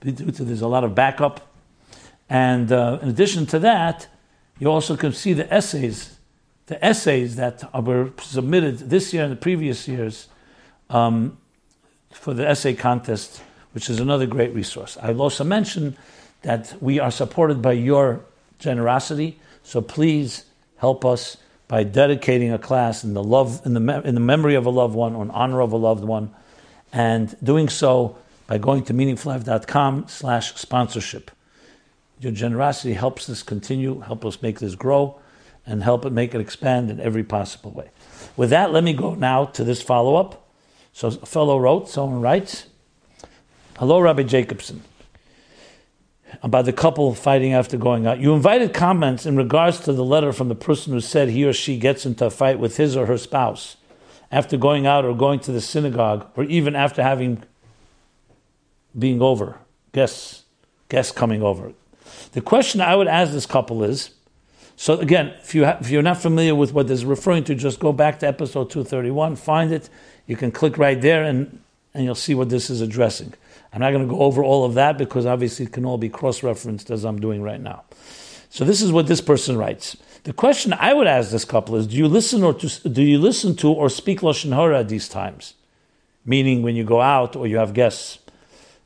There's 0.00 0.60
a 0.60 0.68
lot 0.68 0.84
of 0.84 0.94
backup, 0.94 1.40
and 2.28 2.70
uh, 2.70 2.98
in 3.02 3.08
addition 3.08 3.46
to 3.46 3.58
that, 3.60 4.08
you 4.58 4.70
also 4.70 4.96
can 4.96 5.12
see 5.12 5.32
the 5.32 5.52
essays, 5.52 6.18
the 6.66 6.84
essays 6.84 7.36
that 7.36 7.62
were 7.74 8.10
submitted 8.20 8.78
this 8.90 9.12
year 9.12 9.24
and 9.24 9.32
the 9.32 9.36
previous 9.36 9.88
years 9.88 10.28
um, 10.90 11.38
for 12.10 12.34
the 12.34 12.46
essay 12.48 12.74
contest, 12.74 13.42
which 13.72 13.88
is 13.90 14.00
another 14.00 14.26
great 14.26 14.54
resource. 14.54 14.96
I'll 15.02 15.22
also 15.22 15.44
mention 15.44 15.96
that 16.42 16.74
we 16.80 16.98
are 16.98 17.10
supported 17.10 17.60
by 17.62 17.72
your 17.72 18.20
generosity. 18.58 19.38
So 19.62 19.80
please 19.80 20.44
help 20.76 21.04
us 21.04 21.36
by 21.68 21.82
dedicating 21.82 22.52
a 22.52 22.58
class 22.58 23.02
in 23.02 23.14
the 23.14 23.22
love 23.22 23.60
in 23.64 23.74
the 23.74 24.02
in 24.02 24.14
the 24.14 24.20
memory 24.20 24.54
of 24.54 24.66
a 24.66 24.70
loved 24.70 24.94
one 24.94 25.14
or 25.14 25.22
in 25.22 25.30
honor 25.30 25.60
of 25.60 25.72
a 25.72 25.76
loved 25.76 26.04
one, 26.04 26.34
and 26.92 27.36
doing 27.42 27.68
so 27.68 28.16
by 28.46 28.58
going 28.58 28.84
to 28.84 28.94
meaningfullife.com 28.94 30.06
slash 30.08 30.54
sponsorship. 30.54 31.30
Your 32.20 32.32
generosity 32.32 32.94
helps 32.94 33.28
us 33.28 33.42
continue, 33.42 34.00
help 34.00 34.24
us 34.24 34.40
make 34.40 34.60
this 34.60 34.74
grow, 34.74 35.20
and 35.66 35.82
help 35.82 36.04
it 36.04 36.12
make 36.12 36.34
it 36.34 36.40
expand 36.40 36.90
in 36.90 37.00
every 37.00 37.24
possible 37.24 37.72
way. 37.72 37.90
With 38.36 38.50
that, 38.50 38.72
let 38.72 38.84
me 38.84 38.92
go 38.92 39.14
now 39.14 39.46
to 39.46 39.64
this 39.64 39.82
follow 39.82 40.16
up. 40.16 40.48
So 40.92 41.08
a 41.08 41.26
fellow 41.26 41.58
wrote, 41.58 41.88
someone 41.88 42.20
writes, 42.20 42.66
Hello, 43.78 44.00
Rabbi 44.00 44.22
Jacobson 44.22 44.82
about 46.42 46.64
the 46.64 46.72
couple 46.72 47.14
fighting 47.14 47.52
after 47.52 47.76
going 47.76 48.06
out. 48.06 48.20
You 48.20 48.34
invited 48.34 48.74
comments 48.74 49.26
in 49.26 49.36
regards 49.36 49.80
to 49.80 49.92
the 49.92 50.04
letter 50.04 50.32
from 50.32 50.48
the 50.48 50.54
person 50.54 50.92
who 50.92 51.00
said 51.00 51.28
he 51.28 51.44
or 51.44 51.52
she 51.52 51.78
gets 51.78 52.06
into 52.06 52.26
a 52.26 52.30
fight 52.30 52.58
with 52.58 52.76
his 52.76 52.96
or 52.96 53.06
her 53.06 53.18
spouse 53.18 53.76
after 54.30 54.56
going 54.56 54.86
out 54.86 55.04
or 55.04 55.14
going 55.14 55.40
to 55.40 55.52
the 55.52 55.60
synagogue 55.60 56.26
or 56.36 56.44
even 56.44 56.74
after 56.74 57.02
having 57.02 57.42
being 58.98 59.20
over, 59.20 59.58
guests, 59.92 60.44
guests 60.88 61.12
coming 61.12 61.42
over. 61.42 61.72
The 62.32 62.40
question 62.40 62.80
I 62.80 62.96
would 62.96 63.08
ask 63.08 63.32
this 63.32 63.46
couple 63.46 63.82
is, 63.84 64.10
so 64.76 64.98
again, 64.98 65.34
if 65.42 65.54
you 65.54 65.64
ha- 65.64 65.78
if 65.80 65.90
you're 65.90 66.02
not 66.02 66.20
familiar 66.20 66.54
with 66.54 66.72
what 66.72 66.86
this 66.86 67.00
is 67.00 67.04
referring 67.04 67.44
to, 67.44 67.54
just 67.54 67.80
go 67.80 67.92
back 67.92 68.18
to 68.20 68.26
episode 68.26 68.70
231, 68.70 69.36
find 69.36 69.72
it. 69.72 69.88
You 70.26 70.36
can 70.36 70.50
click 70.50 70.76
right 70.76 71.00
there 71.00 71.24
and 71.24 71.60
and 71.94 72.04
you'll 72.04 72.14
see 72.14 72.34
what 72.34 72.50
this 72.50 72.68
is 72.68 72.82
addressing. 72.82 73.32
I'm 73.72 73.80
not 73.80 73.90
going 73.90 74.06
to 74.06 74.12
go 74.12 74.20
over 74.20 74.42
all 74.42 74.64
of 74.64 74.74
that 74.74 74.96
because 74.96 75.26
obviously 75.26 75.66
it 75.66 75.72
can 75.72 75.84
all 75.84 75.98
be 75.98 76.08
cross 76.08 76.42
referenced 76.42 76.90
as 76.90 77.04
I'm 77.04 77.20
doing 77.20 77.42
right 77.42 77.60
now. 77.60 77.84
So 78.48 78.64
this 78.64 78.80
is 78.80 78.92
what 78.92 79.06
this 79.06 79.20
person 79.20 79.58
writes. 79.58 79.96
The 80.24 80.32
question 80.32 80.72
I 80.72 80.94
would 80.94 81.06
ask 81.06 81.30
this 81.30 81.44
couple 81.44 81.76
is: 81.76 81.86
Do 81.86 81.96
you 81.96 82.08
listen 82.08 82.42
or 82.42 82.54
to, 82.54 82.88
do 82.88 83.02
you 83.02 83.18
listen 83.18 83.54
to 83.56 83.70
or 83.70 83.88
speak 83.88 84.20
lashon 84.20 84.54
hara 84.54 84.80
at 84.80 84.88
these 84.88 85.08
times? 85.08 85.54
Meaning 86.24 86.62
when 86.62 86.74
you 86.74 86.84
go 86.84 87.00
out 87.00 87.36
or 87.36 87.46
you 87.46 87.58
have 87.58 87.74
guests, 87.74 88.18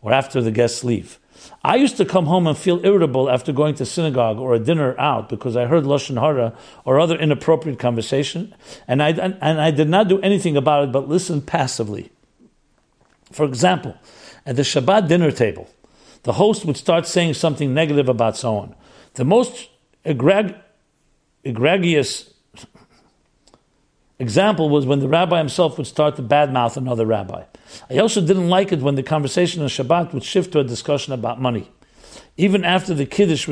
or 0.03 0.13
after 0.13 0.43
the 0.43 0.51
guests 0.51 0.85
leave. 0.85 1.19
I 1.65 1.77
used 1.77 1.97
to 1.97 2.05
come 2.05 2.27
home 2.27 2.47
and 2.47 2.57
feel 2.57 2.85
irritable 2.85 3.31
after 3.31 3.53
going 3.53 3.75
to 3.77 3.87
synagogue 3.87 4.39
or 4.39 4.55
a 4.55 4.59
dinner 4.59 4.99
out 4.99 5.29
because 5.29 5.57
I 5.57 5.67
heard 5.67 5.85
lashon 5.85 6.21
hara 6.21 6.55
or 6.85 7.01
other 7.01 7.17
inappropriate 7.17 7.79
conversation, 7.79 8.55
and 8.87 9.03
I 9.03 9.11
and 9.11 9.61
I 9.61 9.71
did 9.71 9.89
not 9.89 10.09
do 10.09 10.21
anything 10.21 10.57
about 10.57 10.85
it 10.85 10.93
but 10.93 11.09
listen 11.09 11.41
passively. 11.41 12.11
For 13.33 13.45
example, 13.45 13.97
at 14.51 14.57
the 14.57 14.63
Shabbat 14.63 15.07
dinner 15.07 15.31
table, 15.31 15.71
the 16.25 16.33
host 16.33 16.65
would 16.65 16.77
start 16.77 17.07
saying 17.07 17.35
something 17.35 17.73
negative 17.73 18.09
about 18.09 18.37
someone. 18.37 18.75
The 19.15 19.25
most 19.25 19.71
egregious 20.05 20.65
example 24.19 24.69
was 24.69 24.85
when 24.87 24.99
the 24.99 25.09
rabbi 25.09 25.39
himself 25.39 25.79
would 25.79 25.87
start 25.87 26.17
to 26.17 26.23
badmouth 26.23 26.77
another 26.77 27.07
rabbi. 27.07 27.45
I 27.89 27.99
also 27.99 28.21
didn't 28.21 28.49
like 28.49 28.73
it 28.73 28.81
when 28.81 28.97
the 28.97 29.05
conversation 29.05 29.63
on 29.63 29.69
Shabbat 29.69 30.13
would 30.13 30.25
shift 30.25 30.51
to 30.53 30.59
a 30.59 30.65
discussion 30.65 31.13
about 31.13 31.41
money. 31.41 31.71
Even 32.37 32.65
after 32.65 32.93
the 32.93 33.07
kiddush, 33.07 33.49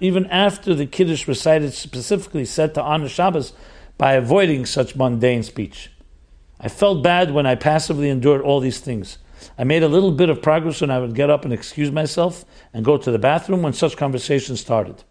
even 0.00 0.26
after 0.26 0.74
the 0.74 0.86
kiddush 0.86 1.28
recited 1.28 1.74
specifically 1.74 2.46
said 2.46 2.72
to 2.74 2.82
honor 2.82 3.10
Shabbos 3.10 3.52
by 3.98 4.14
avoiding 4.14 4.64
such 4.64 4.96
mundane 4.96 5.42
speech. 5.42 5.90
I 6.58 6.70
felt 6.70 7.02
bad 7.02 7.32
when 7.32 7.44
I 7.44 7.54
passively 7.54 8.08
endured 8.08 8.40
all 8.40 8.60
these 8.60 8.80
things. 8.80 9.18
I 9.58 9.64
made 9.64 9.82
a 9.82 9.88
little 9.88 10.12
bit 10.12 10.30
of 10.30 10.42
progress 10.42 10.80
when 10.80 10.90
I 10.90 10.98
would 10.98 11.14
get 11.14 11.30
up 11.30 11.44
and 11.44 11.52
excuse 11.52 11.90
myself 11.90 12.44
and 12.72 12.84
go 12.84 12.96
to 12.96 13.10
the 13.10 13.18
bathroom 13.18 13.62
when 13.62 13.72
such 13.72 13.96
conversations 13.96 14.60
started 14.60 15.04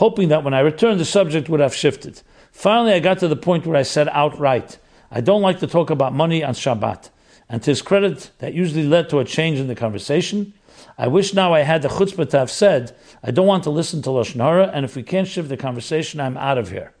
hoping 0.00 0.28
that 0.28 0.42
when 0.42 0.54
I 0.54 0.60
returned, 0.60 0.98
the 0.98 1.04
subject 1.04 1.50
would 1.50 1.60
have 1.60 1.74
shifted. 1.74 2.22
Finally, 2.52 2.94
I 2.94 3.00
got 3.00 3.18
to 3.18 3.28
the 3.28 3.36
point 3.36 3.66
where 3.66 3.76
I 3.76 3.82
said 3.82 4.08
outright, 4.08 4.78
I 5.10 5.20
don't 5.20 5.42
like 5.42 5.60
to 5.60 5.66
talk 5.66 5.90
about 5.90 6.14
money 6.14 6.42
on 6.42 6.54
Shabbat. 6.54 7.10
And 7.50 7.62
to 7.62 7.70
his 7.70 7.82
credit, 7.82 8.30
that 8.38 8.54
usually 8.54 8.84
led 8.84 9.10
to 9.10 9.18
a 9.18 9.26
change 9.26 9.58
in 9.58 9.66
the 9.66 9.74
conversation. 9.74 10.54
I 10.96 11.08
wish 11.08 11.34
now 11.34 11.52
I 11.52 11.60
had 11.60 11.82
the 11.82 11.88
chutzpah 11.88 12.30
to 12.30 12.38
have 12.38 12.50
said, 12.50 12.96
I 13.22 13.30
don't 13.30 13.46
want 13.46 13.64
to 13.64 13.70
listen 13.70 14.00
to 14.02 14.10
Lashon 14.10 14.40
Hara, 14.40 14.68
and 14.72 14.86
if 14.86 14.96
we 14.96 15.02
can't 15.02 15.28
shift 15.28 15.50
the 15.50 15.58
conversation, 15.58 16.18
I'm 16.18 16.38
out 16.38 16.56
of 16.56 16.70
here. 16.70 16.94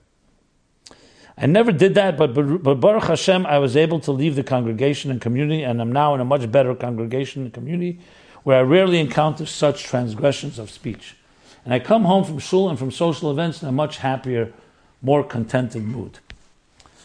I 1.42 1.46
never 1.46 1.72
did 1.72 1.94
that, 1.94 2.18
but, 2.18 2.34
but 2.62 2.74
Baruch 2.80 3.04
Hashem, 3.04 3.46
I 3.46 3.58
was 3.58 3.74
able 3.74 3.98
to 4.00 4.12
leave 4.12 4.36
the 4.36 4.42
congregation 4.42 5.10
and 5.10 5.20
community, 5.22 5.62
and 5.62 5.80
I'm 5.80 5.90
now 5.90 6.14
in 6.14 6.20
a 6.20 6.24
much 6.24 6.50
better 6.52 6.74
congregation 6.74 7.42
and 7.42 7.52
community 7.52 7.98
where 8.42 8.58
I 8.58 8.62
rarely 8.62 8.98
encounter 8.98 9.46
such 9.46 9.84
transgressions 9.84 10.58
of 10.58 10.70
speech. 10.70 11.16
And 11.64 11.72
I 11.72 11.78
come 11.78 12.04
home 12.04 12.24
from 12.24 12.38
shul 12.38 12.68
and 12.68 12.78
from 12.78 12.90
social 12.90 13.30
events 13.30 13.62
in 13.62 13.68
a 13.68 13.72
much 13.72 13.98
happier, 13.98 14.52
more 15.00 15.24
contented 15.24 15.82
mood. 15.82 16.18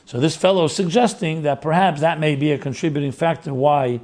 So 0.06 0.20
this 0.20 0.36
fellow 0.36 0.66
is 0.66 0.74
suggesting 0.74 1.44
that 1.44 1.62
perhaps 1.62 2.02
that 2.02 2.20
may 2.20 2.36
be 2.36 2.52
a 2.52 2.58
contributing 2.58 3.12
factor 3.12 3.54
why 3.54 4.02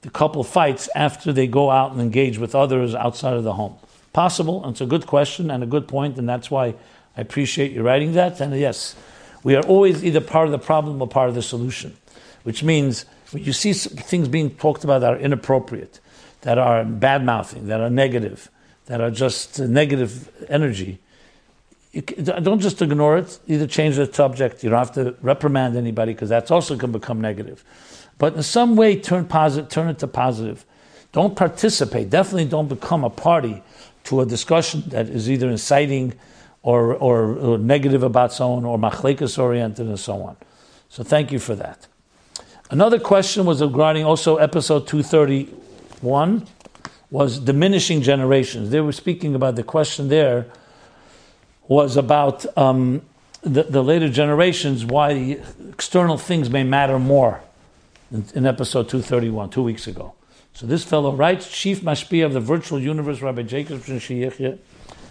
the 0.00 0.10
couple 0.10 0.42
fights 0.42 0.88
after 0.94 1.32
they 1.32 1.46
go 1.46 1.70
out 1.70 1.92
and 1.92 2.00
engage 2.00 2.38
with 2.38 2.54
others 2.54 2.94
outside 2.94 3.34
of 3.34 3.44
the 3.44 3.54
home. 3.54 3.76
Possible, 4.12 4.64
and 4.64 4.72
it's 4.72 4.80
a 4.80 4.86
good 4.86 5.06
question 5.06 5.50
and 5.50 5.62
a 5.62 5.66
good 5.66 5.86
point, 5.86 6.16
and 6.18 6.28
that's 6.28 6.50
why 6.50 6.74
I 7.16 7.20
appreciate 7.20 7.72
you 7.72 7.82
writing 7.82 8.12
that. 8.12 8.40
And 8.40 8.58
yes, 8.58 8.96
we 9.46 9.54
are 9.54 9.62
always 9.66 10.04
either 10.04 10.20
part 10.20 10.46
of 10.46 10.50
the 10.50 10.58
problem 10.58 11.00
or 11.00 11.06
part 11.06 11.28
of 11.28 11.36
the 11.36 11.40
solution, 11.40 11.96
which 12.42 12.64
means 12.64 13.04
when 13.30 13.44
you 13.44 13.52
see 13.52 13.72
things 13.72 14.26
being 14.26 14.50
talked 14.50 14.82
about 14.82 15.02
that 15.02 15.12
are 15.12 15.18
inappropriate, 15.18 16.00
that 16.40 16.58
are 16.58 16.84
bad 16.84 17.24
mouthing, 17.24 17.68
that 17.68 17.80
are 17.80 17.88
negative, 17.88 18.50
that 18.86 19.00
are 19.00 19.12
just 19.12 19.60
uh, 19.60 19.66
negative 19.68 20.28
energy, 20.48 20.98
you 21.92 22.02
don't 22.02 22.58
just 22.58 22.82
ignore 22.82 23.18
it. 23.18 23.38
Either 23.46 23.68
change 23.68 23.94
the 23.94 24.12
subject. 24.12 24.64
You 24.64 24.70
don't 24.70 24.80
have 24.80 24.94
to 24.94 25.14
reprimand 25.22 25.76
anybody 25.76 26.12
because 26.12 26.28
that's 26.28 26.50
also 26.50 26.76
can 26.76 26.90
become 26.90 27.20
negative. 27.20 27.64
But 28.18 28.34
in 28.34 28.42
some 28.42 28.74
way, 28.74 28.98
turn 28.98 29.26
positive. 29.26 29.70
Turn 29.70 29.88
it 29.88 30.00
to 30.00 30.08
positive. 30.08 30.64
Don't 31.12 31.36
participate. 31.36 32.10
Definitely 32.10 32.46
don't 32.46 32.68
become 32.68 33.04
a 33.04 33.10
party 33.10 33.62
to 34.04 34.22
a 34.22 34.26
discussion 34.26 34.82
that 34.88 35.08
is 35.08 35.30
either 35.30 35.48
inciting 35.48 36.14
or, 36.66 36.94
or, 36.94 37.58
negative 37.58 38.02
about 38.02 38.32
someone 38.32 38.64
or 38.64 38.76
machlekas 38.76 39.38
oriented 39.38 39.86
and 39.86 40.00
so 40.00 40.20
on. 40.20 40.36
So 40.88 41.04
thank 41.04 41.30
you 41.30 41.38
for 41.38 41.54
that. 41.54 41.86
Another 42.72 42.98
question 42.98 43.46
was 43.46 43.62
regarding 43.62 44.04
also 44.04 44.38
episode 44.38 44.88
231 44.88 46.44
was 47.08 47.38
diminishing 47.38 48.02
generations. 48.02 48.70
They 48.70 48.80
were 48.80 48.90
speaking 48.90 49.36
about 49.36 49.54
the 49.54 49.62
question 49.62 50.08
there 50.08 50.46
was 51.68 51.96
about 51.96 52.44
um, 52.58 53.02
the, 53.42 53.62
the, 53.62 53.84
later 53.84 54.08
generations, 54.08 54.84
why 54.84 55.38
external 55.70 56.18
things 56.18 56.50
may 56.50 56.64
matter 56.64 56.98
more 56.98 57.42
in, 58.10 58.24
in, 58.34 58.44
episode 58.44 58.88
231, 58.88 59.50
two 59.50 59.62
weeks 59.62 59.86
ago. 59.86 60.14
So 60.52 60.66
this 60.66 60.82
fellow 60.82 61.12
writes, 61.12 61.48
Chief 61.48 61.80
Mashpia 61.82 62.26
of 62.26 62.32
the 62.32 62.40
Virtual 62.40 62.80
Universe, 62.80 63.22
Rabbi 63.22 63.42
Jacob 63.42 63.82
Shiyichya. 63.82 64.58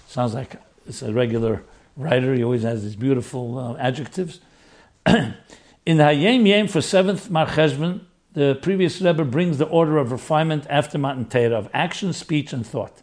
Sounds 0.07 0.33
like 0.33 0.57
it's 0.85 1.01
a 1.01 1.13
regular 1.13 1.63
writer. 1.95 2.33
He 2.33 2.43
always 2.43 2.63
has 2.63 2.83
these 2.83 2.95
beautiful 2.95 3.57
uh, 3.57 3.77
adjectives. 3.77 4.39
in 5.05 5.33
the 5.85 6.03
Hayom 6.03 6.47
Yom 6.47 6.67
for 6.67 6.79
7th 6.79 7.29
Mar 7.29 7.47
Cheshvan, 7.47 8.01
the 8.33 8.59
previous 8.61 9.01
Rebbe 9.01 9.23
brings 9.23 9.57
the 9.57 9.65
order 9.67 9.97
of 9.97 10.11
refinement 10.11 10.65
after 10.69 10.97
Matan 10.97 11.25
Torah, 11.25 11.57
of 11.57 11.69
action, 11.73 12.11
speech, 12.11 12.51
and 12.51 12.67
thought. 12.67 13.01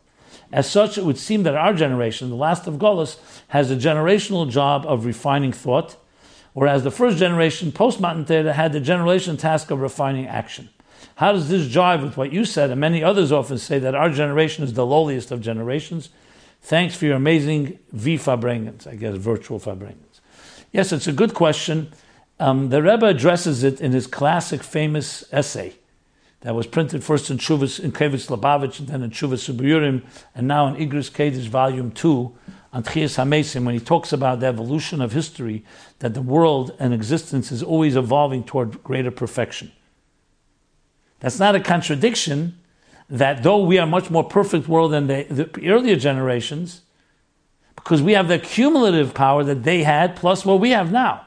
As 0.53 0.70
such, 0.70 0.99
it 0.99 1.05
would 1.05 1.16
seem 1.16 1.45
that 1.45 1.55
our 1.55 1.72
generation, 1.72 2.28
the 2.28 2.37
last 2.37 2.66
of 2.66 2.74
Golas, 2.74 3.18
has 3.49 3.70
a 3.70 3.76
generational 3.76 4.49
job 4.49 4.85
of 4.87 5.07
refining 5.07 5.53
thought, 5.53 5.97
whereas 6.53 6.85
the 6.85 6.91
first 6.91 7.16
generation, 7.16 7.72
post 7.72 7.99
Matan 7.99 8.26
Torah, 8.26 8.53
had 8.53 8.74
the 8.74 8.80
generation 8.80 9.39
task 9.39 9.70
of 9.70 9.80
refining 9.80 10.26
action. 10.26 10.68
How 11.16 11.33
does 11.33 11.49
this 11.49 11.66
jive 11.66 12.03
with 12.03 12.18
what 12.18 12.33
you 12.33 12.45
said, 12.45 12.70
and 12.70 12.80
many 12.80 13.03
others 13.03 13.33
often 13.33 13.57
say 13.57 13.78
that 13.78 13.95
our 13.95 14.11
generation 14.11 14.64
is 14.64 14.74
the 14.74 14.87
lowliest 14.87 15.30
of 15.30 15.41
generations? 15.41 16.11
Thanks 16.63 16.95
for 16.95 17.07
your 17.07 17.17
amazing 17.17 17.81
V 17.91 18.17
Farbrengens, 18.17 18.87
I 18.87 18.95
guess 18.95 19.17
virtual 19.17 19.59
Farbrengens. 19.59 20.21
Yes, 20.73 20.93
it's 20.93 21.09
a 21.09 21.13
good 21.13 21.35
question. 21.35 21.93
Um, 22.39 22.69
the 22.69 22.81
Rebbe 22.81 23.07
addresses 23.07 23.65
it 23.65 23.81
in 23.81 23.93
his 23.93 24.07
classic, 24.07 24.63
famous 24.63 25.25
essay 25.33 25.75
that 26.41 26.55
was 26.55 26.69
printed 26.69 27.03
first 27.03 27.31
in 27.31 27.39
Chuvas 27.39 27.81
in 27.81 27.91
Kevitz 27.91 28.29
Lubavitch 28.29 28.79
and 28.79 28.89
then 28.89 29.03
in 29.03 29.11
Chuvas 29.11 29.53
Suburim 29.53 30.05
and 30.35 30.47
now 30.47 30.69
in 30.69 30.77
Igris 30.77 31.11
Kedesh 31.11 31.49
Volume 31.49 31.91
2 31.91 32.33
on 32.73 32.85
Tchias 32.85 33.17
HaMesim 33.17 33.65
when 33.65 33.75
he 33.75 33.81
talks 33.81 34.13
about 34.13 34.41
the 34.41 34.47
evolution 34.47 35.01
of 35.03 35.13
history, 35.13 35.65
that 35.99 36.15
the 36.15 36.23
world 36.23 36.75
and 36.79 36.95
existence 36.95 37.53
is 37.53 37.63
always 37.63 37.97
evolving 37.97 38.45
toward 38.45 38.83
greater 38.83 39.11
perfection. 39.11 39.73
That's 41.21 41.39
not 41.39 41.55
a 41.55 41.61
contradiction 41.61 42.59
that 43.13 43.43
though 43.43 43.63
we 43.63 43.79
are 43.79 43.87
much 43.87 44.11
more 44.11 44.25
perfect 44.25 44.67
world 44.67 44.93
than 44.93 45.07
the, 45.07 45.25
the 45.25 45.71
earlier 45.71 45.97
generations, 45.97 46.81
because 47.77 48.01
we 48.01 48.15
have 48.15 48.27
the 48.27 48.39
cumulative 48.39 49.13
power 49.13 49.45
that 49.45 49.65
they 49.65 49.83
had 49.83 50.17
plus 50.17 50.47
what 50.47 50.61
we 50.61 50.71
have 50.71 50.91
now. 50.91 51.27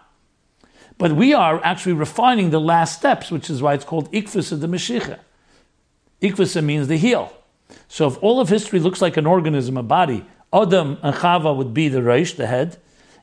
But 0.98 1.12
we 1.12 1.34
are 1.34 1.64
actually 1.64 1.94
refining 1.94 2.50
the 2.50 2.60
last 2.60 2.98
steps, 2.98 3.30
which 3.30 3.52
is 3.52 3.62
why 3.62 3.76
it's 3.76 3.86
called 3.86 4.12
Ikvisa 4.12 4.60
the 4.60 4.68
Meshicha. 4.68 5.20
Ikvisa 6.22 6.64
means 6.64 6.88
the 6.88 6.98
heel. 6.98 7.32
So 7.88 8.08
if 8.08 8.22
all 8.24 8.40
of 8.40 8.50
history 8.50 8.80
looks 8.80 9.02
like 9.02 9.16
an 9.16 9.28
organism, 9.28 9.78
a 9.78 9.84
body, 9.84 10.26
Adam 10.52 10.98
and 11.04 11.16
Chava 11.16 11.56
would 11.56 11.74
be 11.74 11.88
the 11.88 12.00
Reish, 12.00 12.36
the 12.36 12.48
head. 12.48 12.78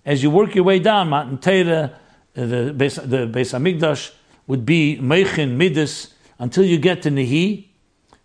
As 0.05 0.23
you 0.23 0.31
work 0.31 0.55
your 0.55 0.65
way 0.65 0.79
down, 0.79 1.09
Matan 1.09 1.39
Teira, 1.39 1.95
the 2.35 2.73
Beis, 2.77 2.97
the 3.09 3.27
Beis 3.27 3.53
Hamikdash, 3.59 4.13
would 4.47 4.65
be 4.65 4.99
Meichin, 4.99 5.57
Midas, 5.57 6.15
until 6.39 6.65
you 6.65 6.79
get 6.79 7.03
to 7.03 7.11
Nehi. 7.11 7.72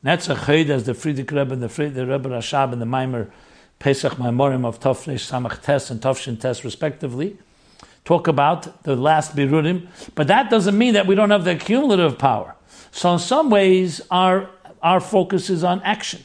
That's 0.07 0.29
a 0.29 0.35
chayd 0.35 0.69
as 0.69 0.85
the 0.85 0.93
Frierdiker 0.93 1.35
Rebbe 1.35 1.51
and 1.51 1.61
the, 1.61 1.67
Fried, 1.67 1.93
the 1.93 2.07
Rebbe 2.07 2.29
Rashab 2.29 2.71
and 2.71 2.81
the 2.81 2.85
Maimer 2.85 3.29
Pesach 3.77 4.13
Maimorim 4.13 4.65
of 4.65 4.79
Tofresh 4.79 5.29
Samach 5.29 5.61
Tes 5.61 5.89
and 5.89 5.99
Tofshin 5.99 6.39
Tes 6.39 6.63
respectively 6.63 7.37
talk 8.05 8.29
about 8.29 8.83
the 8.83 8.95
last 8.95 9.35
Birudim, 9.35 9.85
but 10.15 10.27
that 10.27 10.49
doesn't 10.49 10.77
mean 10.77 10.93
that 10.93 11.07
we 11.07 11.13
don't 11.13 11.29
have 11.29 11.43
the 11.43 11.57
cumulative 11.57 12.17
power. 12.17 12.55
So 12.89 13.11
in 13.11 13.19
some 13.19 13.49
ways, 13.49 13.99
our, 14.09 14.49
our 14.81 15.01
focus 15.01 15.49
is 15.49 15.65
on 15.65 15.81
action. 15.81 16.23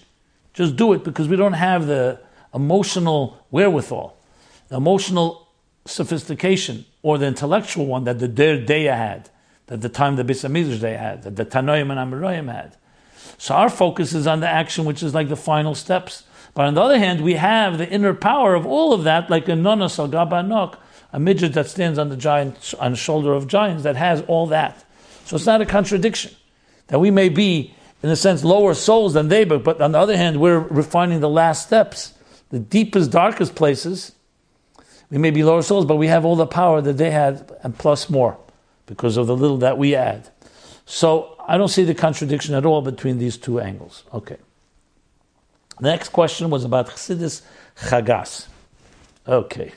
Just 0.54 0.76
do 0.76 0.92
it 0.92 1.02
because 1.02 1.26
we 1.26 1.34
don't 1.34 1.54
have 1.54 1.88
the 1.88 2.20
emotional 2.54 3.44
wherewithal, 3.50 4.16
the 4.68 4.76
emotional 4.76 5.48
sophistication, 5.86 6.86
or 7.02 7.18
the 7.18 7.26
intellectual 7.26 7.86
one 7.86 8.04
that 8.04 8.20
the 8.20 8.28
Der 8.28 8.64
Deya 8.64 8.96
had, 8.96 9.28
that 9.66 9.80
the 9.80 9.88
time 9.88 10.14
the 10.14 10.22
Bisamidrash 10.22 10.78
they 10.78 10.96
had, 10.96 11.24
that 11.24 11.34
the 11.34 11.44
Tanoim 11.44 11.90
and 11.90 12.12
Amoraim 12.12 12.48
had. 12.48 12.76
So 13.38 13.54
our 13.54 13.68
focus 13.68 14.12
is 14.14 14.26
on 14.26 14.40
the 14.40 14.48
action, 14.48 14.84
which 14.84 15.02
is 15.02 15.14
like 15.14 15.28
the 15.28 15.36
final 15.36 15.74
steps. 15.74 16.24
But 16.54 16.66
on 16.66 16.74
the 16.74 16.82
other 16.82 16.98
hand, 16.98 17.22
we 17.22 17.34
have 17.34 17.78
the 17.78 17.88
inner 17.88 18.14
power 18.14 18.54
of 18.54 18.66
all 18.66 18.92
of 18.92 19.04
that, 19.04 19.30
like 19.30 19.48
a 19.48 19.56
Nona 19.56 19.86
Salgaba 19.86 20.46
Nok, 20.46 20.78
a 21.12 21.18
midget 21.18 21.54
that 21.54 21.68
stands 21.68 21.98
on 21.98 22.08
the 22.08 22.16
giant 22.16 22.74
on 22.78 22.92
the 22.92 22.96
shoulder 22.96 23.32
of 23.32 23.46
giants 23.46 23.82
that 23.84 23.96
has 23.96 24.22
all 24.22 24.46
that. 24.48 24.84
So 25.24 25.36
it's 25.36 25.46
not 25.46 25.60
a 25.60 25.66
contradiction 25.66 26.34
that 26.88 26.98
we 26.98 27.10
may 27.10 27.28
be, 27.28 27.74
in 28.02 28.10
a 28.10 28.16
sense, 28.16 28.44
lower 28.44 28.74
souls 28.74 29.14
than 29.14 29.28
they, 29.28 29.44
but, 29.44 29.64
but 29.64 29.80
on 29.80 29.92
the 29.92 29.98
other 29.98 30.16
hand, 30.16 30.40
we're 30.40 30.58
refining 30.58 31.20
the 31.20 31.30
last 31.30 31.66
steps 31.66 32.14
the 32.52 32.58
deepest, 32.58 33.10
darkest 33.10 33.54
places, 33.54 34.12
we 35.10 35.18
may 35.18 35.30
be 35.30 35.42
lower 35.42 35.62
souls, 35.62 35.86
but 35.86 35.96
we 35.96 36.06
have 36.06 36.24
all 36.24 36.36
the 36.36 36.46
power 36.46 36.80
that 36.82 36.98
they 36.98 37.10
had 37.10 37.50
and 37.62 37.76
plus 37.76 38.08
more 38.08 38.38
because 38.86 39.16
of 39.16 39.26
the 39.26 39.36
little 39.36 39.56
that 39.58 39.78
we 39.78 39.94
add. 39.94 40.28
So 40.84 41.34
I 41.46 41.58
don't 41.58 41.68
see 41.68 41.84
the 41.84 41.94
contradiction 41.94 42.54
at 42.54 42.64
all 42.64 42.82
between 42.82 43.18
these 43.18 43.36
two 43.36 43.60
angles. 43.60 44.04
Okay. 44.12 44.36
The 45.80 45.88
next 45.88 46.10
question 46.10 46.50
was 46.50 46.64
about 46.64 46.88
Chassidus 46.88 47.42
Chagas. 47.76 48.46
Okay. 49.26 49.72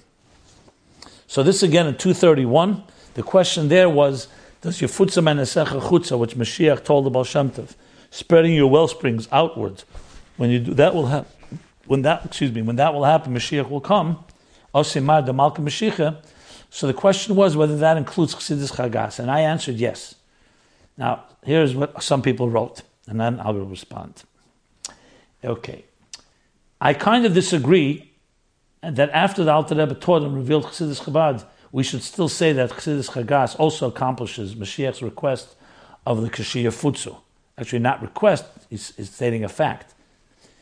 So 1.27 1.43
this 1.43 1.63
again 1.63 1.87
in 1.87 1.95
231, 1.95 2.83
the 3.15 3.23
question 3.23 3.67
there 3.67 3.89
was, 3.89 4.27
does 4.61 4.79
your 4.81 4.89
futza 4.89 5.23
manesecha 5.23 5.81
chutza, 5.81 6.17
which 6.17 6.35
Mashiach 6.35 6.83
told 6.83 7.05
the 7.05 7.09
Baal 7.09 7.23
Shem 7.23 7.49
Tov, 7.49 7.75
spreading 8.11 8.53
your 8.53 8.69
well 8.69 8.87
springs 8.87 9.27
outwards, 9.31 9.85
when 10.37 10.49
you 10.49 10.59
do 10.59 10.73
that 10.75 10.93
will 10.93 11.07
happen. 11.07 11.31
When 11.87 12.01
that, 12.01 12.25
excuse 12.25 12.51
me, 12.51 12.61
when 12.61 12.77
that 12.77 12.93
will 12.93 13.03
happen, 13.03 13.33
Mashiach 13.33 13.69
will 13.69 13.81
come. 13.81 14.23
Mashiach. 14.73 16.17
So 16.69 16.87
the 16.87 16.93
question 16.93 17.35
was 17.35 17.55
whether 17.55 17.77
that 17.77 17.97
includes 17.97 18.35
Chassidus 18.35 18.73
Chagas, 18.73 19.19
and 19.19 19.31
I 19.31 19.41
answered 19.41 19.75
yes. 19.75 20.15
Now, 20.97 21.25
here's 21.43 21.75
what 21.75 22.01
some 22.01 22.21
people 22.21 22.49
wrote, 22.49 22.81
and 23.07 23.19
then 23.19 23.39
I 23.39 23.51
will 23.51 23.65
respond. 23.65 24.23
Okay. 25.43 25.85
I 26.79 26.93
kind 26.93 27.25
of 27.25 27.33
disagree 27.33 28.11
that 28.81 29.09
after 29.11 29.43
the 29.43 29.51
Alter 29.51 29.75
Rebbe 29.75 29.95
taught 29.95 30.23
and 30.23 30.35
revealed 30.35 30.65
Chassidus 30.65 31.03
Chabad, 31.03 31.45
we 31.71 31.83
should 31.83 32.03
still 32.03 32.29
say 32.29 32.53
that 32.53 32.69
Chassidus 32.71 33.11
Chagas 33.11 33.59
also 33.59 33.87
accomplishes 33.87 34.55
Mashiach's 34.55 35.01
request 35.01 35.55
of 36.05 36.21
the 36.21 36.29
Kashia 36.29 36.67
Futsu. 36.67 37.17
Actually, 37.57 37.79
not 37.79 38.01
request, 38.01 38.45
he's, 38.69 38.95
he's 38.95 39.09
stating 39.09 39.43
a 39.43 39.49
fact. 39.49 39.93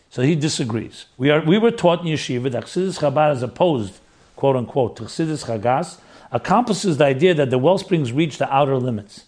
So 0.10 0.22
he 0.22 0.36
disagrees. 0.36 1.06
We, 1.18 1.32
are, 1.32 1.42
we 1.42 1.58
were 1.58 1.72
taught 1.72 2.02
in 2.02 2.08
yeshiva 2.08 2.52
that 2.52 2.66
Chassidus 2.66 3.00
Chabad 3.00 3.34
is 3.34 3.44
opposed, 3.44 4.00
quote 4.36 4.56
unquote, 4.56 4.96
to 4.98 5.04
Chassidus 5.04 5.46
Chagas, 5.46 6.00
accomplishes 6.32 6.98
the 6.98 7.06
idea 7.06 7.34
that 7.34 7.50
the 7.50 7.58
well 7.58 7.78
springs 7.78 8.12
reach 8.12 8.38
the 8.38 8.52
outer 8.54 8.78
limits. 8.78 9.26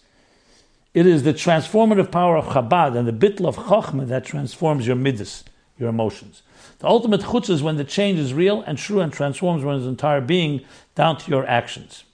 It 0.96 1.06
is 1.06 1.24
the 1.24 1.34
transformative 1.34 2.10
power 2.10 2.38
of 2.38 2.46
Chabad 2.46 2.96
and 2.96 3.06
the 3.06 3.12
bitl 3.12 3.46
of 3.46 3.56
Chochmah 3.56 4.08
that 4.08 4.24
transforms 4.24 4.86
your 4.86 4.96
midas, 4.96 5.44
your 5.78 5.90
emotions. 5.90 6.40
The 6.78 6.86
ultimate 6.86 7.20
chutz 7.20 7.50
is 7.50 7.62
when 7.62 7.76
the 7.76 7.84
change 7.84 8.18
is 8.18 8.32
real 8.32 8.62
and 8.62 8.78
true 8.78 9.00
and 9.00 9.12
transforms 9.12 9.62
one's 9.62 9.86
entire 9.86 10.22
being 10.22 10.64
down 10.94 11.18
to 11.18 11.30
your 11.30 11.46
actions. 11.46 12.04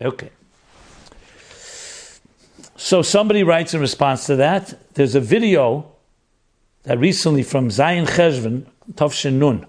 Okay. 0.00 0.30
So 2.76 3.02
somebody 3.02 3.42
writes 3.42 3.74
in 3.74 3.82
response 3.82 4.24
to 4.28 4.36
that. 4.36 4.94
There's 4.94 5.14
a 5.14 5.20
video 5.20 5.92
that 6.84 6.98
recently 6.98 7.42
from 7.42 7.68
Zayin 7.68 8.06
Cheshvan, 8.06 8.64
Tov 8.94 9.30
Nun, 9.30 9.66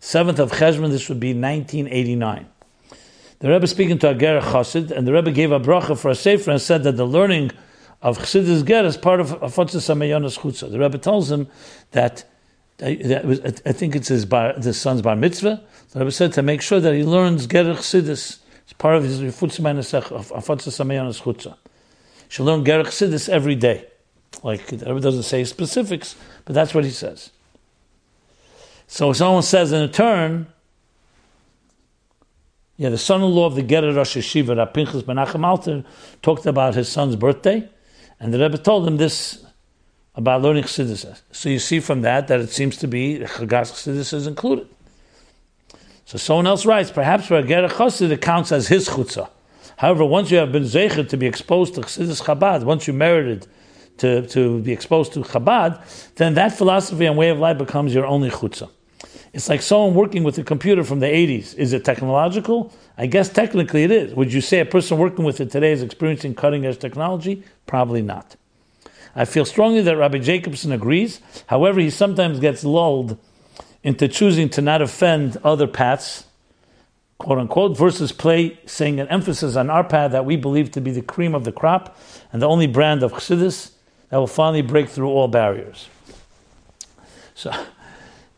7th 0.00 0.38
of 0.38 0.52
Cheshvan, 0.52 0.90
this 0.90 1.08
would 1.08 1.18
be 1.18 1.34
1989. 1.34 2.46
The 3.40 3.48
Rebbe 3.48 3.66
speaking 3.66 3.98
to 4.00 4.10
a 4.10 4.14
Ger 4.14 4.40
Chassid, 4.40 4.90
and 4.90 5.08
the 5.08 5.14
Rebbe 5.14 5.30
gave 5.32 5.50
a 5.50 5.58
bracha 5.58 5.98
for 5.98 6.10
a 6.10 6.14
sefer 6.14 6.50
and 6.50 6.60
said 6.60 6.82
that 6.82 6.98
the 6.98 7.06
learning 7.06 7.50
of 8.02 8.18
Chassidus 8.18 8.66
Ger 8.66 8.84
is 8.84 8.98
part 8.98 9.18
of 9.18 9.30
Afotzes 9.40 9.88
Amayonas 9.88 10.38
Chutza. 10.38 10.70
The 10.70 10.78
Rebbe 10.78 10.98
tells 10.98 11.30
him 11.30 11.48
that, 11.92 12.24
that 12.76 13.24
was, 13.24 13.40
I 13.40 13.72
think 13.72 13.96
it's 13.96 14.08
his, 14.08 14.26
bar, 14.26 14.52
his 14.52 14.78
son's 14.78 15.00
bar 15.00 15.16
mitzvah. 15.16 15.62
The 15.92 16.00
Rebbe 16.00 16.10
said 16.10 16.34
to 16.34 16.42
make 16.42 16.60
sure 16.60 16.80
that 16.80 16.92
he 16.92 17.02
learns 17.02 17.46
Ger 17.46 17.64
Chassidus. 17.64 18.40
It's 18.64 18.74
part 18.74 18.96
of 18.96 19.04
his 19.04 19.22
Afotzes 19.22 19.64
Amayonas 19.64 21.22
Chutza. 21.22 21.56
He 22.24 22.28
should 22.28 22.44
learn 22.44 22.62
Ger 22.62 22.82
Chassidus 22.82 23.30
every 23.30 23.54
day. 23.54 23.86
Like 24.42 24.66
the 24.66 24.84
Rebbe 24.84 25.00
doesn't 25.00 25.22
say 25.22 25.44
specifics, 25.44 26.14
but 26.44 26.54
that's 26.54 26.74
what 26.74 26.84
he 26.84 26.90
says. 26.90 27.30
So 28.86 29.14
someone 29.14 29.44
says 29.44 29.72
in 29.72 29.80
a 29.80 29.88
turn, 29.88 30.46
yeah, 32.80 32.88
the 32.88 32.96
son-in-law 32.96 33.44
of 33.44 33.56
the 33.56 33.62
Gerer 33.62 33.94
Rosh 33.94 34.16
Yeshiva, 34.16 34.56
Rav 34.56 34.72
Pinchas 34.72 35.02
Menachem 35.02 35.44
Alter, 35.44 35.84
talked 36.22 36.46
about 36.46 36.74
his 36.74 36.88
son's 36.88 37.14
birthday, 37.14 37.68
and 38.18 38.32
the 38.32 38.38
Rebbe 38.38 38.56
told 38.56 38.88
him 38.88 38.96
this 38.96 39.44
about 40.14 40.40
learning 40.40 40.64
Chassidus. 40.64 41.20
So 41.30 41.50
you 41.50 41.58
see 41.58 41.80
from 41.80 42.00
that 42.00 42.28
that 42.28 42.40
it 42.40 42.48
seems 42.48 42.78
to 42.78 42.88
be 42.88 43.18
Chagas 43.18 43.72
Chassidus 43.72 44.14
is 44.14 44.26
included. 44.26 44.66
So 46.06 46.16
someone 46.16 46.46
else 46.46 46.64
writes, 46.64 46.90
perhaps 46.90 47.26
for 47.26 47.36
a 47.36 47.42
Gerer 47.42 47.68
Chassid 47.68 48.12
it 48.12 48.22
counts 48.22 48.50
as 48.50 48.68
his 48.68 48.88
chutzah. 48.88 49.28
However, 49.76 50.06
once 50.06 50.30
you 50.30 50.38
have 50.38 50.50
been 50.50 50.62
zeichet 50.62 51.10
to 51.10 51.18
be 51.18 51.26
exposed 51.26 51.74
to 51.74 51.82
Chassidus 51.82 52.22
Chabad, 52.22 52.64
once 52.64 52.86
you 52.86 52.94
merited 52.94 53.46
to, 53.98 54.26
to 54.28 54.62
be 54.62 54.72
exposed 54.72 55.12
to 55.12 55.20
Chabad, 55.20 56.14
then 56.14 56.32
that 56.32 56.56
philosophy 56.56 57.04
and 57.04 57.18
way 57.18 57.28
of 57.28 57.38
life 57.38 57.58
becomes 57.58 57.92
your 57.92 58.06
only 58.06 58.30
chutzah. 58.30 58.70
It's 59.32 59.48
like 59.48 59.62
someone 59.62 59.94
working 59.94 60.24
with 60.24 60.38
a 60.38 60.42
computer 60.42 60.82
from 60.82 60.98
the 60.98 61.06
80s. 61.06 61.54
Is 61.54 61.72
it 61.72 61.84
technological? 61.84 62.72
I 62.98 63.06
guess 63.06 63.28
technically 63.28 63.84
it 63.84 63.90
is. 63.90 64.14
Would 64.14 64.32
you 64.32 64.40
say 64.40 64.58
a 64.60 64.64
person 64.64 64.98
working 64.98 65.24
with 65.24 65.40
it 65.40 65.50
today 65.50 65.72
is 65.72 65.82
experiencing 65.82 66.34
cutting 66.34 66.66
edge 66.66 66.78
technology? 66.78 67.44
Probably 67.66 68.02
not. 68.02 68.36
I 69.14 69.24
feel 69.24 69.44
strongly 69.44 69.82
that 69.82 69.96
Rabbi 69.96 70.18
Jacobson 70.18 70.72
agrees. 70.72 71.20
However, 71.46 71.80
he 71.80 71.90
sometimes 71.90 72.40
gets 72.40 72.64
lulled 72.64 73.18
into 73.82 74.08
choosing 74.08 74.48
to 74.50 74.62
not 74.62 74.82
offend 74.82 75.36
other 75.42 75.66
paths, 75.66 76.24
quote 77.18 77.38
unquote, 77.38 77.76
versus 77.76 78.12
placing 78.12 79.00
an 79.00 79.08
emphasis 79.08 79.56
on 79.56 79.70
our 79.70 79.84
path 79.84 80.12
that 80.12 80.24
we 80.24 80.36
believe 80.36 80.70
to 80.72 80.80
be 80.80 80.90
the 80.90 81.02
cream 81.02 81.34
of 81.34 81.44
the 81.44 81.52
crop 81.52 81.96
and 82.32 82.42
the 82.42 82.48
only 82.48 82.66
brand 82.66 83.02
of 83.02 83.12
Chassidus 83.12 83.72
that 84.10 84.16
will 84.18 84.26
finally 84.26 84.62
break 84.62 84.88
through 84.88 85.08
all 85.08 85.28
barriers. 85.28 85.88
So, 87.34 87.52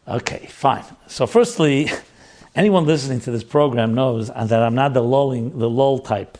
Okay, 0.07 0.47
fine. 0.47 0.85
So, 1.07 1.27
firstly, 1.27 1.91
anyone 2.55 2.85
listening 2.85 3.21
to 3.21 3.31
this 3.31 3.45
program 3.45 3.95
knows 3.95 4.29
that 4.29 4.53
I'm 4.53 4.75
not 4.75 4.95
the 4.95 5.03
lulling, 5.03 5.59
the 5.59 5.71
lull 5.71 5.99
type. 5.99 6.39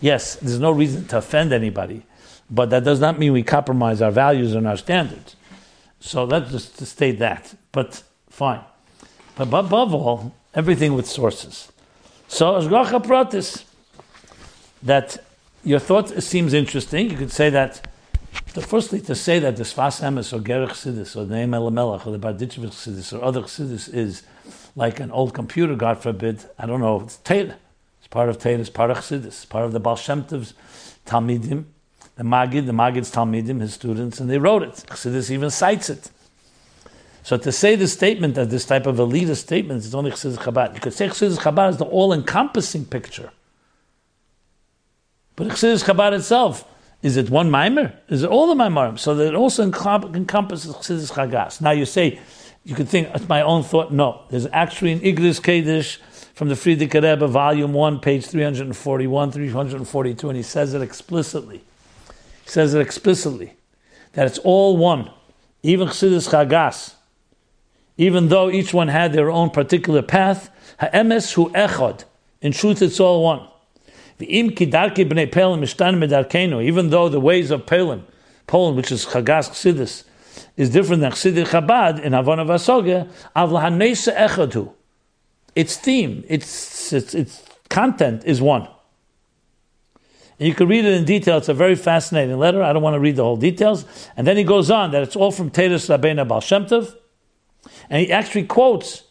Yes, 0.00 0.36
there's 0.36 0.58
no 0.58 0.70
reason 0.70 1.06
to 1.08 1.18
offend 1.18 1.52
anybody, 1.52 2.02
but 2.50 2.70
that 2.70 2.84
does 2.84 3.00
not 3.00 3.18
mean 3.18 3.32
we 3.32 3.42
compromise 3.42 4.02
our 4.02 4.10
values 4.10 4.54
and 4.54 4.66
our 4.66 4.76
standards. 4.76 5.36
So 6.00 6.24
let's 6.24 6.50
just 6.50 6.84
state 6.86 7.18
that. 7.20 7.54
But 7.72 8.02
fine. 8.28 8.60
But 9.36 9.48
above 9.54 9.94
all, 9.94 10.34
everything 10.54 10.92
with 10.92 11.06
sources. 11.06 11.72
So 12.28 12.52
Ashgacha 12.60 13.02
Pratis, 13.02 13.64
that 14.82 15.24
your 15.64 15.78
thought 15.78 16.22
seems 16.22 16.52
interesting. 16.52 17.10
You 17.10 17.16
could 17.16 17.32
say 17.32 17.48
that 17.50 17.88
the 18.54 18.62
firstly, 18.62 19.00
to 19.00 19.14
say 19.14 19.38
that 19.40 19.56
the 19.56 19.64
Sfas 19.64 20.00
Emes 20.00 20.32
or 20.32 20.38
Gerech 20.38 20.70
Chassidus 20.70 21.16
or 21.16 21.24
the 21.24 21.34
Noam 21.34 21.56
Elimelech 21.56 22.06
or 22.06 22.16
the 22.16 22.18
Barditchevich 22.18 22.70
Chassidus 22.70 23.12
or 23.12 23.24
other 23.24 23.42
Chassidus 23.42 23.92
is 23.92 24.22
like 24.76 25.00
an 25.00 25.10
old 25.10 25.34
computer, 25.34 25.74
God 25.74 26.00
forbid, 26.00 26.44
I 26.58 26.66
don't 26.66 26.80
know, 26.80 27.00
it's 27.00 27.18
Teda. 27.18 27.56
It's 27.98 28.08
part 28.08 28.28
of 28.28 28.38
Teda, 28.38 28.60
it's 28.60 28.70
part 28.70 28.90
of 28.90 28.98
Chassidus, 28.98 29.26
It's 29.26 29.44
part 29.44 29.64
of 29.64 29.72
the 29.72 29.80
Baal 29.80 29.96
Shem 29.96 30.24
Tov's 30.24 30.54
Talmidim, 31.06 31.64
the 32.16 32.22
Magid, 32.22 32.66
the 32.66 32.72
Magid's 32.72 33.10
Talmidim, 33.12 33.60
his 33.60 33.74
students, 33.74 34.20
and 34.20 34.30
they 34.30 34.38
wrote 34.38 34.62
it. 34.62 34.84
Chassidus 34.88 35.30
even 35.30 35.50
cites 35.50 35.90
it. 35.90 36.10
So 37.24 37.36
to 37.38 37.50
say 37.50 37.74
the 37.74 37.88
statement 37.88 38.34
that 38.34 38.50
this 38.50 38.66
type 38.66 38.86
of 38.86 38.96
elitist 38.96 39.38
statement 39.38 39.84
is 39.84 39.94
only 39.94 40.10
Chassidus 40.10 40.38
Chabad, 40.38 40.74
you 40.74 40.80
could 40.80 40.92
say 40.92 41.08
Chassidus 41.08 41.38
Chabad 41.38 41.70
is 41.70 41.76
the 41.78 41.86
all-encompassing 41.86 42.84
picture. 42.84 43.30
But 45.34 45.48
Chassidus 45.48 45.84
Chabad 45.84 46.12
itself 46.12 46.68
is 47.04 47.18
it 47.18 47.28
one 47.28 47.50
mimer? 47.50 47.92
Is 48.08 48.22
it 48.22 48.30
all 48.30 48.46
the 48.46 48.54
mimarim? 48.54 48.98
So 48.98 49.14
that 49.14 49.26
it 49.28 49.34
also 49.34 49.62
encompasses 49.62 50.74
Chassidus 50.74 51.12
Chagas. 51.12 51.60
Now 51.60 51.72
you 51.72 51.84
say, 51.84 52.18
you 52.64 52.74
could 52.74 52.88
think, 52.88 53.10
it's 53.14 53.28
my 53.28 53.42
own 53.42 53.62
thought. 53.62 53.92
No. 53.92 54.22
There's 54.30 54.46
actually 54.54 54.92
an 54.92 55.00
Igris 55.00 55.38
Kedish 55.38 55.98
from 56.32 56.48
the 56.48 56.54
Frierdiker 56.54 57.02
Rebbe, 57.02 57.28
volume 57.28 57.74
1, 57.74 58.00
page 58.00 58.24
341, 58.24 59.32
342, 59.32 60.28
and 60.30 60.36
he 60.38 60.42
says 60.42 60.72
it 60.72 60.80
explicitly. 60.80 61.58
He 62.44 62.48
says 62.48 62.72
it 62.72 62.80
explicitly, 62.80 63.52
that 64.14 64.26
it's 64.26 64.38
all 64.38 64.78
one. 64.78 65.10
Even 65.62 65.88
Chassidus 65.88 66.30
Chagas. 66.30 66.94
Even 67.98 68.28
though 68.28 68.50
each 68.50 68.72
one 68.72 68.88
had 68.88 69.12
their 69.12 69.30
own 69.30 69.50
particular 69.50 70.00
path, 70.00 70.48
ha'emes 70.80 71.34
hu 71.34 71.50
echad. 71.50 72.04
In 72.40 72.52
truth, 72.52 72.80
it's 72.80 72.98
all 72.98 73.22
one. 73.22 73.46
Even 74.20 74.56
though 76.90 77.08
the 77.08 77.20
ways 77.20 77.50
of 77.50 77.66
Pelin, 77.66 78.02
Poland, 78.46 78.76
which 78.76 78.92
is 78.92 79.06
Chagas 79.06 79.50
Chassidus, 79.50 80.04
is 80.56 80.70
different 80.70 81.02
than 81.02 81.12
Chassidus 81.12 81.46
Chabad 81.46 82.00
in 82.00 82.12
Havana 82.12 82.44
Vasoga, 82.44 83.10
Avlahanesa 83.34 84.16
Echadu. 84.16 84.72
Its 85.56 85.76
theme, 85.76 86.24
its, 86.28 86.92
its, 86.92 87.14
its 87.14 87.42
content 87.68 88.22
is 88.24 88.40
one. 88.40 88.68
And 90.38 90.48
you 90.48 90.54
can 90.54 90.66
read 90.68 90.84
it 90.84 90.94
in 90.94 91.04
detail. 91.04 91.38
It's 91.38 91.48
a 91.48 91.54
very 91.54 91.76
fascinating 91.76 92.36
letter. 92.38 92.62
I 92.62 92.72
don't 92.72 92.82
want 92.82 92.94
to 92.94 93.00
read 93.00 93.16
the 93.16 93.22
whole 93.22 93.36
details. 93.36 93.84
And 94.16 94.26
then 94.26 94.36
he 94.36 94.44
goes 94.44 94.70
on 94.70 94.90
that 94.90 95.02
it's 95.02 95.14
all 95.14 95.30
from 95.30 95.50
Teres 95.50 95.88
Rabbeinu 95.88 96.26
Baal 96.26 96.40
Shem 96.40 96.66
Tov. 96.66 96.94
And 97.88 98.00
he 98.04 98.12
actually 98.12 98.44
quotes 98.44 99.04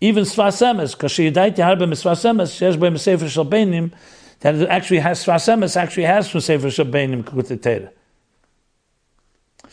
even 0.00 0.24
Sfas 0.24 0.62
Emes, 0.62 0.96
Kashiyidaiti 0.96 1.56
Harbe 1.56 1.82
Misfas 1.82 2.24
Emes, 2.24 2.54
Shesh 2.54 2.78
Beim 2.78 2.96
Sefer 2.96 3.24
Shalbenim, 3.24 3.92
that 4.40 4.54
it 4.54 4.68
actually 4.68 5.00
has 5.00 5.24
Sfas 5.24 5.52
Emes 5.52 5.76
actually 5.76 6.04
has 6.04 6.28
from 6.28 6.40
Sefer 6.40 6.68
Shabbenim 6.68 7.32
with 7.32 7.48
the 7.48 7.56
Torah. 7.56 7.90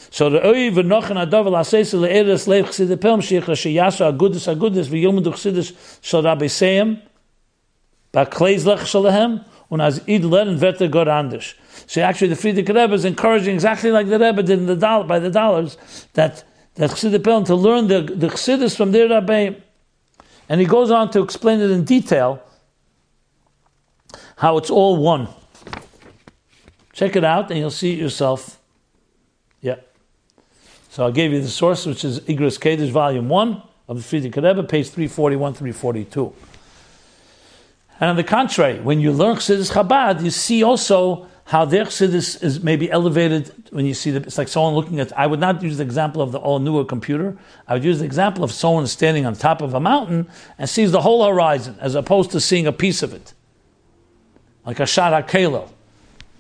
So 0.10 0.30
the 0.30 0.46
oy 0.46 0.72
v'nochen 0.72 1.18
adav 1.24 1.46
l'aseiz 1.46 1.94
le'eres 1.94 2.48
leif 2.48 2.68
chsidei 2.68 2.98
pelm 2.98 3.22
sheich 3.22 3.44
rashiyasu 3.44 4.18
agudis 4.18 4.54
agudis 4.54 4.88
v'yomudu 4.88 5.34
chsidis 5.34 5.74
shal 6.02 6.24
rabbi 6.24 6.46
seim 6.46 7.02
ba'kleis 8.14 8.66
lech 8.66 8.80
shalahem 8.80 9.46
und 9.70 9.82
as 9.82 10.02
id 10.08 10.24
lernen 10.24 10.58
vetter 10.58 10.90
God 10.90 11.08
anders. 11.08 11.54
So 11.88 12.02
actually 12.02 12.30
the 12.30 12.36
Frierdiker 12.36 12.76
Rebbe 12.76 12.94
is 12.94 13.06
encouraging 13.06 13.56
exactly 13.56 13.92
like 13.92 14.08
the 14.08 14.20
Rebbe 14.20 14.44
did 14.44 14.60
in 14.60 14.66
the 14.66 14.76
dollar, 14.76 15.06
by 15.06 15.20
the 15.20 15.32
dollars 15.32 15.78
that 16.14 16.44
that 16.76 16.92
Chassidei 16.92 17.20
Pelm 17.20 17.46
to 17.46 17.56
learn 17.56 17.88
the, 17.88 18.02
the 18.02 18.70
from 18.70 18.92
their 18.92 19.08
Rabbi. 19.10 19.52
And 20.48 20.62
he 20.62 20.68
goes 20.68 20.92
on 20.92 21.10
to 21.12 21.22
explain 21.22 21.60
it 21.60 21.72
in 21.72 21.84
detail 21.86 22.42
how 24.36 24.58
it's 24.58 24.70
all 24.70 24.98
one. 24.98 25.28
Check 26.94 27.16
it 27.16 27.24
out 27.24 27.52
and 27.52 27.60
you'll 27.60 27.72
see 27.72 27.94
it 27.94 28.00
yourself. 28.00 28.60
Yeah. 29.62 29.76
So 30.90 31.06
I 31.06 31.12
gave 31.12 31.34
you 31.34 31.42
the 31.42 31.50
source, 31.50 31.86
which 31.86 32.06
is 32.06 32.22
Igros 32.22 32.60
Kedesh, 32.60 32.90
volume 32.90 33.28
1 33.30 33.62
of 33.88 33.98
the 33.98 34.04
Frierdiker 34.04 34.44
Rebbe, 34.44 34.64
page 34.64 34.90
341, 34.90 35.54
342. 35.54 36.34
And 38.00 38.10
on 38.10 38.16
the 38.16 38.24
contrary, 38.24 38.80
when 38.80 39.00
you 39.00 39.12
learn 39.12 39.38
Chassidus 39.38 39.72
Chabad, 39.72 40.24
you 40.24 40.32
see 40.32 40.64
also 40.64 41.28
how 41.46 41.64
their 41.64 41.86
chassidus 41.86 42.42
is 42.44 42.64
maybe 42.64 42.90
elevated 42.90 43.54
when 43.70 43.86
you 43.86 43.94
see 43.94 44.10
that 44.12 44.26
it's 44.26 44.38
like 44.38 44.48
someone 44.48 44.74
looking 44.74 45.00
at. 45.00 45.18
I 45.18 45.28
would 45.28 45.40
not 45.40 45.62
use 45.62 45.78
the 45.78 45.84
example 45.84 46.22
of 46.24 46.32
the 46.32 46.40
all 46.40 46.58
newer 46.58 46.84
computer. 46.84 47.38
I 47.68 47.74
would 47.74 47.84
use 47.84 48.00
the 48.00 48.06
example 48.06 48.44
of 48.44 48.52
someone 48.52 48.88
standing 48.88 49.28
on 49.28 49.36
top 49.36 49.62
of 49.62 49.76
a 49.76 49.80
mountain 49.80 50.28
and 50.58 50.68
sees 50.68 50.92
the 50.92 51.02
whole 51.02 51.24
horizon, 51.24 51.78
as 51.80 51.94
opposed 51.94 52.32
to 52.32 52.42
seeing 52.42 52.66
a 52.66 52.72
piece 52.72 53.04
of 53.04 53.14
it, 53.14 53.35
like 54.66 54.80
a 54.80 54.84
shara 54.84 55.28
kelo. 55.28 55.70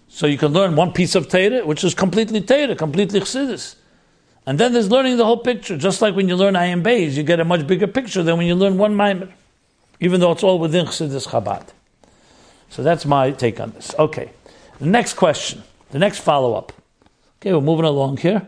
So 0.08 0.28
you 0.28 0.38
can 0.38 0.54
learn 0.54 0.76
one 0.76 0.94
piece 0.94 1.16
of 1.16 1.28
Torah, 1.28 1.66
which 1.66 1.84
is 1.84 1.94
completely 1.94 2.42
Torah, 2.42 2.76
completely 2.76 3.20
chassidus. 3.20 3.76
And 4.46 4.60
then 4.60 4.74
there's 4.74 4.92
learning 4.92 5.18
the 5.18 5.26
whole 5.26 5.38
picture. 5.38 5.78
Just 5.78 6.02
like 6.02 6.16
when 6.16 6.28
you 6.28 6.36
learn 6.36 6.54
Ayin 6.54 6.84
Beis, 6.84 7.14
you 7.14 7.24
get 7.24 7.40
a 7.40 7.46
much 7.46 7.66
bigger 7.66 7.88
picture 7.88 8.24
than 8.24 8.38
when 8.38 8.48
you 8.48 8.56
learn 8.56 8.78
one 8.78 8.96
Maimer, 8.96 9.32
even 10.00 10.20
though 10.20 10.32
it's 10.32 10.44
all 10.44 10.60
within 10.60 10.86
Chassidus 10.86 11.28
Chabad. 11.28 11.70
So 12.70 12.84
that's 12.84 13.06
my 13.06 13.32
take 13.32 13.60
on 13.60 13.72
this. 13.72 13.94
Okay. 13.98 14.32
The 14.80 14.86
next 14.86 15.14
question, 15.14 15.64
the 15.92 16.00
next 16.00 16.20
follow 16.20 16.54
up, 16.54 16.74
okay, 17.40 17.54
we're 17.54 17.62
moving 17.62 17.86
along 17.86 18.18
here, 18.18 18.48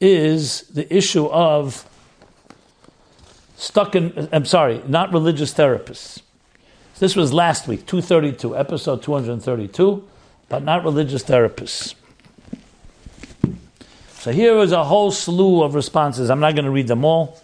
is 0.00 0.62
the 0.62 0.94
issue 0.94 1.26
of 1.26 1.84
stuck 3.56 3.96
in, 3.96 4.28
I'm 4.32 4.44
sorry, 4.44 4.82
not 4.86 5.12
religious 5.12 5.52
therapists. 5.52 6.20
This 6.98 7.14
was 7.14 7.30
last 7.30 7.68
week, 7.68 7.84
232, 7.84 8.56
episode 8.56 9.02
232, 9.02 10.02
but 10.48 10.62
not 10.62 10.82
religious 10.82 11.22
therapists. 11.22 11.94
So 14.14 14.32
here 14.32 14.56
was 14.56 14.72
a 14.72 14.82
whole 14.82 15.10
slew 15.10 15.62
of 15.62 15.74
responses. 15.74 16.30
I'm 16.30 16.40
not 16.40 16.54
going 16.54 16.64
to 16.64 16.70
read 16.70 16.88
them 16.88 17.04
all. 17.04 17.38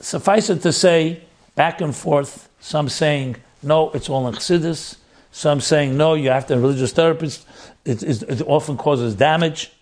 Suffice 0.00 0.50
it 0.50 0.60
to 0.62 0.72
say, 0.72 1.22
back 1.54 1.80
and 1.80 1.96
forth, 1.96 2.50
some 2.60 2.90
saying, 2.90 3.36
no, 3.62 3.90
it's 3.92 4.10
all 4.10 4.28
in 4.28 4.34
Chassidus, 4.34 4.96
some 5.32 5.60
saying, 5.62 5.96
no, 5.96 6.12
you 6.12 6.28
have 6.28 6.46
to 6.48 6.56
religious 6.56 6.92
therapists. 6.92 7.44
It, 7.86 8.02
it, 8.02 8.22
it 8.24 8.42
often 8.42 8.76
causes 8.76 9.14
damage. 9.14 9.72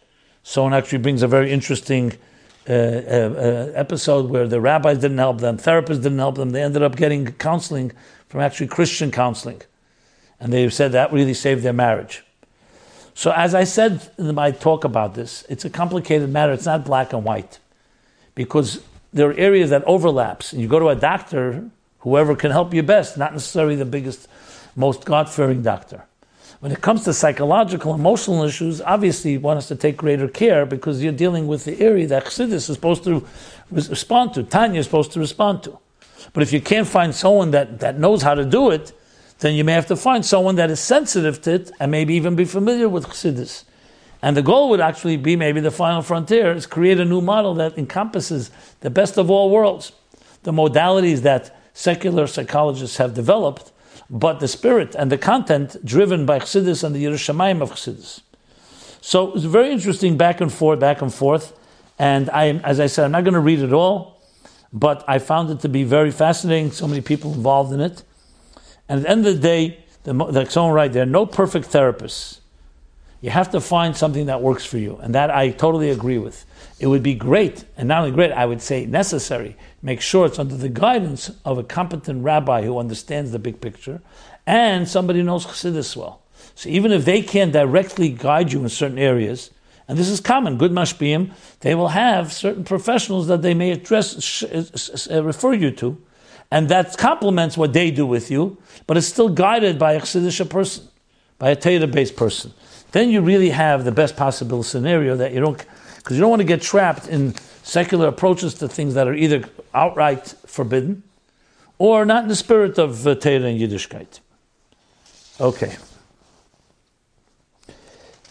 Someone 0.45 0.73
actually 0.73 0.99
brings 0.99 1.23
a 1.23 1.29
very 1.29 1.51
interesting 1.51 2.13
uh, 2.69 2.73
uh, 2.73 2.75
uh, 2.75 3.73
episode 3.75 4.31
where 4.31 4.47
the 4.47 4.61
rabbis 4.61 4.99
didn't 4.99 5.19
help 5.19 5.41
them, 5.41 5.57
therapists 5.57 6.03
didn't 6.03 6.19
help 6.19 6.37
them. 6.37 6.51
They 6.51 6.63
ended 6.63 6.83
up 6.83 6.97
getting 6.97 7.27
counseling 7.33 7.93
from 8.29 8.41
actually 8.41 8.69
Christian 8.69 9.11
counseling. 9.11 9.63
And 10.41 10.53
they 10.53 10.69
said 10.71 10.93
that 10.93 11.13
really 11.13 11.35
saved 11.35 11.63
their 11.63 11.73
marriage. 11.73 12.23
So, 13.15 13.33
as 13.33 13.55
I 13.55 13.65
said 13.65 14.09
in 14.17 14.33
my 14.35 14.53
talk 14.53 14.85
about 14.85 15.15
this, 15.15 15.45
it's 15.49 15.65
a 15.65 15.71
complicated 15.71 16.31
matter. 16.31 16.53
It's 16.53 16.67
not 16.67 16.85
black 16.85 17.13
and 17.13 17.25
white. 17.25 17.59
Because 18.37 18.81
there 19.13 19.29
are 19.29 19.35
areas 19.35 19.71
that 19.71 19.83
overlaps. 19.85 20.53
And 20.53 20.63
you 20.63 20.69
go 20.69 20.79
to 20.79 20.89
a 20.89 20.95
doctor, 20.95 21.69
whoever 22.01 22.37
can 22.37 22.53
help 22.53 22.73
you 22.73 22.85
best, 22.85 23.19
not 23.19 23.33
necessarily 23.33 23.75
the 23.75 23.85
biggest 23.85 24.29
most 24.77 25.05
God 25.05 25.29
fearing 25.29 25.63
doctor. 25.63 26.05
When 26.61 26.73
it 26.73 26.81
comes 26.81 27.05
to 27.05 27.13
psychological, 27.13 27.95
emotional 27.95 28.43
issues, 28.43 28.81
obviously 28.81 29.33
you 29.33 29.41
want 29.41 29.59
us 29.59 29.69
to 29.69 29.77
take 29.77 29.97
greater 29.97 30.29
care 30.29 30.67
because 30.67 31.03
you're 31.03 31.13
dealing 31.13 31.47
with 31.47 31.65
the 31.65 31.81
area 31.81 32.07
that 32.09 32.25
Chassidus 32.25 32.53
is 32.53 32.65
supposed 32.67 33.05
to 33.05 33.27
respond 33.71 34.35
to, 34.35 34.43
Tanya 34.43 34.81
is 34.81 34.87
supposed 34.87 35.13
to 35.13 35.21
respond 35.21 35.63
to. 35.65 35.79
But 36.33 36.43
if 36.43 36.53
you 36.53 36.61
can't 36.61 36.87
find 36.87 37.15
someone 37.15 37.51
that, 37.53 37.81
that 37.81 37.99
knows 37.99 38.23
how 38.23 38.35
to 38.35 38.45
do 38.45 38.71
it, 38.71 38.93
then 39.41 39.55
you 39.55 39.65
may 39.65 39.73
have 39.73 39.87
to 39.87 39.97
find 39.97 40.25
someone 40.25 40.57
that 40.57 40.71
is 40.71 40.81
sensitive 40.81 41.41
to 41.43 41.55
it 41.55 41.71
and 41.79 41.91
maybe 41.91 42.15
even 42.15 42.35
be 42.35 42.45
familiar 42.45 42.89
with 42.89 43.07
Chassidus. 43.07 43.65
And 44.21 44.37
the 44.37 44.43
goal 44.43 44.69
would 44.71 44.81
actually 44.81 45.17
be 45.17 45.37
maybe 45.37 45.61
the 45.61 45.71
final 45.71 46.03
frontier 46.03 46.53
is 46.53 46.67
create 46.67 46.99
a 46.99 47.05
new 47.05 47.21
model 47.21 47.55
that 47.55 47.79
encompasses 47.79 48.51
the 48.81 48.91
best 48.91 49.17
of 49.17 49.31
all 49.31 49.51
worlds. 49.51 49.93
The 50.43 50.53
modalities 50.53 51.21
that 51.21 51.57
secular 51.73 52.27
psychologists 52.27 52.97
have 52.97 53.15
developed 53.15 53.73
but 54.11 54.41
the 54.41 54.49
spirit 54.49 54.95
and 54.95 55.13
the 55.13 55.19
content 55.19 55.77
driven 55.85 56.25
by 56.25 56.39
Chassidus 56.39 56.83
and 56.83 56.95
the 56.95 57.05
Yerushalayim 57.05 57.61
of 57.61 57.73
Chassidus. 57.73 58.23
So 59.01 59.35
it's 59.35 59.45
very 59.45 59.71
interesting 59.71 60.17
back 60.17 60.41
and 60.41 60.53
forth, 60.53 60.81
back 60.81 61.03
and 61.03 61.13
forth. 61.13 61.57
And 61.99 62.31
I, 62.31 62.53
as 62.59 62.81
I 62.81 62.87
said, 62.87 63.05
I'm 63.05 63.13
not 63.13 63.25
going 63.25 63.35
to 63.35 63.41
read 63.41 63.61
it 63.61 63.73
all, 63.73 64.18
but 64.73 65.05
I 65.09 65.19
found 65.19 65.51
it 65.51 65.61
to 65.61 65.69
be 65.69 65.85
very 65.85 66.11
fascinating. 66.11 66.71
So 66.73 66.87
many 66.87 67.01
people 67.01 67.33
involved 67.33 67.73
in 67.73 67.81
it. 67.81 68.03
And 68.89 69.01
at 69.01 69.03
the 69.03 69.11
end 69.11 69.27
of 69.27 69.35
the 69.35 69.41
day, 69.41 69.85
the, 70.05 70.13
like 70.13 70.51
someone 70.51 70.75
right 70.75 70.93
there, 70.93 71.07
no 71.07 71.27
perfect 71.27 71.69
therapists. 71.71 72.41
You 73.21 73.31
have 73.31 73.51
to 73.51 73.61
find 73.61 73.97
something 73.97 74.27
that 74.27 74.43
works 74.43 74.65
for 74.65 74.79
you. 74.79 74.97
And 74.99 75.15
that 75.15 75.31
I 75.31 75.51
totally 75.51 75.91
agree 75.91 76.19
with. 76.19 76.45
It 76.79 76.87
would 76.87 77.03
be 77.03 77.15
great, 77.15 77.65
and 77.77 77.89
not 77.89 78.05
only 78.05 78.13
great, 78.13 78.31
I 78.31 78.47
would 78.47 78.63
say 78.63 78.87
necessary. 78.87 79.57
Make 79.83 80.01
sure 80.01 80.27
it's 80.27 80.39
under 80.39 80.57
the 80.57 80.69
guidance 80.69 81.33
of 81.45 81.59
a 81.59 81.65
competent 81.65 82.23
rabbi 82.23 82.63
who 82.63 82.79
understands 82.79 83.33
the 83.33 83.41
big 83.41 83.61
picture 83.61 84.01
and 84.49 84.89
somebody 84.89 85.23
knows 85.23 85.45
Chassidus 85.45 85.95
well. 85.95 86.23
So 86.55 86.71
even 86.71 86.91
if 86.91 87.05
they 87.05 87.21
can't 87.21 87.53
directly 87.53 88.09
guide 88.09 88.51
you 88.51 88.61
in 88.63 88.69
certain 88.71 88.99
areas, 88.99 89.51
and 89.89 89.97
this 89.97 90.09
is 90.09 90.21
common, 90.21 90.59
good 90.59 90.71
mashpiyim, 90.71 91.33
they 91.61 91.75
will 91.75 91.89
have 91.89 92.33
certain 92.33 92.63
professionals 92.63 93.27
that 93.29 93.41
they 93.43 93.55
may 93.55 93.71
address, 93.71 94.43
uh, 94.43 95.23
refer 95.25 95.55
you 95.55 95.71
to, 95.73 96.01
and 96.51 96.69
that 96.69 96.97
complements 96.99 97.57
what 97.57 97.73
they 97.73 97.91
do 97.91 98.07
with 98.07 98.31
you, 98.31 98.59
but 98.87 98.97
it's 98.97 99.07
still 99.07 99.31
guided 99.31 99.79
by 99.79 99.95
a 99.95 100.01
Chassidish 100.01 100.49
person, 100.49 100.89
by 101.39 101.51
a 101.51 101.57
Torah-based 101.57 102.17
person. 102.17 102.53
Then 102.93 103.11
you 103.11 103.21
really 103.21 103.51
have 103.51 103.85
the 103.85 103.93
best 103.93 104.17
possible 104.17 104.63
scenario 104.63 105.17
that 105.17 105.33
you 105.33 105.41
don't 105.41 105.65
because 105.97 106.17
you 106.17 106.21
don't 106.23 106.31
want 106.31 106.41
to 106.41 106.47
get 106.47 106.63
trapped 106.63 107.07
in 107.09 107.35
secular 107.63 108.09
approaches 108.09 108.55
to 108.55 108.69
things 108.69 108.95
that 108.95 109.07
are 109.07 109.15
either 109.15 109.45
outright 109.75 110.27
forbidden 110.47 111.03
or 111.79 112.07
not 112.07 112.23
in 112.23 112.29
the 112.29 112.37
spirit 112.37 112.79
of 112.79 113.07
uh, 113.07 113.15
Torah 113.15 113.43
and 113.43 113.61
Yiddishkeit. 113.61 114.21
Okay. 115.39 115.77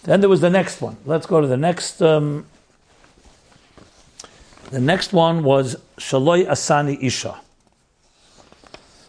Then 0.07 0.21
there 0.21 0.29
was 0.29 0.39
the 0.39 0.49
next 0.49 0.81
one. 0.81 0.95
Let's 1.05 1.25
go 1.25 1.41
to 1.41 1.47
the 1.47 1.57
next. 1.57 2.01
Um, 2.01 2.45
the 4.71 4.79
next 4.79 5.11
one 5.11 5.43
was 5.43 5.75
Shaloi 5.97 6.47
Asani 6.47 6.97
Isha. 7.03 7.41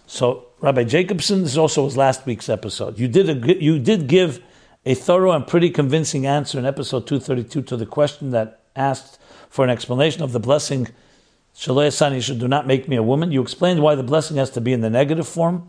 So 0.08 0.46
Rabbi 0.60 0.82
Jacobson, 0.82 1.42
this 1.42 1.56
also 1.56 1.84
was 1.84 1.96
last 1.96 2.26
week's 2.26 2.48
episode. 2.48 2.98
You 2.98 3.06
did 3.06 3.28
a, 3.30 3.62
you 3.62 3.78
did 3.78 4.08
give 4.08 4.42
a 4.84 4.94
thorough 4.94 5.30
and 5.30 5.46
pretty 5.46 5.70
convincing 5.70 6.26
answer 6.26 6.58
in 6.58 6.66
episode 6.66 7.06
232 7.06 7.62
to 7.62 7.76
the 7.76 7.86
question 7.86 8.32
that 8.32 8.60
asked 8.74 9.20
for 9.48 9.64
an 9.64 9.70
explanation 9.70 10.22
of 10.22 10.32
the 10.32 10.40
blessing, 10.40 10.88
Shaloi 11.54 11.86
Asani 11.86 12.16
Isha. 12.16 12.34
do 12.34 12.48
not 12.48 12.66
make 12.66 12.88
me 12.88 12.96
a 12.96 13.04
woman. 13.04 13.30
You 13.30 13.40
explained 13.40 13.82
why 13.82 13.94
the 13.94 14.02
blessing 14.02 14.36
has 14.38 14.50
to 14.50 14.60
be 14.60 14.72
in 14.72 14.80
the 14.80 14.90
negative 14.90 15.28
form, 15.28 15.68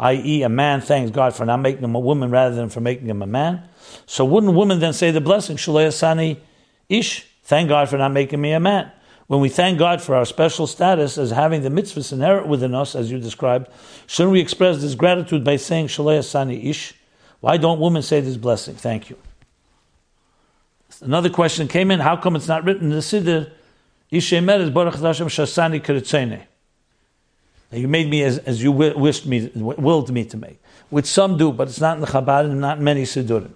i.e., 0.00 0.42
a 0.42 0.48
man 0.48 0.80
thanks 0.80 1.10
God 1.10 1.34
for 1.34 1.44
not 1.44 1.58
making 1.58 1.84
him 1.84 1.94
a 1.94 2.00
woman 2.00 2.30
rather 2.30 2.54
than 2.54 2.70
for 2.70 2.80
making 2.80 3.06
him 3.06 3.22
a 3.22 3.26
man. 3.26 3.62
So 4.06 4.24
wouldn't 4.24 4.54
women 4.54 4.80
then 4.80 4.92
say 4.92 5.10
the 5.10 5.20
blessing, 5.20 5.56
Shalei 5.56 5.92
Sani 5.92 6.40
Ish, 6.88 7.26
thank 7.44 7.68
God 7.68 7.88
for 7.88 7.98
not 7.98 8.12
making 8.12 8.40
me 8.40 8.52
a 8.52 8.60
man? 8.60 8.90
When 9.26 9.40
we 9.40 9.48
thank 9.48 9.78
God 9.78 10.02
for 10.02 10.16
our 10.16 10.24
special 10.24 10.66
status 10.66 11.16
as 11.16 11.30
having 11.30 11.62
the 11.62 11.68
mitzvahs 11.68 12.12
inherent 12.12 12.48
within 12.48 12.74
us, 12.74 12.96
as 12.96 13.12
you 13.12 13.20
described, 13.20 13.68
shouldn't 14.08 14.32
we 14.32 14.40
express 14.40 14.80
this 14.80 14.96
gratitude 14.96 15.44
by 15.44 15.56
saying 15.56 15.86
Shalei 15.86 16.24
Sani 16.24 16.68
Ish? 16.68 16.94
Why 17.38 17.56
don't 17.56 17.78
women 17.78 18.02
say 18.02 18.20
this 18.20 18.36
blessing? 18.36 18.74
Thank 18.74 19.08
you. 19.08 19.16
Another 21.00 21.30
question 21.30 21.68
came 21.68 21.90
in: 21.90 22.00
How 22.00 22.16
come 22.16 22.34
it's 22.36 22.48
not 22.48 22.64
written 22.64 22.90
in 22.90 22.90
the 22.90 22.96
Siddur? 22.96 23.52
Yishemer 24.10 24.60
is 24.60 24.70
Baruch 24.70 24.96
Hashem 24.96 25.28
Shasani 25.28 25.80
Kiritzene. 25.80 26.42
You 27.72 27.86
made 27.86 28.10
me 28.10 28.22
as, 28.22 28.38
as 28.38 28.62
you 28.62 28.72
wished 28.72 29.26
me, 29.26 29.50
willed 29.54 30.10
me 30.10 30.24
to 30.24 30.36
make. 30.36 30.60
Which 30.88 31.06
some 31.06 31.36
do, 31.36 31.52
but 31.52 31.68
it's 31.68 31.80
not 31.80 31.96
in 31.96 32.00
the 32.00 32.08
Chabad 32.08 32.46
and 32.46 32.60
not 32.60 32.80
many 32.80 33.04
Siddurim. 33.04 33.52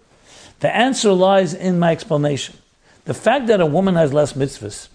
The 0.60 0.74
answer 0.74 1.12
lies 1.12 1.52
in 1.52 1.80
my 1.80 1.90
explanation. 1.90 2.56
The 3.06 3.14
fact 3.14 3.48
that 3.48 3.60
a 3.60 3.66
woman 3.66 3.96
has 3.96 4.12
less 4.12 4.34
mitzvahs, 4.34 4.88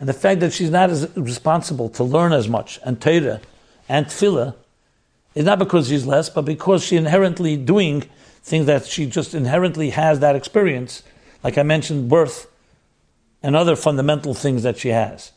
and 0.00 0.08
the 0.08 0.12
fact 0.12 0.40
that 0.40 0.52
she's 0.52 0.70
not 0.70 0.90
as 0.90 1.08
responsible 1.16 1.88
to 1.90 2.04
learn 2.04 2.32
as 2.32 2.48
much, 2.48 2.80
and 2.84 3.00
Torah, 3.00 3.40
and 3.88 4.06
Tefillah, 4.06 4.54
is 5.34 5.44
not 5.44 5.58
because 5.58 5.88
she's 5.88 6.04
less, 6.04 6.28
but 6.28 6.44
because 6.44 6.82
she's 6.82 6.98
inherently 6.98 7.56
doing 7.56 8.04
things 8.42 8.66
that 8.66 8.84
she 8.84 9.06
just 9.06 9.32
inherently 9.32 9.90
has 9.90 10.20
that 10.20 10.34
experience. 10.34 11.02
Like 11.44 11.56
I 11.56 11.62
mentioned, 11.62 12.08
birth 12.08 12.48
and 13.42 13.54
other 13.54 13.76
fundamental 13.76 14.34
things 14.34 14.64
that 14.64 14.76
she 14.76 14.88
has. 14.88 15.32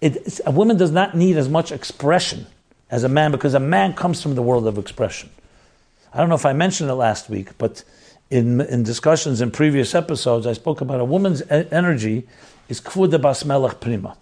It, 0.00 0.40
a 0.44 0.50
woman 0.50 0.76
does 0.76 0.90
not 0.90 1.16
need 1.16 1.36
as 1.36 1.48
much 1.48 1.72
expression 1.72 2.46
as 2.90 3.04
a 3.04 3.08
man 3.08 3.30
because 3.30 3.54
a 3.54 3.60
man 3.60 3.94
comes 3.94 4.22
from 4.22 4.34
the 4.34 4.42
world 4.42 4.66
of 4.66 4.78
expression. 4.78 5.30
I 6.12 6.18
don't 6.18 6.28
know 6.28 6.34
if 6.34 6.46
I 6.46 6.52
mentioned 6.52 6.90
it 6.90 6.94
last 6.94 7.28
week, 7.28 7.56
but 7.58 7.84
in, 8.30 8.60
in 8.60 8.82
discussions 8.82 9.40
in 9.40 9.50
previous 9.50 9.94
episodes, 9.94 10.46
I 10.46 10.52
spoke 10.52 10.80
about 10.80 11.00
a 11.00 11.04
woman's 11.04 11.42
energy 11.50 12.26
is 12.68 12.80
kvuda 12.80 13.20
bas 13.20 13.44
melech 13.44 13.80
prima, 13.80 14.16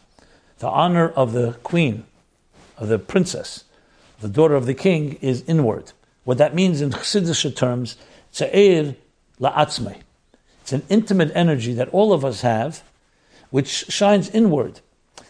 the 0.58 0.68
honor 0.68 1.08
of 1.10 1.32
the 1.32 1.52
queen, 1.62 2.04
of 2.76 2.88
the 2.88 2.98
princess, 2.98 3.64
the 4.20 4.28
daughter 4.28 4.54
of 4.54 4.66
the 4.66 4.74
king, 4.74 5.14
is 5.20 5.42
inward. 5.46 5.92
What 6.24 6.38
that 6.38 6.54
means 6.54 6.80
in 6.80 6.90
Chassidish 6.90 7.54
terms, 7.56 7.96
tze'er 8.32 8.96
la'atzmei. 9.40 9.98
It's 10.62 10.72
an 10.72 10.82
intimate 10.88 11.30
energy 11.34 11.72
that 11.74 11.88
all 11.90 12.12
of 12.12 12.24
us 12.24 12.40
have, 12.40 12.82
which 13.50 13.68
shines 13.68 14.28
inward. 14.30 14.80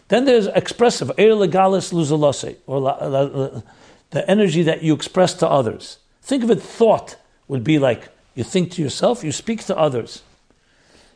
Then 0.07 0.25
there's 0.25 0.47
expressive, 0.47 1.09
er 1.11 1.35
legalis 1.35 1.91
luzalose, 1.91 2.55
or 2.65 2.79
la, 2.79 2.97
la, 3.01 3.21
la, 3.21 3.61
the 4.11 4.29
energy 4.29 4.63
that 4.63 4.81
you 4.83 4.93
express 4.93 5.33
to 5.35 5.47
others. 5.47 5.97
Think 6.21 6.43
of 6.43 6.51
it, 6.51 6.61
thought 6.61 7.17
would 7.47 7.63
be 7.63 7.79
like 7.79 8.09
you 8.35 8.43
think 8.43 8.71
to 8.73 8.81
yourself, 8.81 9.23
you 9.23 9.31
speak 9.31 9.63
to 9.65 9.77
others. 9.77 10.21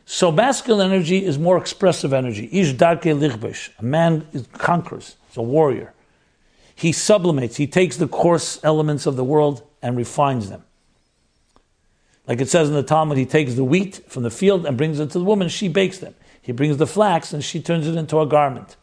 So 0.04 0.32
masculine 0.32 0.90
energy 0.90 1.24
is 1.24 1.38
more 1.38 1.56
expressive 1.56 2.12
energy. 2.12 2.48
Ish 2.50 2.72
darke 2.72 3.02
lichbesh. 3.02 3.70
A 3.78 3.84
man 3.84 4.26
conquers, 4.54 5.16
he's 5.28 5.36
a 5.36 5.42
warrior. 5.42 5.94
He 6.74 6.90
sublimates, 6.90 7.56
he 7.56 7.66
takes 7.66 7.96
the 7.96 8.08
coarse 8.08 8.58
elements 8.64 9.06
of 9.06 9.16
the 9.16 9.24
world 9.24 9.62
and 9.80 9.96
refines 9.96 10.50
them. 10.50 10.64
Like 12.26 12.40
it 12.40 12.48
says 12.48 12.68
in 12.68 12.74
the 12.74 12.82
Talmud, 12.82 13.18
he 13.18 13.26
takes 13.26 13.54
the 13.54 13.64
wheat 13.64 14.00
from 14.08 14.22
the 14.22 14.30
field 14.30 14.66
and 14.66 14.76
brings 14.76 14.98
it 14.98 15.10
to 15.10 15.18
the 15.18 15.24
woman, 15.24 15.48
she 15.48 15.68
bakes 15.68 15.98
them. 15.98 16.14
He 16.40 16.52
brings 16.52 16.76
the 16.76 16.86
flax 16.86 17.32
and 17.32 17.44
she 17.44 17.60
turns 17.60 17.86
it 17.86 17.94
into 17.94 18.18
a 18.18 18.26
garment. 18.26 18.76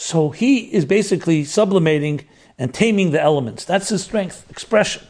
So 0.00 0.30
he 0.30 0.72
is 0.72 0.84
basically 0.84 1.42
sublimating 1.42 2.24
and 2.56 2.72
taming 2.72 3.10
the 3.10 3.20
elements. 3.20 3.64
That's 3.64 3.88
his 3.88 4.04
strength, 4.04 4.48
expression. 4.48 5.02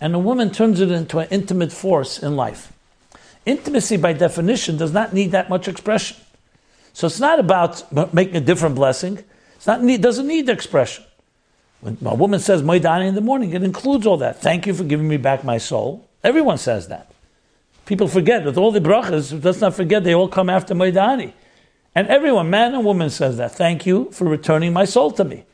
And 0.00 0.16
a 0.16 0.18
woman 0.18 0.50
turns 0.50 0.80
it 0.80 0.90
into 0.90 1.20
an 1.20 1.28
intimate 1.30 1.72
force 1.72 2.20
in 2.20 2.34
life. 2.34 2.72
Intimacy, 3.46 3.96
by 3.98 4.14
definition, 4.14 4.78
does 4.78 4.92
not 4.92 5.14
need 5.14 5.30
that 5.30 5.48
much 5.48 5.68
expression. 5.68 6.16
So 6.92 7.06
it's 7.06 7.20
not 7.20 7.38
about 7.38 8.12
making 8.12 8.34
a 8.34 8.40
different 8.40 8.74
blessing. 8.74 9.22
It's 9.54 9.66
not 9.68 9.84
need, 9.84 10.02
doesn't 10.02 10.26
need 10.26 10.48
expression. 10.48 11.04
When 11.80 11.96
a 12.04 12.16
woman 12.16 12.40
says 12.40 12.62
Modeh 12.62 12.84
Ani 12.84 13.06
in 13.06 13.14
the 13.14 13.20
morning, 13.20 13.52
it 13.52 13.62
includes 13.62 14.08
all 14.08 14.16
that. 14.16 14.42
Thank 14.42 14.66
you 14.66 14.74
for 14.74 14.82
giving 14.82 15.06
me 15.06 15.18
back 15.18 15.44
my 15.44 15.58
soul. 15.58 16.04
Everyone 16.24 16.58
says 16.58 16.88
that. 16.88 17.12
People 17.84 18.08
forget 18.08 18.44
with 18.44 18.58
all 18.58 18.72
the 18.72 18.80
brachas. 18.80 19.44
Let's 19.44 19.60
not 19.60 19.74
forget 19.74 20.02
they 20.02 20.16
all 20.16 20.26
come 20.26 20.50
after 20.50 20.74
Modeh 20.74 20.96
Ani, 20.96 21.32
and 21.96 22.08
everyone, 22.08 22.50
man 22.50 22.74
and 22.74 22.84
woman, 22.84 23.08
says 23.08 23.38
that. 23.38 23.52
Thank 23.52 23.86
you 23.86 24.10
for 24.12 24.26
returning 24.26 24.74
my 24.74 24.84
soul 24.84 25.10
to 25.12 25.24
me. 25.24 25.46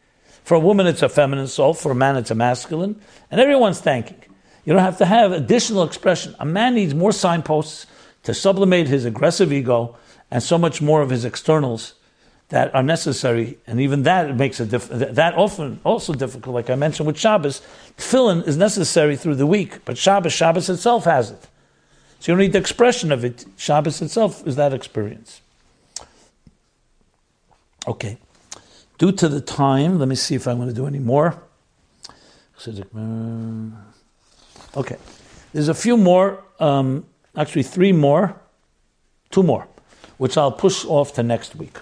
For 0.43 0.57
a 0.57 0.61
woman, 0.61 0.89
it's 0.89 1.01
a 1.01 1.09
feminine 1.09 1.47
soul. 1.47 1.73
For 1.73 1.93
a 1.93 1.95
man, 1.95 2.17
it's 2.17 2.33
a 2.33 2.35
masculine, 2.35 3.01
and 3.31 3.41
everyone's 3.41 3.81
thanking. 3.81 4.21
You 4.65 4.73
don't 4.73 4.83
have 4.83 4.99
to 4.99 5.07
have 5.07 5.31
additional 5.31 5.85
expression. 5.85 6.35
A 6.41 6.45
man 6.45 6.75
needs 6.75 6.95
more 6.95 7.13
signposts 7.13 7.87
to 8.25 8.35
sublimate 8.35 8.89
his 8.89 9.05
aggressive 9.05 9.53
ego 9.53 9.95
and 10.33 10.43
so 10.43 10.59
much 10.59 10.83
more 10.83 11.01
of 11.01 11.11
his 11.11 11.25
externals 11.25 11.95
that 12.49 12.75
are 12.75 12.83
necessary, 12.83 13.59
and 13.69 13.81
even 13.81 14.03
that 14.03 14.37
makes 14.37 14.59
a 14.59 14.67
diff- 14.67 14.89
that 14.89 15.35
often 15.35 15.79
also 15.85 16.13
difficult. 16.13 16.55
Like 16.55 16.71
I 16.71 16.75
mentioned 16.75 17.07
with 17.07 17.19
Shabbos, 17.19 17.63
tefillin 17.97 18.49
is 18.49 18.57
necessary 18.57 19.17
through 19.17 19.37
the 19.37 19.47
week, 19.47 19.85
but 19.85 19.97
Shabbos, 19.97 20.33
Shabbos 20.33 20.69
itself 20.69 21.05
has 21.05 21.31
it. 21.31 21.49
So 22.19 22.33
you 22.33 22.37
don't 22.37 22.39
need 22.39 22.53
the 22.53 22.59
expression 22.59 23.13
of 23.13 23.25
it. 23.25 23.45
Shabbos 23.57 24.03
itself 24.03 24.45
is 24.45 24.57
that 24.57 24.75
experience. 24.75 25.41
Okay. 27.87 28.19
Due 28.99 29.13
to 29.13 29.29
the 29.29 29.41
time, 29.41 29.99
let 29.99 30.09
me 30.09 30.15
see 30.15 30.35
if 30.35 30.47
I 30.47 30.55
want 30.55 30.71
to 30.71 30.75
do 30.75 30.87
any 30.87 30.99
more. 30.99 31.43
Okay. 34.77 34.97
There's 35.53 35.69
a 35.69 35.75
few 35.75 35.97
more, 35.97 36.45
um, 36.61 37.07
actually 37.37 37.65
three 37.65 37.93
more, 37.93 38.41
two 39.31 39.43
more, 39.43 39.67
which 40.19 40.37
I'll 40.37 40.53
push 40.53 40.85
off 40.85 41.15
to 41.15 41.23
next 41.23 41.57
week. 41.57 41.79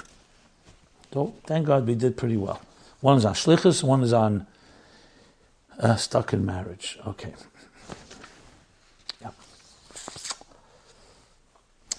So 1.12 1.34
thank 1.44 1.66
God 1.66 1.86
we 1.86 1.94
did 1.94 2.16
pretty 2.16 2.36
well. 2.36 2.60
One 3.00 3.16
is 3.16 3.24
on 3.24 3.34
shlichus, 3.34 3.82
one 3.82 4.02
is 4.02 4.12
on 4.12 4.46
uh, 5.78 5.96
stuck 5.96 6.32
in 6.32 6.46
marriage. 6.46 6.98
Okay. 7.06 7.34
Yeah. 9.20 9.30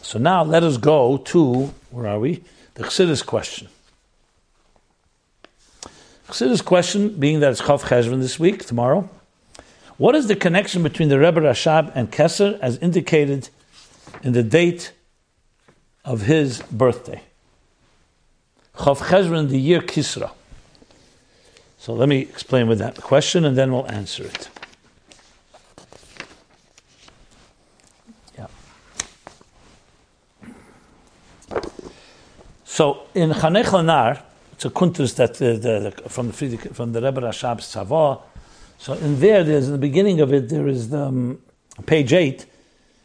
So 0.01 0.17
now 0.19 0.43
let 0.43 0.63
us 0.63 0.77
go 0.77 1.17
to 1.17 1.73
where 1.89 2.07
are 2.07 2.19
we? 2.19 2.43
The 2.75 2.83
Chassidus 2.83 3.25
question. 3.25 3.67
Chassidus 6.31 6.63
question, 6.63 7.09
being 7.19 7.41
that 7.41 7.51
it's 7.51 7.61
Chav 7.61 7.81
Cheshvan 7.81 8.21
this 8.21 8.39
week, 8.39 8.65
tomorrow. 8.65 9.09
What 9.97 10.15
is 10.15 10.29
the 10.29 10.35
connection 10.37 10.81
between 10.81 11.09
the 11.09 11.19
Rebbe 11.19 11.41
Rashab 11.41 11.91
and 11.93 12.09
Kesser 12.09 12.57
as 12.61 12.77
indicated 12.77 13.49
in 14.23 14.31
the 14.31 14.41
date 14.41 14.93
of 16.05 16.21
his 16.21 16.61
birthday? 16.71 17.21
Chav 18.77 18.99
Cheshvan, 18.99 19.49
the 19.49 19.59
year 19.59 19.81
Kisra. 19.81 20.31
So 21.77 21.91
let 21.93 22.07
me 22.07 22.19
explain 22.19 22.69
with 22.69 22.79
that 22.79 23.01
question 23.01 23.43
and 23.43 23.57
then 23.57 23.73
we'll 23.73 23.91
answer 23.91 24.23
it. 24.23 24.49
Yeah. 28.37 28.47
So 32.63 33.03
in 33.13 33.31
Chanech 33.31 33.65
Lanar, 33.65 34.21
a 34.65 34.69
kuntus 34.69 35.15
that 35.15 35.35
the, 35.35 35.53
the, 35.57 36.09
from 36.09 36.27
the 36.27 36.57
from 36.73 36.93
the 36.93 37.01
Rebbe 37.01 37.21
Rashab's 37.21 37.73
Tzavah. 37.73 38.21
So 38.77 38.93
in 38.93 39.19
there, 39.19 39.43
there's 39.43 39.67
in 39.67 39.73
the 39.73 39.77
beginning 39.77 40.21
of 40.21 40.33
it, 40.33 40.49
there 40.49 40.67
is 40.67 40.89
the, 40.89 41.01
um, 41.01 41.41
page 41.85 42.13
eight. 42.13 42.45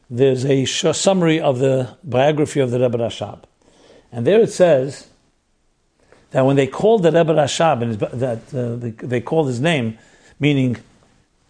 There's 0.09 0.45
a 0.45 0.65
summary 0.65 1.41
of 1.41 1.59
the 1.59 1.97
biography 2.05 2.61
of 2.61 2.71
the 2.71 2.81
Rebbe 2.81 2.99
Rashab, 2.99 3.43
and 4.13 4.27
there 4.27 4.41
it 4.41 4.53
says 4.53 5.09
that 6.31 6.45
when 6.45 6.57
they 6.57 6.67
called 6.67 7.03
the 7.03 7.11
Rebbe 7.11 7.35
Rashab, 7.35 7.83
and 7.83 7.95
that 8.21 8.55
uh, 8.55 8.77
they, 8.77 8.91
they, 8.91 9.21
called 9.21 9.49
his 9.49 9.61
name, 9.61 9.99
meaning 10.39 10.77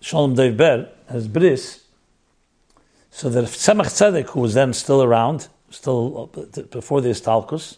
Shalom 0.01 0.35
Dov 0.35 0.57
Ber, 0.57 0.89
as 1.09 1.29
Bris, 1.29 1.85
so 3.11 3.29
that 3.29 3.45
Tzemach 3.45 3.87
Tzedek, 3.87 4.31
who 4.31 4.41
was 4.41 4.55
then 4.55 4.73
still 4.73 5.03
around, 5.03 5.49
still 5.71 6.31
uh, 6.37 6.63
before 6.71 7.01
the 7.01 7.09
Istalkus, 7.11 7.77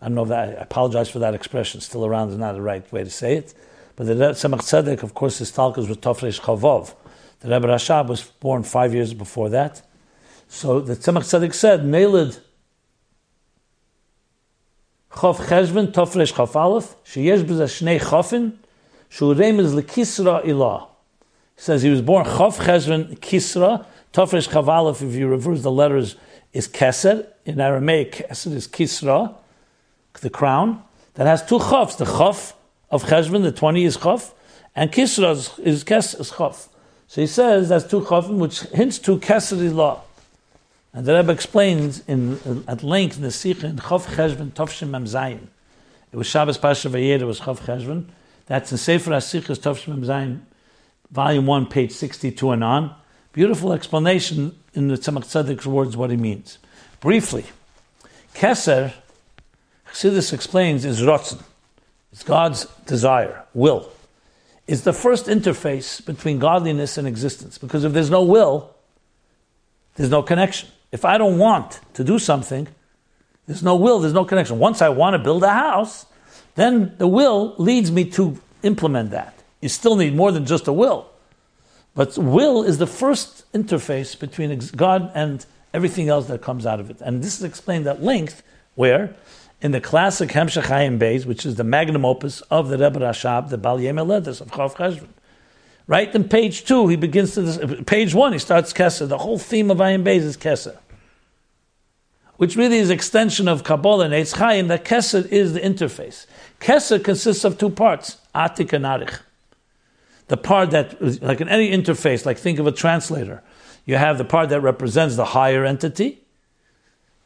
I 0.00 0.06
don't 0.06 0.14
know 0.14 0.24
that, 0.26 0.58
I 0.58 0.62
apologize 0.62 1.10
for 1.10 1.18
that 1.18 1.34
expression, 1.34 1.80
still 1.80 2.06
around 2.06 2.30
is 2.30 2.38
not 2.38 2.52
the 2.52 2.62
right 2.62 2.90
way 2.90 3.04
to 3.04 3.10
say 3.10 3.36
it, 3.36 3.54
but 3.96 4.06
the 4.06 4.14
Tzemach 4.14 4.60
Tzedek, 4.60 5.02
of 5.02 5.12
course, 5.12 5.40
Istalkus 5.40 5.88
was 5.88 5.98
Tofresh 5.98 6.40
Chavov. 6.40 6.94
The 7.40 7.48
Rebbe 7.50 7.68
Rashab 7.68 8.08
was 8.08 8.22
born 8.22 8.62
five 8.62 8.94
years 8.94 9.12
before 9.12 9.50
that. 9.50 9.82
So 10.48 10.80
the 10.80 10.96
Tzemach 10.96 11.24
Tzedek 11.24 11.52
said, 11.52 11.80
Nelid 11.80 12.40
Chof 15.12 15.36
Cheshvan 15.36 15.92
Tofresh 15.92 16.32
Chof 16.32 16.56
Aleph, 16.56 16.96
Sheyesh 17.04 17.44
B'zeh 17.44 17.68
Shnei 17.68 18.00
Chofin, 18.00 18.54
Shu 19.10 19.34
Remez 19.34 19.74
Lekisra 19.78 20.42
Ilah. 20.44 20.86
He 21.56 21.62
says 21.62 21.82
he 21.82 21.90
was 21.90 22.00
born 22.00 22.24
Chof 22.24 22.58
Cheshvan 22.58 23.18
Kisra, 23.18 23.84
Tofresh 24.14 24.48
Chof 24.48 24.66
Aleph, 24.66 25.02
if 25.02 25.14
you 25.14 25.28
reverse 25.28 25.60
the 25.60 25.70
letters, 25.70 26.16
is 26.54 26.68
Keser. 26.68 27.26
In 27.44 27.60
Aramaic, 27.60 28.28
Keser 28.30 28.54
is 28.54 28.66
Kisra, 28.66 29.34
the 30.14 30.30
crown, 30.30 30.82
that 31.14 31.26
has 31.26 31.44
two 31.44 31.58
Chofs. 31.58 31.96
The 31.96 32.04
Chof 32.04 32.54
of 32.90 33.04
Cheshvan, 33.04 33.42
the 33.42 33.52
20 33.52 33.84
is 33.84 33.96
Chof, 33.96 34.32
and 34.74 34.90
Kisra 34.90 35.32
is, 35.32 35.58
is, 35.58 35.84
Kes, 35.84 36.18
is 36.18 36.32
Chof. 36.32 36.68
So 37.06 37.20
he 37.20 37.26
says 37.26 37.68
that's 37.68 37.86
two 37.86 38.00
Chofim, 38.02 38.38
which 38.38 38.60
hints 38.60 38.98
to 39.00 39.18
Keser 39.18 39.74
law. 39.74 40.02
And 40.92 41.06
the 41.06 41.14
Rebbe 41.14 41.32
explains 41.32 42.02
in, 42.08 42.64
at 42.66 42.82
length 42.82 43.16
in 43.16 43.22
the 43.22 43.30
Sikh 43.30 43.62
in 43.62 43.76
Chav 43.76 44.06
Cheshvan 44.14 44.50
Tovshim 44.52 44.90
Mem 44.90 45.04
Zayin. 45.04 45.46
It 46.12 46.16
was 46.16 46.26
Shabbos 46.26 46.58
Pasha 46.58 46.88
Vayed, 46.88 47.20
it 47.20 47.24
was 47.24 47.40
Chav 47.40 47.60
Cheshvan. 47.60 48.06
That's 48.46 48.72
in 48.72 48.78
Sefer 48.78 49.12
HaSichas 49.12 49.58
Tovshim 49.58 49.88
Mem 49.88 50.02
Zayin, 50.02 50.40
volume 51.12 51.46
1, 51.46 51.66
page 51.66 51.92
62 51.92 52.50
and 52.50 52.64
on. 52.64 52.94
Beautiful 53.32 53.72
explanation 53.72 54.58
in 54.74 54.88
the 54.88 54.96
Tzemach 54.96 55.24
Tzedek's 55.24 55.66
words 55.66 55.96
what 55.96 56.10
he 56.10 56.16
means. 56.16 56.58
Briefly, 57.00 57.44
Keser, 58.34 58.92
Chassidus 59.92 60.32
explains, 60.32 60.84
is 60.84 61.00
Rotzen. 61.00 61.42
It's 62.12 62.22
God's 62.22 62.66
desire, 62.86 63.44
will. 63.54 63.90
It's 64.66 64.82
the 64.82 64.92
first 64.92 65.26
interface 65.26 66.04
between 66.04 66.38
godliness 66.38 66.96
and 66.96 67.06
existence. 67.06 67.58
Because 67.58 67.84
if 67.84 67.92
there's 67.92 68.10
no 68.10 68.22
will, 68.22 68.74
there's 69.96 70.10
no 70.10 70.22
connection. 70.22 70.68
If 70.92 71.04
I 71.04 71.18
don't 71.18 71.38
want 71.38 71.80
to 71.94 72.04
do 72.04 72.18
something, 72.18 72.68
there's 73.46 73.62
no 73.62 73.76
will, 73.76 74.00
there's 74.00 74.12
no 74.12 74.24
connection. 74.24 74.58
Once 74.58 74.80
I 74.80 74.88
want 74.88 75.14
to 75.14 75.18
build 75.18 75.42
a 75.42 75.52
house, 75.52 76.06
then 76.54 76.94
the 76.98 77.06
will 77.06 77.54
leads 77.58 77.90
me 77.90 78.04
to 78.12 78.40
implement 78.62 79.10
that. 79.10 79.34
You 79.60 79.68
still 79.68 79.96
need 79.96 80.14
more 80.14 80.32
than 80.32 80.46
just 80.46 80.68
a 80.68 80.72
will. 80.72 81.10
But 81.94 82.16
will 82.16 82.62
is 82.62 82.78
the 82.78 82.86
first 82.86 83.50
interface 83.52 84.18
between 84.18 84.56
God 84.76 85.10
and 85.14 85.44
everything 85.74 86.08
else 86.08 86.26
that 86.26 86.42
comes 86.42 86.64
out 86.64 86.80
of 86.80 86.90
it. 86.90 87.00
And 87.00 87.22
this 87.22 87.38
is 87.38 87.44
explained 87.44 87.86
at 87.86 88.02
length 88.02 88.42
Where? 88.74 89.14
In 89.62 89.72
the 89.72 89.80
classic 89.80 90.30
Hemshech 90.30 90.64
Ayin 90.64 90.98
Beis, 90.98 91.26
which 91.26 91.44
is 91.44 91.56
the 91.56 91.64
magnum 91.64 92.04
opus 92.04 92.40
of 92.42 92.68
the 92.68 92.78
Rebbe 92.78 92.98
Rashab, 92.98 93.50
the 93.50 93.58
Bal 93.58 93.76
Letters 93.76 94.40
of 94.40 94.48
Chav 94.48 94.74
Cheshvan. 94.74 95.08
Right 95.86 96.14
in 96.14 96.28
page 96.28 96.64
two, 96.64 96.88
he 96.88 96.96
begins 96.96 97.34
to 97.34 97.42
this, 97.42 97.82
page 97.84 98.14
one. 98.14 98.32
He 98.32 98.38
starts 98.38 98.72
Kesser. 98.72 99.08
The 99.08 99.18
whole 99.18 99.38
theme 99.38 99.70
of 99.70 99.78
Ayin 99.78 100.02
Beis 100.02 100.20
is 100.20 100.36
Kesser, 100.36 100.78
which 102.36 102.56
really 102.56 102.78
is 102.78 102.90
extension 102.90 103.48
of 103.48 103.64
Kabbalah 103.64 104.06
and 104.06 104.14
Eitz 104.14 104.36
Chaim. 104.36 104.68
That 104.68 104.84
Kesser 104.84 105.26
is 105.26 105.52
the 105.52 105.60
interface. 105.60 106.26
Kesser 106.60 107.02
consists 107.02 107.44
of 107.44 107.58
two 107.58 107.70
parts: 107.70 108.18
Atik 108.34 108.72
and 108.72 108.84
Arich. 108.84 109.18
The 110.28 110.36
part 110.36 110.70
that, 110.70 111.22
like 111.22 111.40
in 111.40 111.48
any 111.48 111.70
interface, 111.72 112.24
like 112.24 112.38
think 112.38 112.60
of 112.60 112.66
a 112.66 112.72
translator, 112.72 113.42
you 113.84 113.96
have 113.96 114.16
the 114.16 114.24
part 114.24 114.48
that 114.50 114.60
represents 114.60 115.16
the 115.16 115.24
higher 115.24 115.64
entity, 115.64 116.20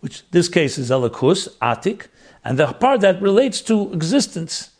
which 0.00 0.28
this 0.30 0.48
case 0.48 0.78
is 0.78 0.90
Elikus, 0.90 1.48
Atik, 1.58 2.06
and 2.44 2.58
the 2.58 2.66
part 2.66 3.00
that 3.00 3.20
relates 3.22 3.60
to 3.62 3.92
existence. 3.92 4.70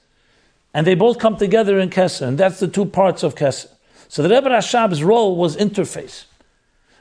And 0.75 0.87
they 0.87 0.95
both 0.95 1.19
come 1.19 1.37
together 1.37 1.79
in 1.79 1.89
Kesser, 1.89 2.27
and 2.27 2.37
that's 2.37 2.61
the 2.61 2.69
two 2.69 2.85
parts 2.85 3.23
of 3.23 3.35
Kesser. 3.35 3.69
So 4.09 4.23
the 4.23 4.29
Rebbe 4.29 4.51
Rashab's 4.51 5.03
role 5.03 5.37
was 5.37 5.57
interface, 5.57 6.25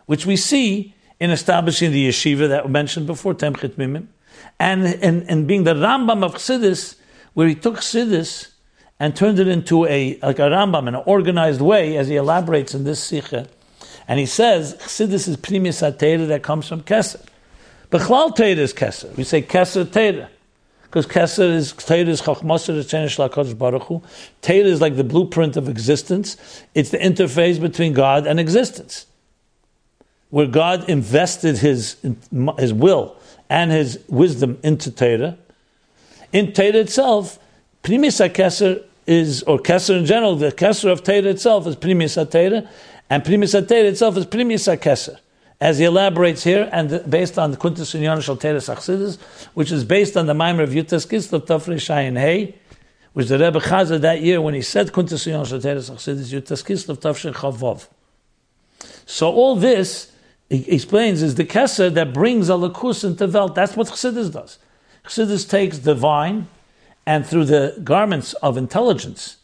which 0.06 0.26
we 0.26 0.38
see 0.38 0.94
in 1.20 1.32
establishing 1.32 1.92
the 1.92 2.08
yeshiva 2.08 2.48
that 2.48 2.66
we 2.66 2.72
mentioned 2.72 3.08
before, 3.08 3.34
Tomchei 3.34 3.70
Temimim, 3.70 4.08
and, 4.60 4.86
and, 4.86 5.30
and 5.30 5.48
being 5.48 5.64
the 5.64 5.74
Rambam 5.74 6.24
of 6.24 6.36
Chassidus, 6.36 6.96
where 7.34 7.48
he 7.48 7.56
took 7.56 7.76
Chassidus 7.76 8.52
and 9.00 9.16
turned 9.16 9.40
it 9.40 9.48
into 9.48 9.86
a 9.86 10.18
like 10.22 10.40
a 10.40 10.44
Rambam 10.44 10.88
in 10.88 10.96
an 10.96 11.04
organized 11.06 11.62
way, 11.62 11.98
as 11.98 12.08
he 12.08 12.16
elaborates 12.16 12.74
in 12.74 12.84
this 12.84 13.04
Sikha. 13.04 13.48
And 14.08 14.20
he 14.20 14.26
says, 14.26 14.76
Chassidus 14.76 15.28
is 15.28 15.38
Primis 15.38 15.82
HaTeira 15.82 16.28
that 16.28 16.44
comes 16.44 16.68
from 16.68 16.82
Kesser. 16.84 17.26
But 17.90 18.02
Chlal 18.02 18.36
Teira 18.36 18.58
is 18.58 18.74
Kesser. 18.74 19.16
We 19.18 19.24
say 19.24 19.42
Kesser 19.42 19.86
Teira 19.86 20.30
because 20.94 21.08
Kesser 21.08 21.52
is 21.52 21.74
Teira 21.74 22.08
is 22.08 22.22
Chachmaser 22.22 22.78
Tzenish 22.78 23.18
Lakadosh 23.18 23.58
Baruch 23.58 23.82
Hu. 23.86 24.04
Teira 24.44 24.66
is 24.66 24.80
like 24.80 24.96
the 24.96 25.04
blueprint 25.04 25.58
of 25.58 25.68
existence. 25.68 26.38
It's 26.76 26.92
the 26.92 27.00
interface 27.00 27.60
between 27.60 27.94
God 27.94 28.28
and 28.28 28.40
existence, 28.40 29.08
where 30.30 30.46
God 30.46 30.88
invested 30.88 31.58
His 31.58 31.98
His 32.60 32.72
will 32.72 33.16
and 33.50 33.72
His 33.72 34.04
wisdom 34.08 34.60
into 34.62 34.92
Teira. 34.92 35.36
In 36.32 36.52
Teira 36.52 36.76
itself, 36.76 37.40
Primis 37.82 38.22
Kesser 38.32 38.84
is, 39.08 39.42
or 39.44 39.58
Kesser 39.58 39.98
in 39.98 40.06
general, 40.06 40.36
the 40.36 40.52
Kesser 40.52 40.92
of 40.92 41.02
Teira 41.02 41.26
itself 41.26 41.66
is 41.66 41.76
Primis 41.76 42.24
Teira, 42.30 42.70
and 43.10 43.24
Primis 43.24 43.60
Teira 43.66 43.86
itself 43.86 44.16
is 44.16 44.28
Primis 44.28 44.68
Kesser 44.78 45.18
as 45.64 45.80
he 45.80 45.86
elaborates 45.86 46.44
here, 46.44 46.68
and 46.74 47.10
based 47.10 47.40
on 47.40 47.52
the 47.52 47.56
Kuntas 47.56 47.98
Unyon 47.98 48.22
Shal 48.22 48.36
Teres 48.36 49.18
which 49.54 49.72
is 49.72 49.86
based 49.86 50.18
on 50.18 50.26
the 50.26 50.34
Maimer 50.34 50.64
of 50.64 50.72
Yutas 50.72 51.08
Kislev 51.08 51.46
Tafri 51.46 51.76
Shayin 51.76 52.20
Hey, 52.20 52.56
which 53.14 53.30
the 53.30 53.40
Rebbe 53.40 53.62
Chazer 53.62 53.98
that 54.02 54.22
year 54.22 54.42
when 54.42 54.56
he 54.56 54.62
said 54.62 54.92
Kuntas 54.92 55.26
Unyon 55.26 55.48
Shal 55.48 55.62
Teres 55.62 55.90
Achsidis 55.90 56.34
Yutas 56.34 56.66
Kislev 56.66 56.98
Tafri 56.98 57.34
Chavov. 57.34 57.88
So 59.06 59.32
all 59.32 59.56
this 59.56 60.12
he 60.50 60.70
explains 60.70 61.22
is 61.22 61.36
the 61.36 61.46
Kesser 61.46 61.94
that 61.94 62.14
brings 62.14 62.50
a 62.50 62.54
lakus 62.54 63.06
into 63.06 63.26
Welt. 63.28 63.56
That's 63.56 63.78
what 63.78 63.88
Chassidus 63.88 64.34
does. 64.34 64.60
Chassidus 65.06 65.50
takes 65.50 65.78
divine 65.78 66.48
and 67.06 67.26
through 67.26 67.46
the 67.46 67.80
garments 67.86 68.34
of 68.34 68.58
intelligence. 68.58 69.38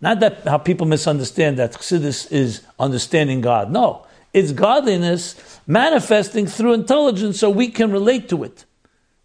Not 0.00 0.20
that 0.20 0.48
how 0.48 0.56
people 0.56 0.86
misunderstand 0.86 1.58
that 1.58 1.72
Chassidus 1.72 2.32
is 2.32 2.62
understanding 2.78 3.42
God. 3.42 3.70
No, 3.70 4.05
it's 4.36 4.52
godliness 4.52 5.60
manifesting 5.66 6.46
through 6.46 6.74
intelligence 6.74 7.40
so 7.40 7.48
we 7.48 7.68
can 7.68 7.90
relate 7.90 8.28
to 8.28 8.44
it 8.44 8.66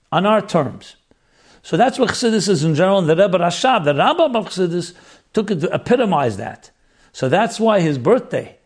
on 0.10 0.26
our 0.26 0.42
terms. 0.42 0.96
So 1.64 1.76
that's 1.76 2.00
what 2.00 2.12
Chassidus 2.12 2.48
is 2.48 2.64
in 2.64 2.76
general, 2.76 3.00
and 3.00 3.10
the 3.10 3.16
Rebbe 3.18 3.38
Rashab, 3.38 3.84
the 3.84 3.92
Rambam 3.94 4.38
of 4.38 4.46
Chassidus, 4.46 4.94
took 5.34 5.52
it 5.52 5.60
to 5.60 5.74
epitomize 5.74 6.38
that. 6.38 6.72
So 7.12 7.28
that's 7.28 7.60
why 7.60 7.82
his 7.82 7.98
birthday 7.98 8.58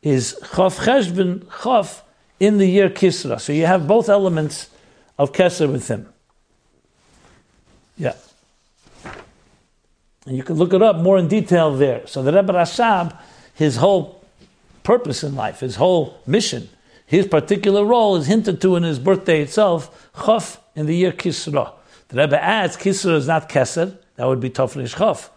is 0.00 0.38
Chav 0.42 0.78
Cheshvan 0.84 1.44
Chav 1.46 2.02
in 2.38 2.58
the 2.58 2.66
year 2.66 2.88
Kisra. 2.88 3.40
So 3.40 3.52
you 3.52 3.66
have 3.66 3.88
both 3.88 4.08
elements 4.08 4.70
of 5.18 5.32
Kesser 5.32 5.70
with 5.70 5.88
him. 5.88 6.08
Yeah. 7.98 8.14
And 10.24 10.36
you 10.36 10.44
can 10.44 10.54
look 10.54 10.72
it 10.72 10.82
up 10.82 10.96
more 10.96 11.18
in 11.18 11.26
detail 11.26 11.74
there. 11.74 12.06
So 12.06 12.22
the 12.22 12.32
Rebbe 12.32 12.52
Rashab, 12.52 13.18
his 13.54 13.74
whole 13.76 14.13
purpose 14.84 15.24
in 15.24 15.34
life, 15.34 15.60
his 15.60 15.76
whole 15.76 16.20
mission, 16.26 16.68
his 17.04 17.26
particular 17.26 17.84
role 17.84 18.14
is 18.16 18.28
hinted 18.28 18.60
to 18.60 18.76
in 18.76 18.84
his 18.84 18.98
birthday 18.98 19.42
itself, 19.42 20.10
Chof, 20.14 20.58
in 20.76 20.86
the 20.86 20.94
year 20.94 21.10
Kisra. 21.10 21.72
The 22.08 22.16
Rebbe 22.18 22.42
adds, 22.42 22.76
Kisra 22.76 23.16
is 23.16 23.26
not 23.26 23.48
Keser, 23.48 23.98
that 24.16 24.26
would 24.26 24.40
be 24.40 24.50
Tofnish 24.50 24.94
Chof. 24.94 25.30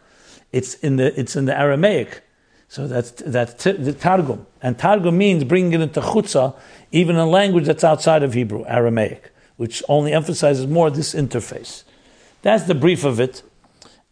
It's 0.52 0.76
in 0.76 0.98
the, 0.98 1.20
it's 1.20 1.36
in 1.36 1.46
the 1.46 1.58
Aramaic. 1.58 2.22
So 2.70 2.88
that's, 2.88 3.12
that's 3.12 3.64
the 3.64 3.94
Targum. 3.94 4.46
And 4.62 4.78
Targum 4.78 5.18
means 5.18 5.44
bringing 5.44 5.74
it 5.74 5.82
into 5.82 6.02
Chutza, 6.02 6.56
even 6.92 7.16
a 7.16 7.26
language 7.26 7.66
that's 7.66 7.84
outside 7.84 8.24
of 8.24 8.34
Hebrew, 8.34 8.66
Aramaic, 8.66 9.32
which 9.56 9.82
only 9.88 10.14
emphasizes 10.14 10.68
more 10.68 10.90
this 10.90 11.14
interface. 11.14 11.84
That's 12.42 12.64
the 12.64 12.76
brief 12.76 13.04
of 13.04 13.20
it. 13.20 13.42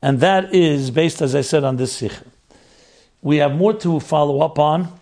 And 0.01 0.19
that 0.19 0.53
is 0.53 0.91
based, 0.91 1.21
as 1.21 1.35
I 1.35 1.41
said, 1.41 1.63
on 1.63 1.77
this 1.77 1.93
Sikh. 1.93 2.13
We 3.21 3.37
have 3.37 3.55
more 3.55 3.73
to 3.73 3.99
follow 3.99 4.41
up 4.41 4.59
on. 4.59 4.99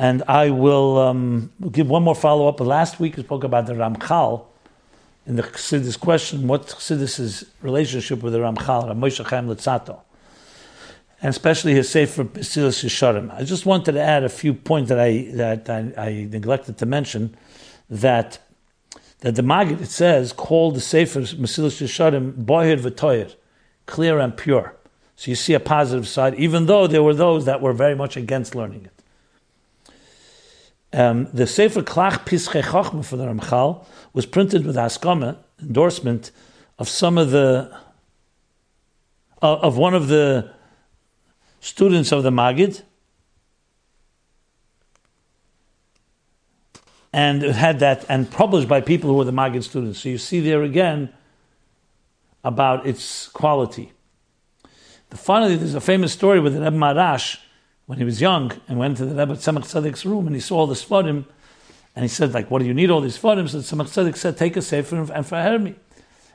And 0.00 0.22
I 0.28 0.48
will 0.48 0.96
um, 0.96 1.52
give 1.70 1.90
one 1.90 2.02
more 2.02 2.14
follow 2.14 2.48
up. 2.48 2.58
Last 2.58 2.98
week 3.00 3.18
we 3.18 3.22
spoke 3.22 3.44
about 3.44 3.66
the 3.66 3.74
Ramchal 3.74 4.46
in 5.26 5.36
the 5.36 5.42
Chassidus 5.42 6.00
question, 6.00 6.48
what 6.48 6.68
Chassidus' 6.68 7.44
relationship 7.60 8.22
with 8.22 8.32
the 8.32 8.38
Ramchal, 8.38 8.88
Ramosha 8.88 9.26
Chaim 9.26 9.46
Luzzatto, 9.46 10.00
and 11.20 11.28
especially 11.28 11.74
his 11.74 11.90
Sefer 11.90 12.24
Mesilas 12.24 12.82
Yesharim. 12.82 13.30
I 13.34 13.44
just 13.44 13.66
wanted 13.66 13.92
to 13.92 14.00
add 14.00 14.24
a 14.24 14.30
few 14.30 14.54
points 14.54 14.88
that 14.88 14.98
I 14.98 15.28
that 15.34 15.68
I, 15.68 15.92
I 15.98 16.28
neglected 16.30 16.78
to 16.78 16.86
mention 16.86 17.36
that 17.90 18.38
that 19.18 19.34
the 19.34 19.42
Magid 19.42 19.82
it 19.82 19.90
says 19.90 20.32
called 20.32 20.76
the 20.76 20.80
Sefer 20.80 21.20
Mesilas 21.20 21.82
Yesharim 21.82 22.42
Bohir 22.46 22.80
V'Toyer, 22.80 23.34
clear 23.84 24.18
and 24.18 24.34
pure. 24.34 24.74
So 25.16 25.30
you 25.30 25.34
see 25.34 25.52
a 25.52 25.60
positive 25.60 26.08
side, 26.08 26.36
even 26.36 26.64
though 26.64 26.86
there 26.86 27.02
were 27.02 27.12
those 27.12 27.44
that 27.44 27.60
were 27.60 27.74
very 27.74 27.94
much 27.94 28.16
against 28.16 28.54
learning 28.54 28.86
it. 28.86 28.99
Um, 30.92 31.28
the 31.32 31.46
Sefer 31.46 31.82
Klach 31.82 32.26
Pischei 32.26 32.62
Chochma 32.62 33.04
for 33.04 33.16
the 33.16 33.26
Ramchal 33.26 33.84
was 34.12 34.26
printed 34.26 34.66
with 34.66 34.74
Haskama, 34.74 35.36
endorsement 35.60 36.32
of 36.78 36.88
some 36.88 37.16
of 37.16 37.30
the, 37.30 37.70
uh, 39.40 39.56
of 39.56 39.76
one 39.76 39.94
of 39.94 40.08
the 40.08 40.52
students 41.60 42.10
of 42.10 42.24
the 42.24 42.30
Magid, 42.30 42.82
and 47.12 47.42
it 47.42 47.54
had 47.54 47.78
that, 47.80 48.04
and 48.08 48.30
published 48.30 48.66
by 48.68 48.80
people 48.80 49.10
who 49.10 49.16
were 49.16 49.24
the 49.24 49.32
Magid 49.32 49.62
students. 49.62 50.00
So 50.00 50.08
you 50.08 50.18
see 50.18 50.40
there 50.40 50.62
again 50.62 51.12
about 52.42 52.86
its 52.86 53.28
quality. 53.28 53.92
Finally, 55.10 55.56
there's 55.56 55.74
a 55.74 55.80
famous 55.80 56.12
story 56.12 56.40
with 56.40 56.54
the 56.54 56.60
Rebbe 56.60 56.76
Maharash 56.76 57.38
when 57.90 57.98
he 57.98 58.04
was 58.04 58.20
young 58.20 58.52
and 58.68 58.78
went 58.78 58.96
to 58.98 59.04
the 59.04 59.16
Rebbe 59.16 59.34
Tzemach 59.34 59.64
Tzedek's 59.64 60.06
room 60.06 60.28
and 60.28 60.36
he 60.36 60.40
saw 60.40 60.58
all 60.58 60.68
the 60.68 60.76
Sfarim 60.76 61.24
and 61.96 62.04
he 62.04 62.06
said, 62.08 62.32
like, 62.32 62.48
what 62.48 62.60
do 62.60 62.64
you 62.64 62.72
need 62.72 62.88
all 62.88 63.00
these 63.00 63.18
Sfarim? 63.18 63.48
So 63.48 63.58
Tzemach 63.58 63.88
Tzedek 63.88 64.16
said, 64.16 64.36
take 64.36 64.56
a 64.56 64.62
Sefer 64.62 65.12
and 65.12 65.26
for 65.26 65.34
Hermi. 65.34 65.74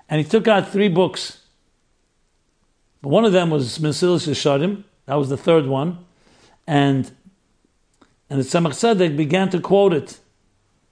And 0.10 0.22
he 0.22 0.30
took 0.30 0.50
out 0.50 0.70
three 0.70 0.90
books. 0.90 1.40
But 3.02 3.08
one 3.08 3.24
of 3.24 3.32
them 3.32 3.52
was 3.52 3.80
Mesilas 3.80 4.28
Yesharim. 4.28 4.84
That 5.06 5.16
was 5.16 5.30
the 5.30 5.38
third 5.38 5.66
one. 5.66 6.00
And 6.68 7.10
and 8.30 8.38
the 8.38 8.44
Tzemach 8.44 8.72
Tzedek 8.72 9.16
began 9.16 9.50
to 9.52 9.62
quote 9.62 9.94
it. 9.94 10.20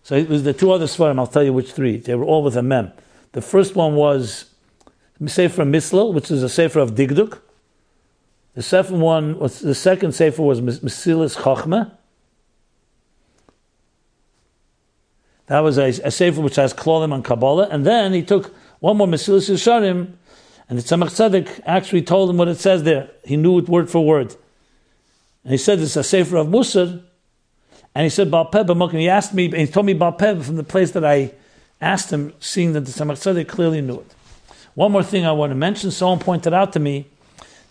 So 0.02 0.16
it 0.16 0.30
was 0.30 0.44
the 0.44 0.54
two 0.54 0.72
other 0.72 0.86
Sfarim, 0.86 1.20
I'll 1.20 1.28
tell 1.28 1.44
you 1.44 1.52
which 1.52 1.74
three. 1.74 1.98
They 1.98 2.16
were 2.16 2.24
all 2.24 2.42
with 2.42 2.56
a 2.56 2.64
mem. 2.64 2.94
The 3.34 3.42
first 3.42 3.76
one 3.76 3.96
was 3.96 4.46
Sefer 5.28 5.64
Michlol, 5.64 6.14
which 6.14 6.32
is 6.32 6.42
a 6.42 6.48
Sefer 6.48 6.80
of 6.80 6.92
Dikduk. 6.92 7.42
The 8.56 8.62
second 8.62 9.00
one 9.00 9.40
was 9.40 9.60
the 9.60 9.74
second 9.74 10.14
sefer 10.14 10.42
was 10.44 10.62
Mesilas 10.62 11.38
Chochma. 11.38 11.92
That 15.48 15.60
was 15.60 15.78
a, 15.78 15.88
a 15.88 16.12
sefer 16.12 16.40
which 16.40 16.56
has 16.56 16.74
klolim 16.74 17.14
and 17.14 17.26
Kabbalah, 17.26 17.68
and 17.70 17.86
then 17.86 18.14
he 18.14 18.22
took 18.22 18.56
one 18.80 18.98
more 18.98 19.08
Mesilas 19.08 19.50
Yesharim, 19.50 20.14
and 20.70 20.80
the 20.80 20.84
Tzemach 20.84 21.10
Tzedek 21.10 21.62
actually 21.66 22.04
told 22.04 22.30
him 22.30 22.38
what 22.38 22.48
it 22.48 22.60
says 22.60 22.84
there. 22.84 23.10
He 23.26 23.38
knew 23.38 23.58
it 23.58 23.68
word 23.68 23.90
for 23.90 24.06
word, 24.06 24.36
and 25.44 25.52
he 25.52 25.58
said 25.58 25.80
it's 25.80 25.96
a 25.96 26.04
sefer 26.04 26.38
of 26.38 26.48
Musar, 26.48 27.04
and 27.96 28.04
he 28.04 28.10
said 28.10 28.30
Balpeh 28.30 28.92
he 28.92 29.10
asked 29.10 29.34
me, 29.34 29.46
and 29.46 29.56
he 29.56 29.68
told 29.68 29.86
me 29.86 29.94
Balpeh 29.96 30.44
from 30.44 30.56
the 30.56 30.64
place 30.64 30.92
that 30.92 31.04
I 31.04 31.34
asked 31.82 32.14
him, 32.14 32.34
seeing 32.40 32.74
that 32.74 32.82
the 32.82 32.92
Tzemach 32.92 33.18
Tzedek 33.18 33.48
clearly 33.48 33.82
knew 33.82 34.00
it. 34.00 34.16
One 34.76 34.92
more 34.92 35.04
thing 35.04 35.26
I 35.26 35.32
want 35.34 35.52
to 35.52 35.56
mention. 35.56 35.92
Someone 35.92 36.20
pointed 36.20 36.54
out 36.54 36.74
to 36.74 36.80
me 36.80 37.08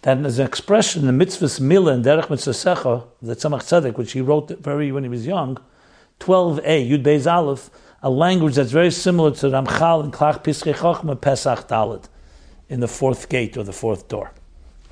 that 0.03 0.21
there's 0.21 0.39
an 0.39 0.47
expression 0.47 1.07
the 1.07 1.25
mitzvahs 1.25 1.61
milah 1.61 1.95
and 1.95 2.05
derech 2.05 2.29
mitzvah 2.29 3.05
the 3.23 3.37
Tzemach 3.37 3.63
Tzedek, 3.63 3.97
which 3.97 4.13
he 4.13 4.21
wrote 4.21 4.49
very 4.51 4.93
when 4.93 5.05
he 5.05 5.09
was 5.09 5.27
young, 5.27 5.59
12a, 6.21 6.89
Yud 6.89 7.03
Beis 7.03 7.31
Aleph, 7.31 7.71
a 8.03 8.11
language 8.11 8.57
that's 8.57 8.73
very 8.73 8.91
similar 8.91 9.31
to 9.31 9.47
Ramchal 9.47 10.03
and 10.03 10.13
Klach 10.13 10.43
Piskei 10.43 10.75
Chochma 10.75 11.21
Pesach 11.21 11.69
Dalit 11.69 12.05
in 12.69 12.81
the 12.81 12.89
fourth 12.89 13.29
gate 13.29 13.57
or 13.57 13.63
the 13.63 13.73
fourth 13.73 14.09
door. 14.09 14.33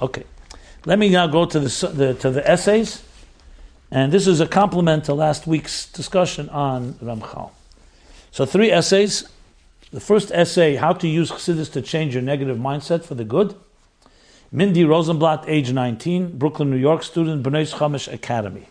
Okay, 0.01 0.25
let 0.87 0.99
me 0.99 1.09
now 1.09 1.27
go 1.27 1.45
to 1.45 1.59
the, 1.59 1.87
the 1.89 2.15
to 2.15 2.31
the 2.31 2.49
essays, 2.49 3.03
and 3.91 4.13
this 4.13 4.27
is 4.27 4.41
a 4.41 4.47
complement 4.47 5.05
to 5.05 5.15
last 5.15 5.47
week's 5.47 5.91
discussion 5.91 6.49
on 6.51 6.95
Ramchal. 6.95 7.51
So 8.31 8.47
three 8.47 8.71
essays. 8.71 9.29
The 9.93 9.99
first 9.99 10.31
essay, 10.31 10.77
How 10.77 10.93
to 10.93 11.09
Use 11.09 11.33
Chassidus 11.33 11.73
to 11.73 11.83
Change 11.83 12.15
Your 12.15 12.23
Negative 12.23 12.57
Mindset 12.57 13.05
for 13.05 13.17
the 13.17 13.25
Good. 13.25 13.57
Mindy 14.53 14.85
Rosenblatt, 14.85 15.45
age 15.47 15.73
19, 15.73 16.37
Brooklyn, 16.37 16.71
New 16.71 16.77
York, 16.77 17.05
student, 17.05 17.45
Bnos 17.45 17.75
Chomesh 17.75 18.13
Academy. 18.13 18.67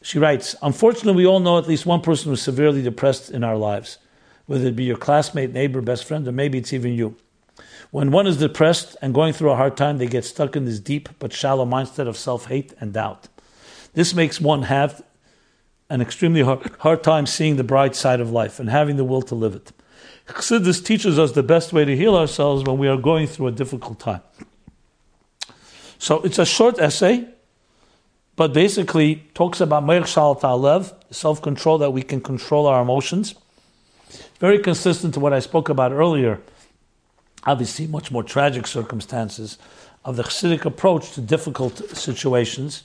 She 0.00 0.20
writes, 0.20 0.54
Unfortunately, 0.62 1.14
we 1.14 1.26
all 1.26 1.40
know 1.40 1.58
at 1.58 1.66
least 1.66 1.86
one 1.86 2.00
person 2.00 2.30
who's 2.30 2.42
severely 2.42 2.80
depressed 2.80 3.30
in 3.30 3.42
our 3.42 3.56
lives, 3.56 3.98
whether 4.46 4.68
it 4.68 4.76
be 4.76 4.84
your 4.84 4.96
classmate, 4.96 5.52
neighbor, 5.52 5.80
best 5.80 6.04
friend, 6.04 6.28
or 6.28 6.30
maybe 6.30 6.58
it's 6.58 6.72
even 6.72 6.92
you. 6.92 7.16
When 7.90 8.12
one 8.12 8.28
is 8.28 8.36
depressed 8.36 8.96
and 9.02 9.12
going 9.12 9.32
through 9.32 9.50
a 9.50 9.56
hard 9.56 9.76
time, 9.76 9.98
they 9.98 10.06
get 10.06 10.24
stuck 10.24 10.54
in 10.54 10.66
this 10.66 10.78
deep 10.78 11.08
but 11.18 11.32
shallow 11.32 11.66
mindset 11.66 12.06
of 12.06 12.16
self 12.16 12.46
hate 12.46 12.74
and 12.78 12.92
doubt. 12.92 13.26
This 13.94 14.14
makes 14.14 14.40
one 14.40 14.62
have 14.62 15.02
an 15.90 16.00
extremely 16.00 16.42
hard, 16.42 16.70
hard, 16.78 17.02
time 17.02 17.26
seeing 17.26 17.56
the 17.56 17.64
bright 17.64 17.96
side 17.96 18.20
of 18.20 18.30
life 18.30 18.60
and 18.60 18.70
having 18.70 18.96
the 18.96 19.04
will 19.04 19.22
to 19.22 19.34
live 19.34 19.56
it. 19.56 19.72
Chassidus 20.26 20.84
teaches 20.84 21.18
us 21.18 21.32
the 21.32 21.42
best 21.42 21.72
way 21.72 21.84
to 21.84 21.96
heal 21.96 22.16
ourselves 22.16 22.64
when 22.64 22.78
we 22.78 22.88
are 22.88 22.96
going 22.96 23.26
through 23.26 23.48
a 23.48 23.52
difficult 23.52 24.00
time. 24.00 24.22
So 25.98 26.20
it's 26.22 26.38
a 26.38 26.46
short 26.46 26.78
essay 26.78 27.28
but 28.36 28.52
basically 28.52 29.16
talks 29.34 29.60
about 29.60 29.84
Meir 29.86 30.04
Shal 30.06 30.34
Ta'alev, 30.34 30.92
self 31.10 31.40
control, 31.40 31.78
that 31.78 31.90
we 31.92 32.02
can 32.02 32.20
control 32.20 32.66
our 32.66 32.82
emotions. 32.82 33.34
Very 34.40 34.58
consistent 34.58 35.14
to 35.14 35.20
what 35.20 35.32
I 35.32 35.38
spoke 35.38 35.68
about 35.68 35.92
earlier. 35.92 36.40
Obviously, 37.44 37.86
much 37.86 38.10
more 38.10 38.22
tragic 38.22 38.66
circumstances 38.66 39.58
of 40.04 40.16
the 40.16 40.22
Chassidic 40.24 40.64
approach 40.64 41.12
to 41.12 41.20
difficult 41.20 41.78
situations. 41.90 42.84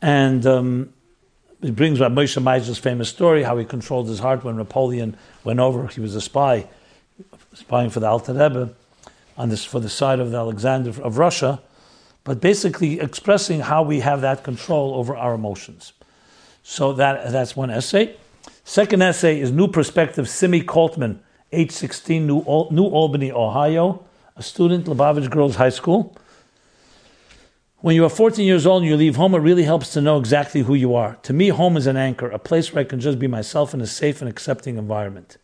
And 0.00 0.46
um, 0.46 0.92
it 1.62 1.76
brings 1.76 2.00
up 2.00 2.12
Moshe 2.12 2.40
Meizer's 2.42 2.78
famous 2.78 3.08
story 3.08 3.42
how 3.42 3.56
he 3.56 3.64
controlled 3.64 4.08
his 4.08 4.18
heart 4.18 4.44
when 4.44 4.56
Napoleon 4.56 5.16
went 5.44 5.60
over. 5.60 5.86
He 5.88 6.00
was 6.00 6.14
a 6.14 6.20
spy, 6.20 6.66
spying 7.54 7.90
for 7.90 8.00
the 8.00 8.08
Alter 8.08 8.32
Rebbe 8.32 8.74
on 9.36 9.48
this, 9.48 9.64
for 9.64 9.80
the 9.80 9.88
side 9.88 10.20
of 10.20 10.30
the 10.30 10.38
Alexander 10.38 10.90
of 10.90 11.18
Russia 11.18 11.60
but 12.24 12.40
basically 12.40 13.00
expressing 13.00 13.60
how 13.60 13.82
we 13.82 14.00
have 14.00 14.20
that 14.20 14.44
control 14.44 14.94
over 14.94 15.16
our 15.16 15.34
emotions. 15.34 15.92
So 16.62 16.92
that, 16.94 17.32
that's 17.32 17.56
one 17.56 17.70
essay. 17.70 18.16
Second 18.64 19.02
essay 19.02 19.40
is 19.40 19.50
New 19.50 19.68
Perspective, 19.68 20.28
Simi 20.28 20.62
Coltman, 20.62 21.18
age 21.52 21.72
16, 21.72 22.26
New, 22.26 22.44
New 22.70 22.84
Albany, 22.84 23.32
Ohio, 23.32 24.04
a 24.36 24.42
student, 24.42 24.86
Lubavitch 24.86 25.30
Girls 25.30 25.56
High 25.56 25.70
School. 25.70 26.16
When 27.80 27.96
you 27.96 28.04
are 28.04 28.10
14 28.10 28.44
years 28.44 28.66
old 28.66 28.82
and 28.82 28.90
you 28.90 28.96
leave 28.96 29.16
home, 29.16 29.34
it 29.34 29.38
really 29.38 29.62
helps 29.62 29.94
to 29.94 30.02
know 30.02 30.18
exactly 30.18 30.60
who 30.60 30.74
you 30.74 30.94
are. 30.94 31.16
To 31.22 31.32
me, 31.32 31.48
home 31.48 31.78
is 31.78 31.86
an 31.86 31.96
anchor, 31.96 32.28
a 32.28 32.38
place 32.38 32.72
where 32.72 32.82
I 32.82 32.84
can 32.84 33.00
just 33.00 33.18
be 33.18 33.26
myself 33.26 33.72
in 33.72 33.80
a 33.80 33.86
safe 33.86 34.20
and 34.20 34.28
accepting 34.28 34.76
environment. 34.76 35.38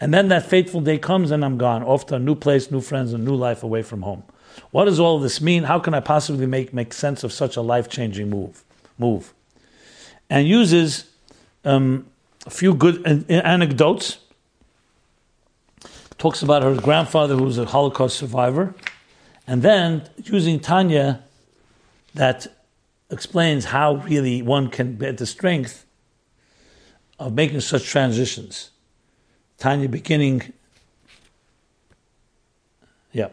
And 0.00 0.12
then 0.12 0.28
that 0.28 0.46
fateful 0.46 0.80
day 0.80 0.96
comes 0.96 1.30
and 1.30 1.44
I'm 1.44 1.58
gone, 1.58 1.82
off 1.82 2.06
to 2.06 2.14
a 2.14 2.18
new 2.18 2.34
place, 2.34 2.70
new 2.70 2.80
friends, 2.80 3.12
a 3.12 3.18
new 3.18 3.34
life 3.34 3.62
away 3.62 3.82
from 3.82 4.02
home. 4.02 4.22
What 4.70 4.86
does 4.86 4.98
all 4.98 5.16
of 5.16 5.22
this 5.22 5.42
mean? 5.42 5.64
How 5.64 5.78
can 5.78 5.92
I 5.92 6.00
possibly 6.00 6.46
make, 6.46 6.72
make 6.72 6.94
sense 6.94 7.24
of 7.24 7.32
such 7.32 7.56
a 7.56 7.60
life 7.60 7.90
changing 7.90 8.30
move? 8.30 8.64
Move, 8.98 9.34
and 10.30 10.48
uses 10.48 11.10
um, 11.66 12.06
a 12.46 12.50
few 12.50 12.72
good 12.72 13.04
anecdotes. 13.30 14.18
Talks 16.16 16.42
about 16.42 16.62
her 16.62 16.74
grandfather 16.74 17.36
who 17.36 17.44
was 17.44 17.58
a 17.58 17.66
Holocaust 17.66 18.16
survivor, 18.16 18.74
and 19.46 19.60
then 19.60 20.08
using 20.24 20.58
Tanya, 20.58 21.22
that 22.16 22.46
explains 23.10 23.66
how 23.66 23.96
really 23.96 24.42
one 24.42 24.68
can 24.68 24.96
get 24.96 25.18
the 25.18 25.26
strength 25.26 25.86
of 27.18 27.32
making 27.32 27.60
such 27.60 27.84
transitions. 27.84 28.70
Tanya 29.58 29.88
beginning, 29.88 30.52
yeah. 33.12 33.28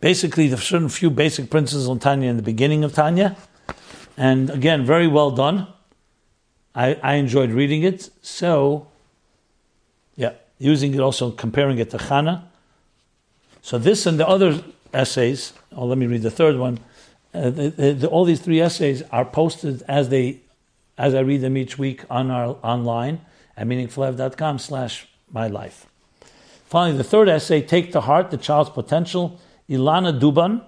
Basically, 0.00 0.46
there's 0.48 0.62
certain 0.62 0.88
few 0.88 1.10
basic 1.10 1.50
principles 1.50 1.88
on 1.88 1.98
Tanya 1.98 2.30
in 2.30 2.36
the 2.36 2.42
beginning 2.42 2.84
of 2.84 2.94
Tanya. 2.94 3.36
And 4.16 4.48
again, 4.48 4.84
very 4.84 5.08
well 5.08 5.30
done. 5.30 5.66
I, 6.74 6.94
I 7.02 7.14
enjoyed 7.14 7.50
reading 7.50 7.82
it. 7.82 8.08
So, 8.22 8.86
yeah, 10.16 10.34
using 10.58 10.94
it 10.94 11.00
also, 11.00 11.30
comparing 11.30 11.78
it 11.78 11.90
to 11.90 11.98
Chana. 11.98 12.44
So 13.60 13.76
this 13.76 14.06
and 14.06 14.18
the 14.18 14.26
other 14.26 14.62
essays, 14.94 15.52
oh, 15.72 15.86
let 15.86 15.98
me 15.98 16.06
read 16.06 16.22
the 16.22 16.30
third 16.30 16.56
one. 16.56 16.78
Uh, 17.34 17.50
the, 17.50 17.70
the, 17.70 17.92
the, 17.92 18.08
all 18.08 18.24
these 18.24 18.40
three 18.40 18.60
essays 18.60 19.02
are 19.12 19.24
posted 19.24 19.82
as 19.88 20.08
they, 20.08 20.40
as 20.96 21.14
I 21.14 21.20
read 21.20 21.42
them 21.42 21.56
each 21.56 21.78
week 21.78 22.04
on 22.08 22.30
our 22.30 22.56
online 22.62 23.20
at 23.56 23.66
meaningfullife.com 23.66 24.58
slash 24.58 25.06
my 25.30 25.46
life. 25.46 25.86
Finally, 26.66 26.96
the 26.96 27.04
third 27.04 27.28
essay, 27.28 27.62
Take 27.62 27.92
to 27.92 28.00
Heart 28.00 28.30
the 28.30 28.36
Child's 28.36 28.70
Potential, 28.70 29.40
Ilana 29.68 30.18
Duban, 30.18 30.64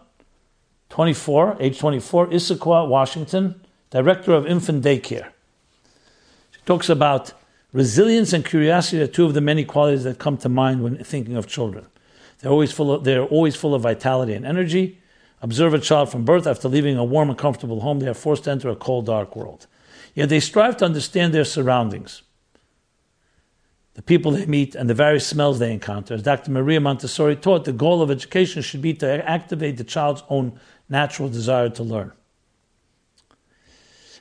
24, 0.90 1.56
age 1.61 1.78
24, 1.78 2.28
Issaquah, 2.28 2.88
Washington, 2.88 3.61
director 3.90 4.32
of 4.32 4.46
infant 4.46 4.84
daycare. 4.84 5.28
She 6.50 6.61
talks 6.64 6.88
about 6.88 7.32
resilience 7.72 8.32
and 8.32 8.44
curiosity 8.44 9.02
are 9.02 9.06
two 9.06 9.24
of 9.24 9.34
the 9.34 9.40
many 9.40 9.64
qualities 9.64 10.04
that 10.04 10.18
come 10.18 10.36
to 10.38 10.48
mind 10.48 10.82
when 10.82 11.02
thinking 11.04 11.36
of 11.36 11.46
children. 11.46 11.86
They're 12.40 12.50
always 12.50 12.72
full 12.72 12.92
of, 12.92 13.04
they're 13.04 13.24
always 13.24 13.56
full 13.56 13.74
of 13.74 13.82
vitality 13.82 14.34
and 14.34 14.44
energy. 14.44 14.98
Observe 15.43 15.74
a 15.74 15.78
child 15.78 16.11
from 16.11 16.24
birth 16.24 16.47
after 16.47 16.68
leaving 16.68 16.97
a 16.97 17.05
warm 17.05 17.30
and 17.30 17.38
comfortable 17.38 17.80
home, 17.80 18.01
they 18.01 18.09
are 18.09 18.14
forced 18.14 18.45
to 18.45 18.51
enter 18.51 18.68
a 18.68 18.76
cold, 18.76 19.07
dark 19.07 19.34
world. 19.34 19.66
Yet 20.14 20.28
they 20.28 20.41
strive 20.41 20.76
to 20.78 20.84
understand 20.84 21.32
their 21.32 21.45
surroundings 21.45 22.22
the 24.01 24.03
people 24.03 24.32
they 24.32 24.47
meet, 24.47 24.74
and 24.74 24.88
the 24.88 24.95
various 24.95 25.26
smells 25.26 25.59
they 25.59 25.70
encounter. 25.70 26.14
As 26.14 26.22
Dr. 26.22 26.51
Maria 26.51 26.80
Montessori 26.80 27.36
taught, 27.36 27.66
the 27.66 27.72
goal 27.72 28.01
of 28.01 28.11
education 28.11 28.62
should 28.62 28.80
be 28.80 28.95
to 28.95 29.28
activate 29.28 29.76
the 29.76 29.84
child's 29.84 30.22
own 30.30 30.59
natural 30.88 31.28
desire 31.28 31.68
to 31.68 31.82
learn. 31.82 32.12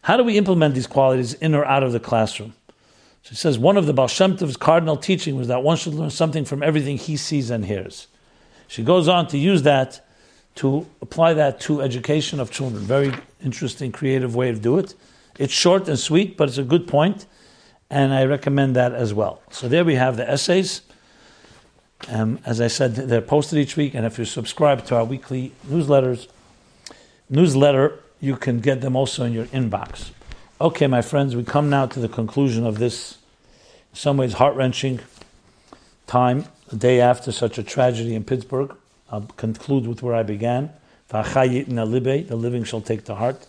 How 0.02 0.18
do 0.18 0.24
we 0.26 0.38
implement 0.38 0.76
these 0.76 0.86
qualities 0.86 1.34
in 1.34 1.56
or 1.56 1.66
out 1.66 1.84
of 1.84 1.94
the 1.94 2.00
classroom? 2.00 2.56
She 3.22 3.36
says 3.36 3.58
one 3.58 3.78
of 3.78 3.86
the 3.86 3.94
Baal 3.94 4.08
Shem 4.08 4.36
Tov's 4.36 4.58
cardinal 4.58 4.98
teaching 4.98 5.38
was 5.38 5.48
that 5.48 5.62
one 5.62 5.78
should 5.78 5.94
learn 5.94 6.10
something 6.10 6.44
from 6.44 6.62
everything 6.62 6.98
he 6.98 7.16
sees 7.16 7.50
and 7.50 7.66
hears. 7.66 8.08
She 8.68 8.84
goes 8.84 9.08
on 9.08 9.28
to 9.28 9.38
use 9.38 9.62
that 9.64 10.06
to 10.56 10.86
apply 11.02 11.34
that 11.34 11.60
to 11.62 11.82
education 11.82 12.40
of 12.40 12.52
children. 12.52 12.84
Very 12.84 13.14
interesting, 13.44 13.92
creative 13.92 14.36
way 14.36 14.52
to 14.52 14.60
do 14.60 14.78
it. 14.78 14.94
It's 15.38 15.54
short 15.54 15.88
and 15.88 15.98
sweet, 15.98 16.36
but 16.36 16.50
it's 16.50 16.58
a 16.58 16.64
good 16.64 16.88
point 16.88 17.26
and 17.90 18.14
I 18.14 18.26
recommend 18.26 18.76
that 18.76 18.94
as 18.94 19.14
well. 19.14 19.42
So 19.50 19.68
there 19.68 19.84
we 19.84 19.96
have 19.96 20.18
the 20.18 20.30
essays. 20.30 20.82
Um, 22.08 22.40
as 22.46 22.62
I 22.62 22.68
said, 22.68 22.96
they're 22.96 23.22
posted 23.22 23.60
each 23.60 23.76
week, 23.76 23.94
and 23.94 24.06
if 24.06 24.18
you 24.18 24.26
subscribe 24.26 24.86
to 24.86 24.96
our 24.96 25.04
weekly 25.04 25.52
newsletters, 25.68 26.28
newsletter, 27.30 28.00
you 28.22 28.36
can 28.36 28.60
get 28.60 28.82
them 28.82 28.96
also 28.96 29.26
in 29.26 29.34
your 29.34 29.46
inbox. 29.46 30.12
Okay, 30.62 30.88
my 30.88 31.02
friends, 31.02 31.36
we 31.36 31.44
come 31.44 31.70
now 31.70 31.86
to 31.88 32.00
the 32.00 32.08
conclusion 32.08 32.66
of 32.66 32.80
this, 32.80 33.18
in 33.92 33.96
some 33.96 34.18
ways, 34.18 34.34
heart 34.34 34.56
wrenching 34.56 35.00
time, 36.08 36.46
the 36.68 36.76
day 36.76 37.02
after 37.02 37.32
such 37.32 37.58
a 37.58 37.64
tragedy 37.64 38.16
in 38.16 38.24
Pittsburgh. 38.24 38.76
Uh, 39.10 39.16
I'll 39.16 39.22
conclude 39.22 39.88
with 39.88 40.02
where 40.02 40.16
I 40.16 40.24
began. 40.24 40.72
The 41.10 42.36
living 42.36 42.64
shall 42.64 42.82
take 42.82 43.06
to 43.06 43.16
heart. 43.16 43.46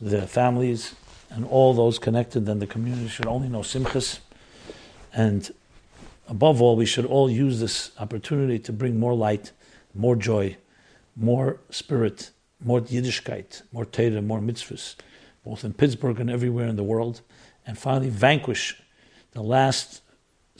The 0.00 0.26
families 0.26 0.94
and 1.30 1.44
all 1.46 1.74
those 1.74 1.98
connected, 1.98 2.46
then 2.46 2.58
the 2.58 2.66
community 2.66 3.08
should 3.08 3.26
only 3.26 3.48
know 3.48 3.60
simchas. 3.60 4.18
And 5.12 5.50
above 6.28 6.60
all, 6.60 6.76
we 6.76 6.86
should 6.86 7.06
all 7.06 7.30
use 7.30 7.60
this 7.60 7.92
opportunity 7.98 8.58
to 8.60 8.72
bring 8.72 8.98
more 8.98 9.14
light, 9.14 9.52
more 9.94 10.16
joy, 10.16 10.56
more 11.16 11.58
spirit, 11.70 12.30
more 12.62 12.80
Yiddishkeit, 12.80 13.62
more 13.72 13.84
Torah, 13.84 14.22
more 14.22 14.40
mitzvahs, 14.40 14.96
both 15.44 15.64
in 15.64 15.72
Pittsburgh 15.72 16.20
and 16.20 16.30
everywhere 16.30 16.66
in 16.66 16.76
the 16.76 16.82
world, 16.82 17.22
and 17.66 17.78
finally 17.78 18.10
vanquish 18.10 18.80
the 19.32 19.42
last 19.42 20.02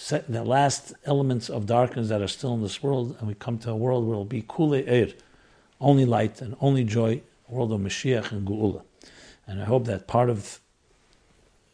the 0.08 0.44
last 0.44 0.94
elements 1.04 1.50
of 1.50 1.66
darkness 1.66 2.08
that 2.08 2.22
are 2.22 2.28
still 2.28 2.54
in 2.54 2.62
this 2.62 2.82
world, 2.82 3.16
and 3.18 3.28
we 3.28 3.34
come 3.34 3.58
to 3.58 3.70
a 3.70 3.76
world 3.76 4.06
where 4.06 4.14
it 4.14 4.18
will 4.18 4.24
be 4.24 4.42
kule 4.42 4.74
er, 4.74 5.08
only 5.80 6.04
light 6.04 6.40
and 6.40 6.56
only 6.60 6.84
joy, 6.84 7.20
world 7.48 7.72
of 7.72 7.80
Mashiach 7.80 8.32
and 8.32 8.46
Geula. 8.46 8.82
And 9.46 9.60
I 9.60 9.64
hope 9.64 9.84
that 9.86 10.06
part 10.06 10.30
of 10.30 10.60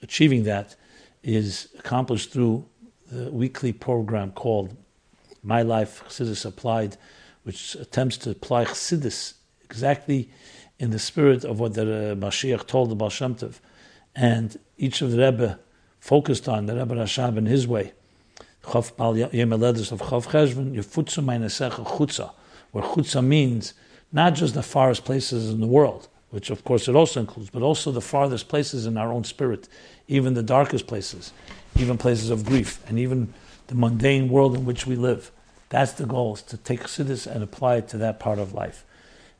achieving 0.03 0.45
that 0.45 0.75
is 1.23 1.69
accomplished 1.79 2.33
through 2.33 2.65
the 3.11 3.31
weekly 3.31 3.73
program 3.73 4.33
called 4.33 4.77
My 5.43 5.63
Life 5.63 6.03
Chassidus 6.09 6.45
Applied, 6.45 6.97
which 7.45 7.75
attempts 7.77 8.17
to 8.19 8.31
apply 8.31 8.65
Chassidus 8.65 9.35
exactly 9.65 10.31
in 10.79 10.91
the 10.91 10.99
spirit 10.99 11.45
of 11.45 11.61
what 11.61 11.75
the 11.75 11.83
uh, 11.83 12.15
Mashiach 12.15 12.67
told 12.67 12.91
the 12.91 12.95
Baal 12.95 13.11
Shem 13.11 13.35
Tov. 13.35 13.61
And 14.15 14.59
each 14.79 15.03
of 15.03 15.11
the 15.13 15.19
Rebbe 15.19 15.59
focused 16.01 16.49
on, 16.49 16.67
the 16.67 16.77
Rebbe 16.77 16.95
Rashab 16.95 17.37
in 17.37 17.47
his 17.47 17.67
way, 17.67 17.93
Chav 18.67 18.97
Bal 18.97 19.15
Yemeledes 19.15 19.93
of 19.93 20.01
Chav 20.01 20.27
Cheshvan, 20.27 20.75
Yefutzu 20.75 21.25
Maayanosecha 21.25 21.87
Chutza, 21.87 22.33
where 22.73 22.85
Chutza 22.85 23.25
means 23.25 23.75
not 24.13 24.35
just 24.35 24.55
the 24.55 24.63
farthest 24.63 25.05
places 25.05 25.51
in 25.51 25.61
the 25.61 25.67
world, 25.67 26.09
which 26.31 26.51
of 26.51 26.65
course 26.65 26.89
it 26.89 26.97
also 26.97 27.21
includes, 27.21 27.51
but 27.51 27.63
also 27.63 27.93
the 27.93 28.01
farthest 28.01 28.49
places 28.49 28.87
in 28.87 28.97
our 28.97 29.13
own 29.13 29.25
spirit, 29.25 29.69
even 30.09 30.35
the 30.35 30.43
darkest 30.43 30.87
places, 30.87 31.33
even 31.77 31.97
places 31.97 32.31
of 32.31 32.45
grief, 32.45 32.81
and 32.89 32.99
even 32.99 33.33
the 33.69 33.75
mundane 33.75 34.29
world 34.29 34.57
in 34.57 34.65
which 34.65 34.87
we 34.87 34.97
live. 34.97 35.31
That's 35.69 35.93
the 35.93 36.07
goal, 36.07 36.35
is 36.35 36.43
to 36.43 36.57
take 36.57 36.81
Chassidus 36.81 37.27
and 37.27 37.43
apply 37.43 37.77
it 37.77 37.89
to 37.89 37.99
that 37.99 38.19
part 38.19 38.39
of 38.39 38.53
life. 38.53 38.85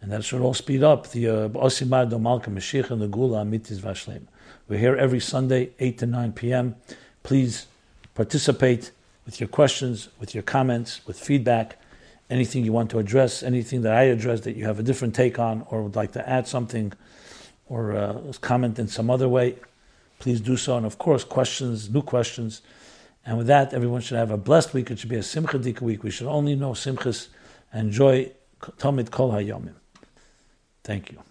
And 0.01 0.13
that 0.13 0.25
should 0.25 0.41
all 0.41 0.55
speed 0.55 0.83
up 0.85 1.11
the 1.11 1.29
uh, 1.29 1.49
Osimar 1.49 2.09
do 2.09 2.19
Malka 2.19 2.51
Mashiach 2.51 2.91
and 2.91 3.01
the 3.01 3.09
Geula 3.09 3.45
Amitis 3.45 3.79
Vashlem. 3.79 4.23
We're 4.69 4.79
here 4.79 4.97
every 4.97 5.21
Sunday, 5.21 5.71
8 5.81 5.99
to 5.99 6.07
9 6.07 6.33
p.m. 6.33 6.77
Please 7.23 7.67
participate 8.15 8.93
with 9.27 9.41
your 9.41 9.49
questions, 9.49 10.09
with 10.19 10.35
your 10.35 10.43
comments, 10.43 11.07
with 11.07 11.19
feedback, 11.19 11.79
anything 12.31 12.65
you 12.65 12.73
want 12.73 12.91
to 12.91 12.99
address, 12.99 13.43
anything 13.43 13.83
that 13.83 13.93
I 13.93 14.05
address 14.05 14.41
that 14.43 14.57
you 14.57 14.65
have 14.65 14.79
a 14.79 14.83
different 14.83 15.15
take 15.15 15.39
on 15.39 15.67
or 15.69 15.83
would 15.83 15.97
like 15.97 16.13
to 16.13 16.29
add 16.29 16.49
something 16.49 16.93
or 17.69 17.97
uh, 17.97 18.33
comment 18.41 18.79
in 18.79 18.89
some 18.89 19.11
other 19.11 19.29
way, 19.29 19.57
please 20.21 20.41
do 20.41 20.57
so. 20.57 20.77
And 20.77 20.87
of 20.87 20.99
course, 20.99 21.25
questions, 21.25 21.91
new 21.91 22.03
questions. 22.03 22.63
And 23.25 23.37
with 23.37 23.49
that, 23.49 23.75
everyone 23.75 24.01
should 24.01 24.17
have 24.17 24.31
a 24.31 24.37
blessed 24.37 24.73
week. 24.73 24.91
It 24.91 25.01
should 25.01 25.11
be 25.11 25.17
a 25.17 25.23
Simcha 25.23 25.59
Dik 25.59 25.81
week. 25.81 26.05
We 26.05 26.11
should 26.11 26.29
only 26.29 26.55
know 26.55 26.71
Simchas 26.71 27.29
and 27.73 27.91
joy 27.91 28.31
Talmid 28.63 29.11
Kol 29.11 29.33
HaYomim. 29.33 29.75
Thank 30.85 31.11
you. 31.11 31.26